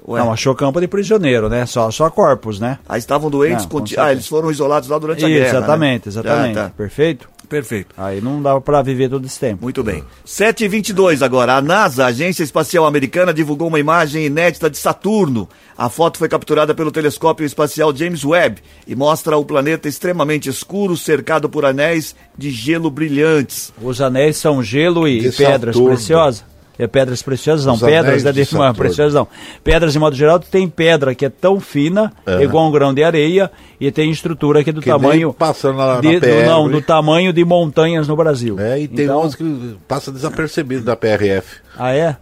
Ué. 0.08 0.20
Não, 0.20 0.32
achou 0.32 0.54
campo 0.54 0.80
de 0.80 0.86
prisioneiro, 0.86 1.48
né? 1.48 1.66
Só, 1.66 1.90
só 1.90 2.08
corpos, 2.08 2.60
né? 2.60 2.78
Ah, 2.88 2.96
estavam 2.96 3.28
doentes 3.28 3.66
Não. 3.66 3.84
Ah, 3.98 4.12
eles 4.12 4.26
foram 4.28 4.50
isolados 4.50 4.88
lá 4.88 4.98
durante 4.98 5.24
a 5.24 5.28
guerra. 5.28 5.40
né? 5.42 5.48
exatamente, 5.58 6.08
exatamente. 6.08 6.58
Ah, 6.58 6.62
tá. 6.64 6.70
Perfeito? 6.76 7.28
Perfeito. 7.48 7.94
Aí 7.96 8.20
não 8.20 8.42
dava 8.42 8.60
pra 8.60 8.82
viver 8.82 9.08
todo 9.08 9.24
esse 9.24 9.38
tempo. 9.38 9.62
Muito 9.62 9.82
bem. 9.82 10.02
7h22 10.26 11.22
agora. 11.22 11.54
A 11.54 11.62
NASA, 11.62 12.04
a 12.04 12.08
Agência 12.08 12.42
Espacial 12.42 12.84
Americana, 12.84 13.32
divulgou 13.32 13.68
uma 13.68 13.78
imagem 13.78 14.26
inédita 14.26 14.68
de 14.68 14.76
Saturno. 14.76 15.48
A 15.78 15.88
foto 15.88 16.18
foi 16.18 16.28
capturada 16.28 16.74
pelo 16.74 16.90
telescópio 16.90 17.46
espacial 17.46 17.94
James 17.94 18.24
Webb 18.24 18.60
e 18.86 18.94
mostra 18.96 19.36
o 19.36 19.44
planeta 19.44 19.88
extremamente 19.88 20.48
escuro, 20.48 20.96
cercado 20.96 21.48
por 21.48 21.64
anéis 21.64 22.14
de 22.36 22.50
gelo 22.50 22.90
brilhantes. 22.90 23.72
Os 23.80 24.00
anéis 24.00 24.36
são 24.36 24.62
gelo 24.62 25.06
e 25.06 25.20
De 25.20 25.30
pedras 25.30 25.74
Saturno. 25.74 25.88
preciosas. 25.96 26.55
É 26.78 26.86
pedras 26.86 27.22
preciosas, 27.22 27.64
não. 27.64 27.74
Os 27.74 27.80
pedras, 27.80 28.04
anéis 28.06 28.24
né? 28.24 28.32
de 28.32 28.54
não, 28.54 28.74
preciosas 28.74 29.14
não. 29.14 29.26
Pedras, 29.64 29.92
de 29.92 29.98
modo 29.98 30.14
geral, 30.14 30.38
tem 30.38 30.68
pedra 30.68 31.14
que 31.14 31.24
é 31.24 31.30
tão 31.30 31.58
fina, 31.58 32.12
É. 32.26 32.42
igual 32.42 32.68
um 32.68 32.70
grão 32.70 32.92
de 32.92 33.02
areia, 33.02 33.50
e 33.80 33.90
tem 33.90 34.10
estrutura 34.10 34.62
que 34.62 34.70
é 34.70 34.72
do 34.72 34.80
Que 34.82 34.90
tamanho. 34.90 35.32
passando 35.32 35.78
lá 35.78 35.94
na 35.96 36.00
de, 36.00 36.20
do, 36.20 36.20
PR, 36.20 36.46
não, 36.46 36.66
hein? 36.66 36.70
do 36.72 36.82
tamanho 36.82 37.32
de 37.32 37.44
montanhas 37.44 38.06
no 38.06 38.14
Brasil. 38.16 38.58
É, 38.60 38.78
e 38.80 38.88
tem 38.88 39.04
Então- 39.06 39.22
uns 39.22 39.34
que 39.34 39.76
passa 39.88 40.12
desapercebido 40.12 40.82
da 40.84 40.94
PRF. 40.96 41.56
Ah, 41.78 41.94
é? 41.94 42.16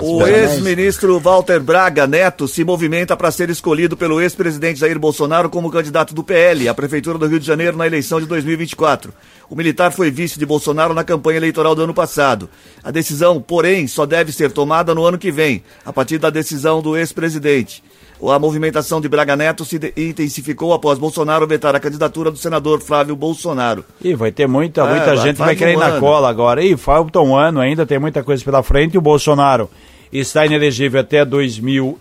O 0.00 0.26
ex-ministro 0.26 1.18
Walter 1.20 1.60
Braga 1.60 2.06
Neto 2.06 2.48
se 2.48 2.64
movimenta 2.64 3.14
para 3.16 3.30
ser 3.30 3.50
escolhido 3.50 3.94
pelo 3.96 4.20
ex-presidente 4.22 4.80
Jair 4.80 4.98
Bolsonaro 4.98 5.50
como 5.50 5.70
candidato 5.70 6.14
do 6.14 6.24
PL 6.24 6.66
à 6.68 6.74
Prefeitura 6.74 7.18
do 7.18 7.26
Rio 7.26 7.38
de 7.38 7.46
Janeiro 7.46 7.76
na 7.76 7.86
eleição 7.86 8.18
de 8.20 8.26
2024. 8.26 9.12
O 9.50 9.54
militar 9.54 9.92
foi 9.92 10.10
vice 10.10 10.38
de 10.38 10.46
Bolsonaro 10.46 10.94
na 10.94 11.04
campanha 11.04 11.36
eleitoral 11.36 11.74
do 11.74 11.82
ano 11.82 11.92
passado. 11.94 12.48
A 12.82 12.90
decisão, 12.90 13.40
porém, 13.40 13.85
só 13.88 14.06
deve 14.06 14.32
ser 14.32 14.50
tomada 14.52 14.94
no 14.94 15.04
ano 15.04 15.18
que 15.18 15.30
vem, 15.30 15.62
a 15.84 15.92
partir 15.92 16.18
da 16.18 16.30
decisão 16.30 16.80
do 16.82 16.96
ex-presidente. 16.96 17.82
A 18.22 18.38
movimentação 18.38 18.98
de 18.98 19.08
Braga 19.10 19.36
Neto 19.36 19.62
se 19.64 19.78
intensificou 19.94 20.72
após 20.72 20.98
Bolsonaro 20.98 21.46
vetar 21.46 21.74
a 21.76 21.80
candidatura 21.80 22.30
do 22.30 22.38
senador 22.38 22.80
Flávio 22.80 23.14
Bolsonaro. 23.14 23.84
Ih, 24.02 24.14
vai 24.14 24.32
ter 24.32 24.48
muita, 24.48 24.80
É, 24.82 24.90
muita 24.90 25.16
gente 25.18 25.36
que 25.36 25.42
vai 25.42 25.54
querer 25.54 25.72
ir 25.72 25.76
um 25.76 25.80
na 25.80 25.86
ano. 25.88 26.00
cola 26.00 26.28
agora. 26.30 26.64
Ih, 26.64 26.76
falta 26.78 27.20
um 27.20 27.36
ano 27.36 27.60
ainda, 27.60 27.84
tem 27.84 27.98
muita 27.98 28.24
coisa 28.24 28.42
pela 28.42 28.62
frente. 28.62 28.94
E 28.94 28.98
o 28.98 29.02
Bolsonaro 29.02 29.68
está 30.10 30.46
inelegível 30.46 31.00
até 31.00 31.26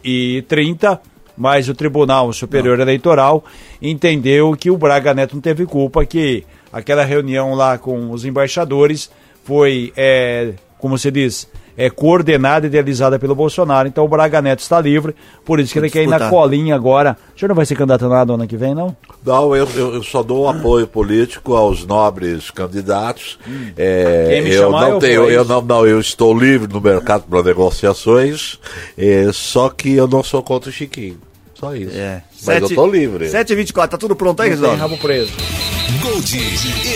2030, 0.04 1.02
mas 1.38 1.68
o 1.68 1.74
Tribunal 1.76 2.32
Superior 2.32 2.80
Eleitoral 2.80 3.44
entendeu 3.82 4.56
que 4.58 4.72
o 4.72 4.78
Braga 4.78 5.14
Neto 5.14 5.36
não 5.36 5.42
teve 5.42 5.66
culpa, 5.66 6.06
que 6.06 6.44
aquela 6.72 7.04
reunião 7.04 7.54
lá 7.54 7.78
com 7.78 8.12
os 8.12 8.24
embaixadores 8.26 9.10
foi, 9.44 9.92
é, 9.98 10.54
como 10.80 10.98
se 10.98 11.12
diz, 11.12 11.48
é, 11.78 11.90
coordenada 11.90 12.66
e 12.66 12.70
idealizada 12.70 13.20
pelo 13.20 13.36
Bolsonaro. 13.36 13.88
Então 13.88 14.04
o 14.06 14.08
Braga 14.08 14.42
Neto 14.42 14.60
está 14.60 14.80
livre, 14.80 15.16
por 15.44 15.60
isso 15.60 15.74
que 15.74 15.80
ele 15.80 15.90
quer 15.90 16.04
ir 16.04 16.08
na 16.08 16.18
disputar. 16.18 16.30
colinha 16.30 16.76
agora. 16.76 17.18
O 17.36 17.40
senhor 17.40 17.50
não 17.50 17.56
vai 17.56 17.66
ser 17.66 17.76
candidato 17.76 18.08
nada 18.08 18.34
ano 18.34 18.48
que 18.48 18.58
vem, 18.58 18.74
não? 18.74 18.96
Não, 19.26 19.56
eu, 19.56 19.68
eu, 19.76 19.96
eu 19.96 20.04
só 20.04 20.22
dou 20.24 20.48
apoio 20.48 20.88
político 20.88 21.56
aos 21.56 21.86
nobres 21.86 22.52
candidatos. 22.52 23.38
É, 23.78 24.28
Quem 24.30 24.42
me 24.44 24.52
eu 24.52 24.64
chamar, 24.64 24.82
não 24.82 24.90
eu 24.90 25.00
tenho, 25.00 25.22
vou, 25.22 25.32
é 25.32 25.36
eu 25.36 25.46
não, 25.46 25.62
não, 25.62 25.86
eu 25.88 26.00
estou 26.00 26.38
livre 26.38 26.72
no 26.72 26.80
mercado 26.80 27.24
para 27.30 27.44
negociações, 27.44 28.60
é, 28.98 29.30
só 29.34 29.70
que 29.70 29.94
eu 29.96 30.08
não 30.08 30.24
sou 30.24 30.42
contra 30.44 30.70
o 30.70 30.74
Chiquinho. 30.74 31.18
Só 31.60 31.76
isso. 31.76 31.95
É. 31.95 32.22
Mas 32.45 32.62
eu 32.62 32.70
tô 32.76 32.88
livre. 32.88 33.28
7h24, 33.30 33.88
tá 33.88 33.97
tudo 33.97 34.16
pronto 34.16 34.41
aí, 34.41 34.49
Não 34.49 34.56
tem 34.58 34.62
Resolve? 34.70 34.82
rabo 34.82 34.97
preso. 34.97 35.32
Gold 36.01 36.38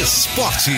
Esporte. 0.01 0.71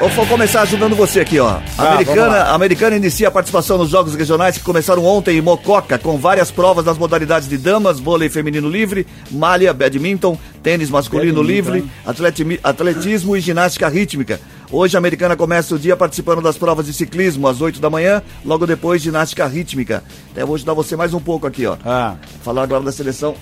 Eu 0.00 0.08
vou 0.10 0.26
começar 0.26 0.62
ajudando 0.62 0.96
você 0.96 1.20
aqui, 1.20 1.38
ó. 1.38 1.48
A 1.48 1.62
Ah, 1.78 1.92
americana, 1.92 2.42
americana 2.50 2.96
inicia 2.96 3.28
a 3.28 3.30
participação 3.30 3.78
nos 3.78 3.90
jogos 3.90 4.14
regionais 4.14 4.56
que 4.58 4.64
começaram 4.64 5.04
ontem 5.04 5.36
em 5.38 5.40
Mococa, 5.40 5.98
com 5.98 6.18
várias 6.18 6.50
provas 6.50 6.84
nas 6.84 6.98
modalidades 6.98 7.48
de 7.48 7.56
damas, 7.56 8.00
vôlei 8.00 8.28
feminino 8.28 8.68
livre, 8.68 9.06
malha, 9.30 9.72
badminton, 9.72 10.36
tênis 10.62 10.90
masculino 10.90 11.42
Badminton, 11.42 11.72
livre, 11.76 11.90
atleti- 12.04 12.60
atletismo 12.64 13.36
e 13.36 13.40
ginástica 13.40 13.88
rítmica. 13.88 14.40
Hoje 14.70 14.96
a 14.96 14.98
americana 14.98 15.34
começa 15.34 15.74
o 15.74 15.78
dia 15.78 15.96
participando 15.96 16.42
das 16.42 16.58
provas 16.58 16.84
de 16.86 16.92
ciclismo 16.92 17.48
às 17.48 17.60
8 17.62 17.80
da 17.80 17.88
manhã, 17.88 18.22
logo 18.44 18.66
depois 18.66 19.00
ginástica 19.00 19.46
rítmica. 19.46 20.04
Até 20.30 20.44
vou 20.44 20.54
ajudar 20.56 20.74
você 20.74 20.94
mais 20.94 21.14
um 21.14 21.20
pouco 21.20 21.46
aqui, 21.46 21.64
ó. 21.66 21.76
Ah. 21.86 22.16
Falar 22.42 22.64
agora 22.64 22.82
da 22.82 22.92
seleção 22.92 23.34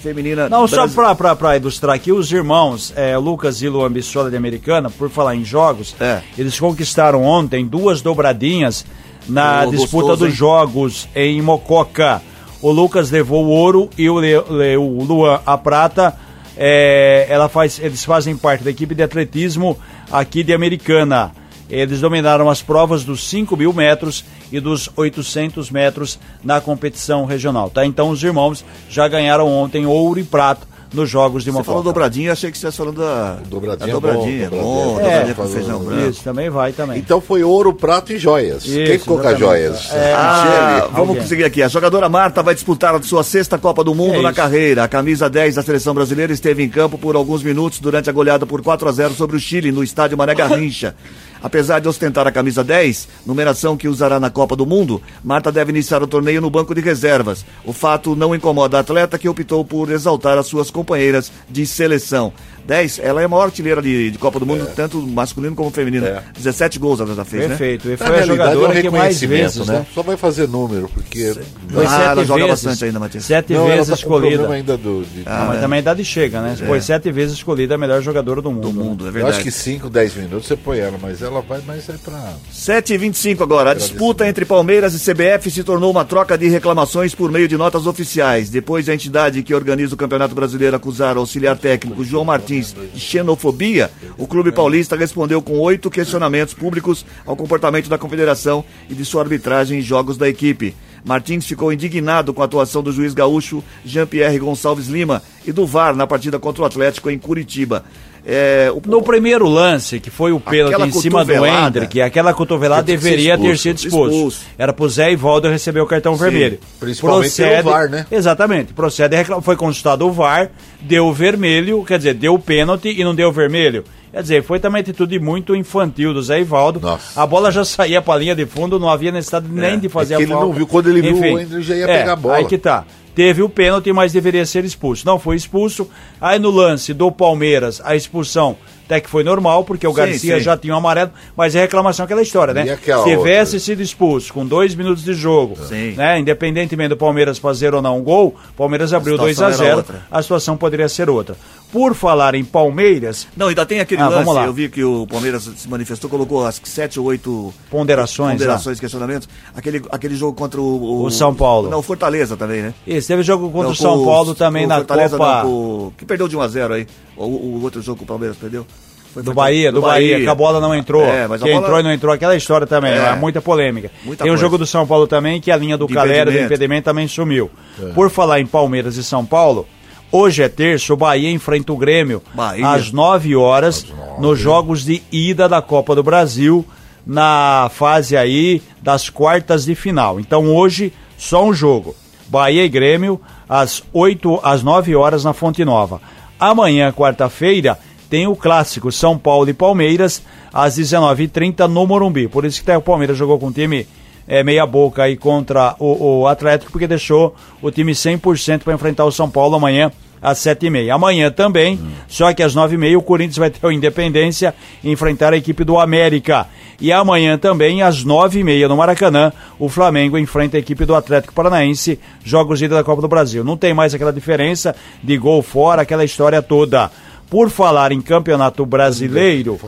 feminina. 0.00 0.48
Não, 0.48 0.68
só 0.68 0.86
pra, 0.86 1.16
pra, 1.16 1.34
pra 1.34 1.56
ilustrar 1.56 1.96
aqui, 1.96 2.12
os 2.12 2.30
irmãos 2.30 2.92
é, 2.94 3.18
Lucas 3.18 3.60
e 3.60 3.68
Luan 3.68 3.90
Bissola 3.90 4.30
de 4.30 4.36
Americana, 4.36 4.88
por 4.88 5.10
falar 5.10 5.34
em 5.34 5.44
jogos, 5.44 5.96
É. 6.00 6.20
eles 6.38 6.58
conquistaram 6.60 7.24
ontem 7.24 7.66
duas 7.66 8.00
dobradinhas 8.00 8.86
na 9.28 9.64
disputa 9.66 10.06
gostoso, 10.12 10.16
dos 10.18 10.28
hein? 10.28 10.34
jogos 10.34 11.08
em 11.12 11.42
Mococa. 11.42 12.22
O 12.62 12.70
Lucas 12.70 13.10
levou 13.10 13.44
o 13.46 13.48
ouro 13.48 13.90
e 13.98 14.08
o, 14.08 14.20
Le- 14.20 14.40
Le- 14.48 14.76
o 14.76 15.02
Luan 15.02 15.40
a 15.44 15.58
prata. 15.58 16.14
É, 16.60 17.26
ela 17.28 17.48
faz, 17.48 17.78
eles 17.80 18.04
fazem 18.04 18.36
parte 18.36 18.64
da 18.64 18.70
equipe 18.70 18.92
de 18.92 19.02
atletismo 19.02 19.78
aqui 20.10 20.42
de 20.42 20.52
Americana. 20.52 21.32
Eles 21.68 22.00
dominaram 22.00 22.48
as 22.48 22.62
provas 22.62 23.04
dos 23.04 23.28
5 23.28 23.56
mil 23.56 23.72
metros 23.72 24.24
e 24.50 24.58
dos 24.58 24.88
800 24.96 25.70
metros 25.70 26.18
na 26.42 26.60
competição 26.60 27.26
regional, 27.26 27.68
tá? 27.68 27.84
Então 27.84 28.08
os 28.08 28.22
irmãos 28.22 28.64
já 28.88 29.06
ganharam 29.06 29.46
ontem 29.46 29.84
ouro 29.84 30.18
e 30.18 30.24
prata 30.24 30.66
nos 30.92 31.08
jogos 31.10 31.44
de 31.44 31.50
Você 31.50 31.62
falou 31.64 31.82
dobradinha, 31.82 32.32
achei 32.32 32.50
que 32.50 32.56
você 32.58 32.68
estivesse 32.68 32.78
falando 32.78 32.98
da 33.00 33.38
Dobradinha 33.48 33.86
da 33.86 33.92
é 33.92 33.94
bom, 33.94 34.00
dobradinha. 34.00 34.48
dobradinha. 34.50 34.62
Bom, 34.74 35.00
É, 35.00 35.02
dobradinha 35.02 35.34
com 35.34 35.46
feijão 35.48 35.78
branco. 35.84 36.08
Isso, 36.10 36.24
também 36.24 36.50
vai 36.50 36.72
também. 36.72 36.98
Então 36.98 37.20
foi 37.20 37.42
ouro, 37.42 37.72
prato 37.74 38.12
e 38.12 38.18
joias. 38.18 38.64
Quem 38.64 38.82
Isso, 38.84 38.98
ficou 39.00 39.18
com 39.18 39.28
as 39.28 39.38
joias? 39.38 39.90
É, 39.92 40.14
Ah, 40.16 40.88
vamos 40.92 41.18
conseguir 41.18 41.44
aqui. 41.44 41.62
A 41.62 41.68
jogadora 41.68 42.08
Marta 42.08 42.42
vai 42.42 42.54
disputar 42.54 42.94
a 42.94 43.02
sua 43.02 43.22
sexta 43.22 43.58
Copa 43.58 43.84
do 43.84 43.94
Mundo 43.94 44.14
É 44.16 44.22
na 44.22 44.30
isso. 44.30 44.36
carreira. 44.36 44.84
A 44.84 44.88
camisa 44.88 45.28
10 45.28 45.56
da 45.56 45.62
seleção 45.62 45.94
brasileira 45.94 46.32
esteve 46.32 46.62
em 46.62 46.68
campo 46.68 46.96
por 46.98 47.16
alguns 47.16 47.42
minutos 47.42 47.78
durante 47.80 48.08
a 48.08 48.12
goleada 48.12 48.46
por 48.46 48.62
4 48.62 48.88
a 48.88 48.92
0 48.92 49.14
sobre 49.14 49.36
o 49.36 49.40
Chile 49.40 49.70
no 49.70 49.82
estádio 49.82 50.16
Mané 50.16 50.34
Garrincha. 50.34 50.94
Apesar 51.42 51.80
de 51.80 51.88
ostentar 51.88 52.26
a 52.26 52.32
camisa 52.32 52.64
10, 52.64 53.08
numeração 53.26 53.76
que 53.76 53.88
usará 53.88 54.18
na 54.18 54.30
Copa 54.30 54.56
do 54.56 54.66
Mundo, 54.66 55.00
Marta 55.22 55.52
deve 55.52 55.70
iniciar 55.70 56.02
o 56.02 56.06
torneio 56.06 56.40
no 56.40 56.50
banco 56.50 56.74
de 56.74 56.80
reservas. 56.80 57.44
O 57.64 57.72
fato 57.72 58.16
não 58.16 58.34
incomoda 58.34 58.76
a 58.76 58.80
atleta 58.80 59.18
que 59.18 59.28
optou 59.28 59.64
por 59.64 59.90
exaltar 59.90 60.38
as 60.38 60.46
suas 60.46 60.70
companheiras 60.70 61.30
de 61.48 61.66
seleção. 61.66 62.32
10, 62.68 62.98
ela 63.02 63.22
é 63.22 63.24
a 63.24 63.28
maior 63.28 63.44
artilheira 63.44 63.80
de, 63.80 64.10
de 64.10 64.18
Copa 64.18 64.38
do 64.38 64.44
Mundo, 64.44 64.68
tanto 64.76 65.00
masculino 65.00 65.56
como 65.56 65.70
feminino. 65.70 66.04
É. 66.04 66.22
17 66.36 66.78
gols 66.78 67.00
ela 67.00 67.14
já 67.14 67.24
fez, 67.24 67.44
né? 67.44 67.48
Perfeito. 67.48 67.88
E 67.88 67.92
Na 67.92 67.96
foi 67.96 68.06
a 68.06 68.10
realidade, 68.10 68.30
é 68.30 68.34
um 68.34 68.36
jogadora 68.60 68.82
que 68.82 68.90
mais 68.90 69.02
reconhecimento, 69.20 69.42
vezes, 69.54 69.66
né? 69.66 69.86
Só 69.94 70.02
vai 70.02 70.16
fazer 70.18 70.46
número, 70.46 70.86
porque. 70.92 71.32
Foi 71.70 71.86
Ah, 71.86 71.88
sete 71.88 72.02
ela 72.10 72.24
joga 72.26 72.44
vezes, 72.46 72.64
bastante 72.64 72.84
ainda, 72.84 72.98
Matias. 73.00 73.24
Sete 73.24 73.52
Não, 73.54 73.66
vezes 73.66 73.88
tá 73.88 73.94
escolhida. 73.94 74.48
ainda 74.52 74.76
do. 74.76 75.02
de- 75.02 75.22
Ah, 75.24 75.46
mas 75.48 75.60
também 75.62 75.78
a 75.78 75.80
idade 75.80 76.04
chega, 76.04 76.42
né? 76.42 76.56
Foi 76.66 76.78
sete 76.82 77.10
vezes 77.10 77.36
escolhida 77.38 77.74
a 77.74 77.78
melhor 77.78 78.02
jogadora 78.02 78.42
do 78.42 78.52
mundo. 78.52 78.70
Do 78.70 78.78
né? 78.78 78.84
mundo, 78.84 79.04
é 79.06 79.08
Eu 79.08 79.12
verdade. 79.12 79.36
acho 79.36 79.44
que 79.44 79.50
5, 79.50 79.88
10 79.88 80.14
minutos 80.16 80.46
você 80.46 80.54
põe 80.56 80.78
ela, 80.78 80.98
mas 81.00 81.22
ela 81.22 81.40
vai 81.40 81.62
mais 81.62 81.88
é 81.88 81.94
pra. 82.04 82.34
7 82.52 82.92
e 82.92 82.98
25 82.98 83.42
agora. 83.42 83.70
A 83.70 83.74
disputa 83.74 84.28
entre 84.28 84.44
Palmeiras 84.44 84.92
e 84.92 84.98
CBF 84.98 85.50
se 85.50 85.64
tornou 85.64 85.90
uma 85.90 86.04
troca 86.04 86.36
de 86.36 86.48
reclamações 86.48 87.14
por 87.14 87.30
meio 87.32 87.48
de 87.48 87.56
notas 87.56 87.86
oficiais. 87.86 88.50
Depois 88.50 88.84
de 88.84 88.90
a 88.90 88.94
entidade 88.94 89.42
que 89.42 89.54
organiza 89.54 89.94
o 89.94 89.96
Campeonato 89.96 90.34
Brasileiro 90.34 90.76
acusar 90.76 91.16
o 91.16 91.20
auxiliar 91.20 91.56
técnico 91.56 92.04
João 92.04 92.26
Martins 92.26 92.57
de 92.60 93.00
xenofobia, 93.00 93.90
o 94.16 94.26
Clube 94.26 94.52
Paulista 94.52 94.96
respondeu 94.96 95.40
com 95.40 95.58
oito 95.58 95.90
questionamentos 95.90 96.54
públicos 96.54 97.04
ao 97.24 97.36
comportamento 97.36 97.88
da 97.88 97.98
confederação 97.98 98.64
e 98.88 98.94
de 98.94 99.04
sua 99.04 99.22
arbitragem 99.22 99.78
em 99.78 99.82
jogos 99.82 100.16
da 100.16 100.28
equipe. 100.28 100.74
Martins 101.04 101.46
ficou 101.46 101.72
indignado 101.72 102.34
com 102.34 102.42
a 102.42 102.44
atuação 102.44 102.82
do 102.82 102.92
juiz 102.92 103.14
gaúcho 103.14 103.62
Jean-Pierre 103.84 104.38
Gonçalves 104.38 104.88
Lima 104.88 105.22
e 105.46 105.52
do 105.52 105.66
VAR 105.66 105.94
na 105.94 106.06
partida 106.06 106.38
contra 106.38 106.62
o 106.62 106.66
Atlético 106.66 107.10
em 107.10 107.18
Curitiba. 107.18 107.84
É, 108.26 108.70
o- 108.74 108.82
No 108.88 109.02
primeiro 109.02 109.48
lance, 109.48 109.98
que 110.00 110.10
foi 110.10 110.32
o 110.32 110.40
pênalti 110.40 110.74
Aquela 110.74 110.86
em 110.88 110.92
cima 110.92 111.24
do. 111.24 111.46
Hendrick, 111.46 112.00
aquela 112.00 112.34
cotovelada 112.34 112.82
deveria 112.82 113.36
ter 113.38 113.44
expulso, 113.52 113.62
sido 113.62 113.76
expulso. 113.78 114.14
expulso. 114.14 114.40
Era 114.58 114.72
pro 114.72 114.88
Zé 114.88 115.12
Ivaldo 115.12 115.48
receber 115.48 115.80
o 115.80 115.86
cartão 115.86 116.14
vermelho. 116.14 116.58
principalmente 116.78 117.34
pelo 117.36 117.62
VAR, 117.62 117.88
né? 117.88 118.06
Exatamente. 118.10 118.72
Procede 118.72 119.16
a. 119.16 119.40
Foi 119.40 119.56
consultado 119.56 120.06
o 120.06 120.12
VAR, 120.12 120.50
deu 120.80 121.06
o 121.06 121.12
vermelho, 121.12 121.82
quer 121.84 121.98
dizer, 121.98 122.14
deu 122.14 122.34
o 122.34 122.38
pênalti 122.38 122.88
e 122.98 123.02
não 123.04 123.14
deu 123.14 123.28
o 123.28 123.32
vermelho. 123.32 123.84
Quer 124.10 124.22
dizer, 124.22 124.42
foi 124.42 124.58
também 124.58 124.80
atitude 124.80 125.18
muito 125.18 125.54
infantil 125.54 126.14
do 126.14 126.22
Zé 126.22 126.40
Ivaldo. 126.40 126.80
Nossa. 126.80 127.20
A 127.20 127.26
bola 127.26 127.52
já 127.52 127.62
saía 127.64 128.00
pra 128.00 128.16
linha 128.16 128.34
de 128.34 128.46
fundo, 128.46 128.78
não 128.78 128.88
havia 128.88 129.12
necessidade 129.12 129.46
nem 129.50 129.78
de 129.78 129.88
fazer 129.88 130.14
É 130.14 130.16
que 130.16 130.22
a 130.22 130.24
ele 130.24 130.32
falta. 130.32 130.46
não 130.46 130.52
viu. 130.54 130.66
Quando 130.66 130.88
ele 130.88 131.02
viu, 131.02 131.14
o 131.34 131.38
Hendrick 131.38 131.62
já 131.62 131.74
ia 131.76 131.84
é, 131.84 131.98
pegar 131.98 132.12
a 132.14 132.16
bola. 132.16 132.36
Aí 132.36 132.44
que 132.46 132.56
tá. 132.56 132.84
Teve 133.18 133.42
o 133.42 133.48
pênalti, 133.48 133.92
mas 133.92 134.12
deveria 134.12 134.46
ser 134.46 134.64
expulso. 134.64 135.04
Não 135.04 135.18
foi 135.18 135.34
expulso. 135.34 135.90
Aí 136.20 136.38
no 136.38 136.52
lance 136.52 136.94
do 136.94 137.10
Palmeiras, 137.10 137.80
a 137.84 137.96
expulsão 137.96 138.56
até 138.88 139.02
que 139.02 139.10
foi 139.10 139.22
normal, 139.22 139.64
porque 139.64 139.86
o 139.86 139.90
Sim, 139.90 139.96
Garcia 139.96 140.38
sim. 140.38 140.40
já 140.42 140.56
tinha 140.56 140.72
um 140.72 140.78
amarelo, 140.78 141.10
mas 141.36 141.54
é 141.54 141.60
reclamação 141.60 142.04
aquela 142.06 142.22
história, 142.22 142.54
né? 142.54 142.62
aquela 142.72 143.04
Se 143.04 143.10
tivesse 143.10 143.56
outra? 143.56 143.58
sido 143.60 143.82
expulso 143.82 144.32
com 144.32 144.46
dois 144.46 144.74
minutos 144.74 145.04
de 145.04 145.12
jogo, 145.12 145.56
Sim. 145.68 145.92
né? 145.92 146.18
Independentemente 146.18 146.88
do 146.88 146.96
Palmeiras 146.96 147.36
fazer 147.38 147.74
ou 147.74 147.82
não 147.82 147.98
um 147.98 148.02
gol, 148.02 148.34
o 148.50 148.54
Palmeiras 148.56 148.94
abriu 148.94 149.18
2 149.18 149.36
situação 149.36 149.46
a 149.62 149.66
era 149.66 149.74
0 149.74 149.76
outra. 149.76 150.02
a 150.10 150.22
situação 150.22 150.56
poderia 150.56 150.88
ser 150.88 151.10
outra. 151.10 151.36
Por 151.70 151.94
falar 151.94 152.34
em 152.34 152.42
Palmeiras, 152.44 153.28
Não, 153.36 153.48
ainda 153.48 153.66
tem 153.66 153.78
aquele 153.80 154.00
Ah, 154.00 154.08
lance, 154.08 154.18
vamos 154.24 154.34
lá. 154.34 154.46
eu 154.46 154.52
vi 154.54 154.70
que 154.70 154.82
o 154.82 155.06
Palmeiras 155.06 155.42
se 155.54 155.68
manifestou, 155.68 156.08
colocou 156.08 156.46
acho 156.46 156.62
que 156.62 156.68
sete 156.68 156.98
ou 156.98 157.04
oito 157.04 157.52
ponderações. 157.70 158.32
né? 158.32 158.38
ponderações, 158.38 158.80
questionamentos. 158.80 159.28
Aquele, 159.54 159.82
aquele 159.90 160.14
jogo 160.16 160.32
contra 160.32 160.58
o, 160.58 161.04
O 161.04 161.10
São 161.10 161.34
Paulo. 161.34 161.68
Não, 161.68 161.80
o 161.80 161.82
Fortaleza 161.82 162.38
também, 162.38 162.62
né? 162.62 162.74
Isso, 162.86 163.06
teve 163.08 163.22
jogo 163.22 163.50
contra 163.50 163.64
Não, 163.66 163.72
o 163.72 163.76
São 163.76 164.02
Paulo 164.02 164.34
também 164.34 164.64
o 164.64 164.68
na 164.68 164.76
Fortaleza, 164.76 165.18
Copa 165.18 165.34
Não, 165.34 165.42
com 165.42 165.48
o- 165.88 165.92
que 165.98 166.06
perdeu 166.06 166.26
de 166.26 166.36
1 166.38 166.40
a 166.40 166.48
0 166.48 166.72
aí. 166.72 166.86
O, 167.18 167.58
o 167.58 167.62
outro 167.62 167.82
jogo 167.82 167.98
que 167.98 168.04
o 168.04 168.06
Palmeiras 168.06 168.36
perdeu. 168.36 168.66
Foi 169.12 169.22
do 169.22 169.32
Bahia, 169.32 169.72
do, 169.72 169.80
Bahia, 169.80 170.20
que 170.20 170.26
a 170.28 170.34
bola 170.34 170.60
não 170.60 170.74
entrou. 170.74 171.02
É, 171.02 171.26
mas 171.26 171.42
que 171.42 171.48
bola- 171.50 171.60
entrou 171.64 171.80
e 171.80 171.82
não 171.82 171.92
entrou, 171.92 172.12
aquela 172.14 172.36
história 172.36 172.66
também, 172.66 172.92
É. 172.92 173.06
é. 173.08 173.16
muita 173.16 173.40
polêmica. 173.40 173.90
Muita 174.04 174.22
Tem 174.24 174.30
o 174.30 174.34
coisa. 174.34 174.40
jogo 174.44 174.58
do 174.58 174.66
São 174.66 174.86
Paulo 174.86 175.06
também, 175.06 175.40
que 175.40 175.50
a 175.50 175.56
linha 175.56 175.76
do 175.78 175.86
De 175.86 175.94
Calera 175.94 176.26
do 176.26 176.30
impedimento. 176.30 176.46
impedimento 176.54 176.84
também 176.84 177.08
sumiu. 177.08 177.50
É. 177.82 177.86
Por 177.92 178.10
falar 178.10 178.38
em 178.40 178.46
Palmeiras 178.46 178.96
e 178.96 179.02
São 179.02 179.24
Paulo, 179.24 179.66
hoje 180.12 180.42
é 180.42 180.48
terça, 180.48 180.92
o 180.92 180.96
Bahia 180.96 181.30
enfrenta 181.30 181.72
o 181.72 181.76
Grêmio 181.76 182.22
Bahia. 182.34 182.68
às 182.68 182.92
9 182.92 183.34
horas 183.34 183.86
nos 184.18 184.38
jogos 184.38 184.84
de 184.84 185.02
ida 185.10 185.48
da 185.48 185.62
Copa 185.62 185.94
do 185.94 186.02
Brasil, 186.02 186.64
na 187.06 187.70
fase 187.72 188.14
aí 188.16 188.62
das 188.82 189.08
quartas 189.08 189.64
de 189.64 189.74
final. 189.74 190.20
Então 190.20 190.54
hoje, 190.54 190.92
só 191.16 191.44
um 191.44 191.54
jogo. 191.54 191.96
Bahia 192.28 192.62
e 192.64 192.68
Grêmio, 192.68 193.18
às 193.48 193.82
8, 193.92 194.38
às 194.42 194.62
9 194.62 194.94
horas 194.94 195.24
na 195.24 195.32
Fonte 195.32 195.64
Nova. 195.64 195.98
Amanhã, 196.38 196.92
quarta-feira, 196.92 197.78
tem 198.08 198.26
o 198.26 198.36
clássico 198.36 198.90
São 198.92 199.18
Paulo 199.18 199.50
e 199.50 199.54
Palmeiras, 199.54 200.22
às 200.52 200.78
19h30 200.78 201.66
no 201.66 201.86
Morumbi. 201.86 202.28
Por 202.28 202.44
isso 202.44 202.62
que 202.62 202.70
até 202.70 202.78
o 202.78 202.82
Palmeiras 202.82 203.16
jogou 203.16 203.38
com 203.38 203.48
o 203.48 203.52
time 203.52 203.86
é, 204.26 204.42
meia 204.42 204.66
boca 204.66 205.02
aí 205.02 205.16
contra 205.16 205.74
o, 205.78 206.20
o 206.20 206.26
Atlético, 206.26 206.70
porque 206.70 206.86
deixou 206.86 207.34
o 207.60 207.70
time 207.70 207.92
100% 207.92 208.60
para 208.60 208.74
enfrentar 208.74 209.04
o 209.04 209.12
São 209.12 209.28
Paulo 209.28 209.56
amanhã 209.56 209.90
às 210.22 210.38
7h30. 210.38 210.94
Amanhã 210.94 211.30
também, 211.30 211.78
só 212.06 212.32
que 212.32 212.42
às 212.42 212.54
9h30 212.54 212.96
o 212.96 213.02
Corinthians 213.02 213.38
vai 213.38 213.50
ter 213.50 213.66
o 213.66 213.72
Independência 213.72 214.54
e 214.82 214.90
enfrentar 214.90 215.32
a 215.32 215.36
equipe 215.36 215.64
do 215.64 215.78
América. 215.78 216.46
E 216.80 216.92
amanhã 216.92 217.36
também, 217.36 217.82
às 217.82 218.04
9h30 218.04 218.68
no 218.68 218.76
Maracanã, 218.76 219.32
o 219.58 219.68
Flamengo 219.68 220.16
enfrenta 220.16 220.56
a 220.56 220.60
equipe 220.60 220.84
do 220.84 220.94
Atlético 220.94 221.34
Paranaense, 221.34 221.98
jogos 222.24 222.58
de 222.58 222.66
ida 222.66 222.76
da 222.76 222.84
Copa 222.84 223.02
do 223.02 223.08
Brasil. 223.08 223.42
Não 223.42 223.56
tem 223.56 223.74
mais 223.74 223.94
aquela 223.94 224.12
diferença 224.12 224.76
de 225.02 225.16
gol 225.16 225.42
fora, 225.42 225.82
aquela 225.82 226.04
história 226.04 226.40
toda. 226.40 226.90
Por 227.28 227.50
falar 227.50 227.92
em 227.92 228.00
campeonato 228.00 228.64
brasileiro, 228.64 229.58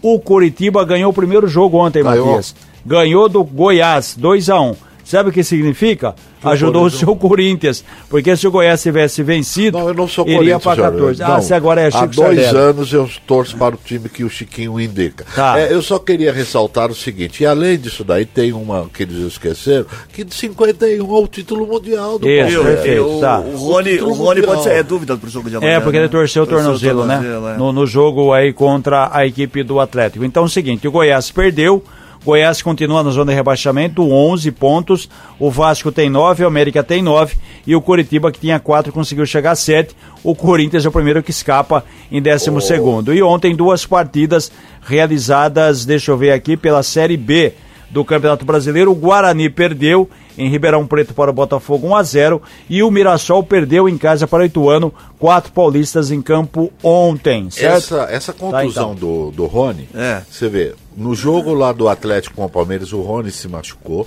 o 0.00 0.18
Curitiba 0.18 0.84
ganhou 0.84 1.10
o 1.10 1.14
primeiro 1.14 1.46
jogo 1.46 1.78
ontem, 1.78 2.02
Ganhou. 2.02 2.26
Matias. 2.26 2.56
Ganhou 2.84 3.28
do 3.28 3.44
Goiás, 3.44 4.14
2 4.18 4.50
a 4.50 4.60
1 4.60 4.76
Sabe 5.04 5.28
o 5.28 5.32
que 5.32 5.44
significa? 5.44 6.14
Ajudou 6.42 6.82
o 6.82 6.90
Corinthians- 6.90 6.98
seu 7.00 7.16
Corinthians. 7.16 7.84
Porque 8.08 8.36
se 8.36 8.46
o 8.46 8.50
Goiás 8.50 8.82
tivesse 8.82 9.22
vencido, 9.22 9.78
Não, 9.78 9.88
eu 9.88 9.94
não 9.94 10.08
sou 10.08 10.24
iria 10.26 10.36
Corinthians, 10.58 10.62
para 10.62 10.74
senhor. 10.74 10.92
14. 10.92 11.20
Não, 11.22 11.34
ah, 11.34 11.40
se 11.40 11.54
agora 11.54 11.80
é 11.80 11.86
Há 11.86 11.90
Chico 11.90 12.06
dois 12.06 12.40
Sardelli. 12.42 12.56
anos 12.58 12.92
eu 12.92 13.10
torço 13.26 13.56
para 13.56 13.74
o 13.74 13.78
time 13.82 14.08
que 14.08 14.24
o 14.24 14.28
Chiquinho 14.30 14.78
indica. 14.80 15.24
Tá. 15.34 15.58
É, 15.58 15.72
eu 15.72 15.80
só 15.82 15.98
queria 15.98 16.32
ressaltar 16.32 16.90
o 16.90 16.94
seguinte, 16.94 17.42
e 17.42 17.46
além 17.46 17.78
disso 17.78 18.04
daí, 18.04 18.26
tem 18.26 18.52
uma 18.52 18.88
que 18.92 19.02
eles 19.04 19.16
esqueceram, 19.18 19.86
que 20.12 20.24
de 20.24 20.34
51 20.34 21.04
é 21.16 21.18
o 21.20 21.26
título 21.26 21.66
mundial 21.66 22.18
do 22.18 22.28
Isso, 22.28 22.62
perfeito. 22.62 23.02
o, 23.04 23.20
tá. 23.20 23.40
o 23.40 23.56
Rony, 23.56 24.00
o 24.00 24.12
Rony 24.12 24.42
pode 24.42 24.62
ser 24.62 24.72
é 24.72 24.82
dúvida 24.82 25.16
pro 25.16 25.30
jogo 25.30 25.48
de 25.48 25.56
amanhã. 25.56 25.72
É, 25.72 25.80
porque 25.80 25.98
né? 25.98 26.04
ele 26.04 26.10
torceu 26.10 26.42
o 26.42 26.46
tornozelo, 26.46 27.04
né? 27.06 27.22
é. 27.54 27.58
No, 27.58 27.72
no 27.72 27.86
jogo 27.86 28.32
aí 28.32 28.52
contra 28.52 29.08
a 29.12 29.26
equipe 29.26 29.62
do 29.62 29.80
Atlético. 29.80 30.24
Então 30.24 30.42
é 30.42 30.46
o 30.46 30.48
seguinte, 30.48 30.86
o 30.86 30.90
Goiás 30.90 31.30
perdeu, 31.30 31.82
Goiás 32.24 32.62
continua 32.62 33.02
na 33.02 33.10
zona 33.10 33.32
de 33.32 33.36
rebaixamento, 33.36 34.10
11 34.10 34.50
pontos, 34.52 35.10
o 35.38 35.50
Vasco 35.50 35.92
tem 35.92 36.08
9, 36.08 36.44
o 36.44 36.46
América 36.46 36.82
tem 36.82 37.02
9 37.02 37.36
e 37.66 37.76
o 37.76 37.82
Curitiba 37.82 38.32
que 38.32 38.40
tinha 38.40 38.58
4 38.58 38.92
conseguiu 38.92 39.26
chegar 39.26 39.50
a 39.50 39.56
7. 39.56 39.94
O 40.22 40.34
Corinthians 40.34 40.86
é 40.86 40.88
o 40.88 40.92
primeiro 40.92 41.22
que 41.22 41.30
escapa 41.30 41.84
em 42.10 42.22
12 42.22 42.60
segundo. 42.62 43.12
E 43.12 43.22
ontem 43.22 43.54
duas 43.54 43.84
partidas 43.84 44.50
realizadas, 44.82 45.84
deixa 45.84 46.12
eu 46.12 46.16
ver 46.16 46.32
aqui, 46.32 46.56
pela 46.56 46.82
Série 46.82 47.16
B 47.16 47.52
do 47.94 48.04
Campeonato 48.04 48.44
Brasileiro. 48.44 48.90
O 48.90 48.94
Guarani 48.94 49.48
perdeu 49.48 50.10
em 50.36 50.48
Ribeirão 50.48 50.84
Preto 50.86 51.14
para 51.14 51.30
o 51.30 51.34
Botafogo 51.34 51.86
1 51.86 51.94
a 51.96 52.02
0 52.02 52.42
e 52.68 52.82
o 52.82 52.90
Mirassol 52.90 53.42
perdeu 53.44 53.88
em 53.88 53.96
casa 53.96 54.26
para 54.26 54.42
o 54.42 54.44
Ituano, 54.44 54.92
quatro 55.18 55.52
paulistas 55.52 56.10
em 56.10 56.20
campo 56.20 56.72
ontem, 56.82 57.48
certo? 57.50 57.76
Essa, 57.76 58.02
essa 58.10 58.32
contusão 58.32 58.92
então. 58.92 58.94
do, 58.96 59.30
do 59.30 59.46
Rony, 59.46 59.88
É. 59.94 60.22
você 60.28 60.48
vê, 60.48 60.74
no 60.96 61.14
jogo 61.14 61.54
lá 61.54 61.72
do 61.72 61.88
Atlético 61.88 62.34
com 62.34 62.44
o 62.44 62.48
Palmeiras, 62.50 62.92
o 62.92 63.00
Rony 63.00 63.30
se 63.30 63.46
machucou. 63.48 64.06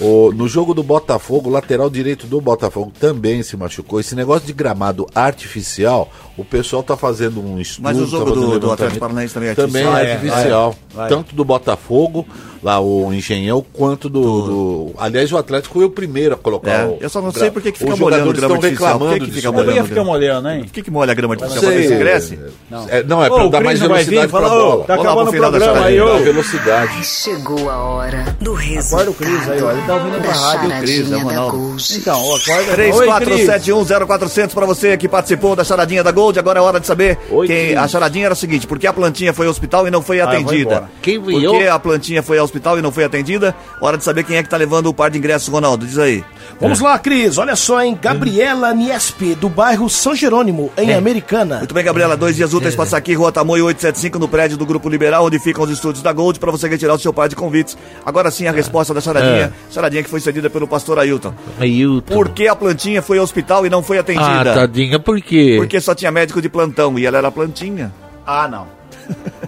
O, 0.00 0.32
no 0.32 0.48
jogo 0.48 0.74
do 0.74 0.82
Botafogo, 0.82 1.48
o 1.48 1.52
lateral 1.52 1.88
direito 1.88 2.26
do 2.26 2.40
Botafogo 2.40 2.92
também 2.98 3.44
se 3.44 3.56
machucou. 3.56 4.00
Esse 4.00 4.16
negócio 4.16 4.44
de 4.44 4.52
gramado 4.52 5.06
artificial, 5.14 6.10
o 6.36 6.44
pessoal 6.44 6.82
tá 6.82 6.96
fazendo 6.96 7.40
um 7.40 7.60
estudo. 7.60 7.84
Mas 7.84 7.98
o 8.00 8.06
jogo 8.06 8.24
tá 8.24 8.40
do- 8.40 8.58
do. 8.58 8.72
Atlético 8.72 8.98
Paranaense 8.98 9.32
também 9.34 9.50
é 9.50 9.54
Também 9.54 9.84
artificial. 9.84 9.96
é 9.96 10.04
É, 10.08 10.12
artificial. 10.14 10.74
vai, 10.92 10.96
vai. 10.96 11.08
Tanto 11.08 11.34
do 11.36 11.44
Botafogo 11.44 12.26
lá 12.64 12.80
o 12.80 13.12
Engenhão, 13.12 13.64
quanto 13.72 14.08
do, 14.08 14.20
do- 14.42 14.90
Aliás, 14.98 15.30
o 15.30 15.36
Atlético 15.36 15.74
foi 15.74 15.84
o 15.84 15.90
primeiro 15.90 16.34
a 16.34 16.38
colocar 16.38 16.70
É, 16.70 16.84
o. 16.86 16.96
eu 17.00 17.08
só 17.10 17.20
não 17.20 17.30
sei 17.30 17.50
por 17.50 17.60
que 17.62 17.70
fica 17.72 17.94
molhando 17.94 18.32
grama 18.32 18.54
artificial. 18.54 18.58
Por 18.58 18.60
que 18.60 18.68
reclamando 18.70 19.12
que 19.14 19.20
disso. 19.26 19.36
fica 19.36 19.52
molhando 19.52 19.72
ficar 19.82 19.94
grama? 19.94 20.10
molhando, 20.10 20.48
hein? 20.48 20.64
Por 20.64 20.72
que, 20.72 20.82
que 20.82 20.90
molha 20.90 21.12
a 21.12 21.14
grama 21.14 21.36
Não 21.36 21.42
artificial? 21.44 21.70
Pra 21.72 21.80
ver 21.80 21.82
se 21.82 21.88
sei. 21.90 21.98
cresce? 21.98 22.38
Não. 22.70 22.88
É, 22.88 23.02
não, 23.02 23.22
é 23.24 23.28
pra 23.28 23.44
o 23.44 23.48
dar 23.50 23.60
mais 23.62 23.78
velocidade 23.78 24.28
pra 24.28 24.40
fala, 24.40 24.48
bola. 24.48 24.84
tá 24.84 24.94
acabando 24.94 25.30
o 25.30 25.32
programa 25.34 25.84
aí, 25.84 26.00
ô. 26.00 26.18
velocidade. 26.18 27.04
Chegou 27.04 27.70
a 27.70 27.76
hora 27.76 28.36
do 28.40 28.54
resultado 28.54 28.84
Acorda 28.94 29.10
o 29.10 29.14
Cris 29.14 29.48
aí, 29.48 29.62
ó. 29.62 29.70
Ele 29.70 29.82
tá 29.82 29.94
ouvindo 29.94 30.12
da 30.16 30.20
pra 30.22 30.32
rádio, 30.32 30.68
o 30.70 30.80
Cris, 30.80 31.00
é 31.06 31.10
da 31.10 31.18
Ronaldo. 31.22 31.76
Então, 31.96 32.20
ó, 32.22 32.36
acorda. 32.36 32.82
Oi, 32.82 33.26
Cris. 33.26 33.48
34710400 33.48 34.54
pra 34.54 34.66
você 34.66 34.96
que 34.96 35.08
participou 35.08 35.54
da 35.56 35.64
charadinha 35.64 36.02
da 36.02 36.10
Gold. 36.10 36.38
Agora 36.38 36.58
é 36.58 36.62
hora 36.62 36.80
de 36.80 36.86
saber 36.86 37.18
Oi, 37.30 37.46
quem. 37.46 37.76
A 37.76 37.86
charadinha 37.88 38.26
era 38.26 38.34
o 38.34 38.36
seguinte: 38.36 38.66
por 38.66 38.78
que 38.78 38.86
a 38.86 38.92
plantinha 38.92 39.32
foi 39.34 39.46
ao 39.46 39.52
hospital 39.52 39.86
e 39.86 39.90
não 39.90 40.00
foi 40.02 40.18
vou 40.20 40.28
atendida? 40.28 40.84
Quem 41.02 41.20
Por 41.20 41.38
viu? 41.38 41.52
que 41.58 41.66
a 41.68 41.78
plantinha 41.78 42.22
foi 42.22 42.38
ao 42.38 42.44
hospital 42.44 42.53
e 42.78 42.82
não 42.82 42.92
foi 42.92 43.04
atendida? 43.04 43.54
Hora 43.80 43.96
de 43.96 44.04
saber 44.04 44.24
quem 44.24 44.36
é 44.36 44.42
que 44.42 44.48
tá 44.48 44.56
levando 44.56 44.86
o 44.86 44.94
par 44.94 45.10
de 45.10 45.18
ingressos, 45.18 45.48
Ronaldo. 45.48 45.86
Diz 45.86 45.98
aí. 45.98 46.24
Vamos 46.60 46.80
lá, 46.80 46.98
Cris. 46.98 47.38
Olha 47.38 47.56
só, 47.56 47.82
hein? 47.82 47.98
Gabriela 48.00 48.72
Niespe, 48.74 49.34
do 49.34 49.48
bairro 49.48 49.88
São 49.90 50.14
Jerônimo, 50.14 50.70
em 50.76 50.94
Americana. 50.94 51.58
Muito 51.58 51.74
bem, 51.74 51.84
Gabriela. 51.84 52.16
Dois 52.16 52.36
dias 52.36 52.54
úteis 52.54 52.74
passa 52.76 52.96
aqui, 52.96 53.14
Rua 53.14 53.32
Tamoio 53.32 53.66
875, 53.66 54.18
no 54.18 54.28
prédio 54.28 54.56
do 54.56 54.64
Grupo 54.66 54.88
Liberal, 54.88 55.24
onde 55.26 55.38
ficam 55.38 55.64
os 55.64 55.70
estúdios 55.70 56.02
da 56.02 56.12
Gold, 56.12 56.38
pra 56.38 56.50
você 56.50 56.68
retirar 56.68 56.94
o 56.94 56.98
seu 56.98 57.12
par 57.12 57.28
de 57.28 57.36
convites. 57.36 57.76
Agora 58.04 58.30
sim, 58.30 58.46
a 58.46 58.52
resposta 58.52 58.94
da 58.94 59.00
charadinha. 59.00 59.52
Charadinha 59.70 60.02
que 60.02 60.10
foi 60.10 60.20
cedida 60.20 60.48
pelo 60.48 60.66
pastor 60.68 60.98
Ailton. 60.98 61.34
Ailton. 61.58 62.14
Por 62.14 62.28
que 62.30 62.46
a 62.48 62.54
plantinha 62.54 63.02
foi 63.02 63.18
ao 63.18 63.24
hospital 63.24 63.66
e 63.66 63.70
não 63.70 63.82
foi 63.82 63.98
Ah, 63.98 64.00
atendida? 64.00 64.54
tadinha, 64.54 64.98
por 64.98 65.20
quê? 65.20 65.54
Porque 65.58 65.80
só 65.80 65.94
tinha 65.94 66.10
médico 66.10 66.40
de 66.40 66.48
plantão 66.48 66.98
e 66.98 67.04
ela 67.06 67.18
era 67.18 67.30
plantinha. 67.30 67.92
Ah, 68.26 68.46
não. 68.48 68.66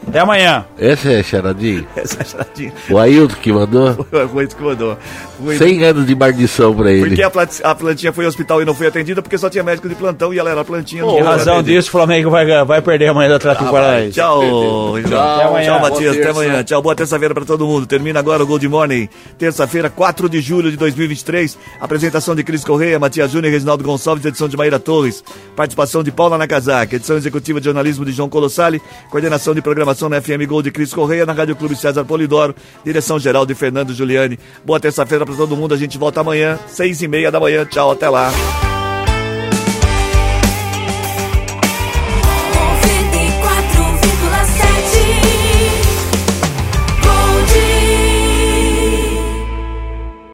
Até 0.09 0.20
amanhã. 0.20 0.64
Essa 0.78 1.11
é 1.12 1.20
a 1.20 1.22
charadinha? 1.22 1.84
Essa 1.96 2.18
é 2.18 2.22
a 2.22 2.24
charadinha. 2.24 2.72
O 2.88 2.96
Ailton 2.98 3.34
que 3.42 3.52
mandou? 3.52 4.07
Foi 4.09 4.24
o 4.26 4.42
isso 4.42 4.57
que 4.57 4.62
mandou. 4.62 4.96
Muito 5.40 5.59
100 5.59 5.84
anos 5.84 6.07
de 6.07 6.14
maldição 6.14 6.74
pra 6.74 6.90
ele. 6.92 7.07
Porque 7.09 7.22
a, 7.22 7.28
plat- 7.30 7.61
a 7.62 7.74
plantinha 7.74 8.12
foi 8.12 8.24
ao 8.24 8.28
hospital 8.28 8.62
e 8.62 8.64
não 8.64 8.72
foi 8.74 8.86
atendida 8.86 9.20
porque 9.20 9.36
só 9.36 9.50
tinha 9.50 9.64
médico 9.64 9.88
de 9.88 9.94
plantão 9.94 10.32
e 10.32 10.38
ela 10.38 10.48
era 10.50 10.64
plantinha. 10.64 11.02
Em 11.02 11.07
foi 11.07 11.20
razão 11.22 11.62
disso, 11.62 11.88
o 11.88 11.92
Flamengo 11.92 12.30
vai, 12.30 12.46
vai 12.64 12.80
perder 12.80 13.09
amanhã 13.09 13.28
do 13.30 13.34
Atlético 13.34 13.70
Paranaense. 13.70 14.12
Tchau, 14.12 14.40
Tchau, 14.40 14.96
Até 14.96 15.44
amanhã. 15.44 15.66
Tchau, 15.72 15.80
Matias. 15.80 16.16
Até 16.16 16.30
amanhã. 16.30 16.62
Tchau, 16.64 16.80
boa 16.80 16.94
terça-feira 16.94 17.34
pra 17.34 17.44
todo 17.44 17.66
mundo. 17.66 17.86
Termina 17.86 18.18
agora 18.20 18.42
o 18.42 18.46
Gold 18.46 18.66
Morning. 18.68 19.09
Terça-feira, 19.36 19.90
4 19.90 20.28
de 20.28 20.40
julho 20.40 20.70
de 20.70 20.76
2023. 20.76 21.59
Apresentação 21.80 22.34
de 22.34 22.42
Cris 22.44 22.64
Correia, 22.64 22.98
Matias 22.98 23.30
Júnior 23.32 23.50
e 23.50 23.52
Reginaldo 23.54 23.82
Gonçalves, 23.84 24.24
edição 24.24 24.48
de 24.48 24.57
Maíra 24.57 24.78
Torres. 24.78 25.22
Participação 25.54 26.02
de 26.02 26.11
Paula 26.12 26.38
Nakazaki, 26.38 26.96
edição 26.96 27.16
executiva 27.16 27.61
de 27.61 27.64
jornalismo 27.66 28.04
de 28.04 28.12
João 28.12 28.28
Colossali, 28.28 28.80
coordenação 29.11 29.45
de 29.55 29.62
programação 29.62 30.09
na 30.09 30.20
FM 30.20 30.47
Gold 30.47 30.64
de 30.64 30.70
Cris 30.70 30.92
Correia, 30.92 31.26
na 31.26 31.32
Rádio 31.32 31.57
Clube 31.57 31.76
César 31.76 32.05
Polidoro, 32.05 32.55
direção 32.84 33.18
geral 33.18 33.47
de 33.47 33.55
Fernando 33.55 33.92
Giuliani. 33.92 34.38
Boa 34.64 34.80
terça-feira 34.80 35.24
pra 35.24 35.34
todo 35.34 35.57
mundo. 35.57 35.74
A 35.74 35.76
gente 35.76 35.99
volta 35.99 36.20
amanhã, 36.20 36.59
seis 36.66 37.03
e 37.03 37.09
meia 37.09 37.30
da 37.30 37.40
manhã. 37.40 37.64
Tchau, 37.64 37.90
até 37.90 38.09
lá. 38.09 38.30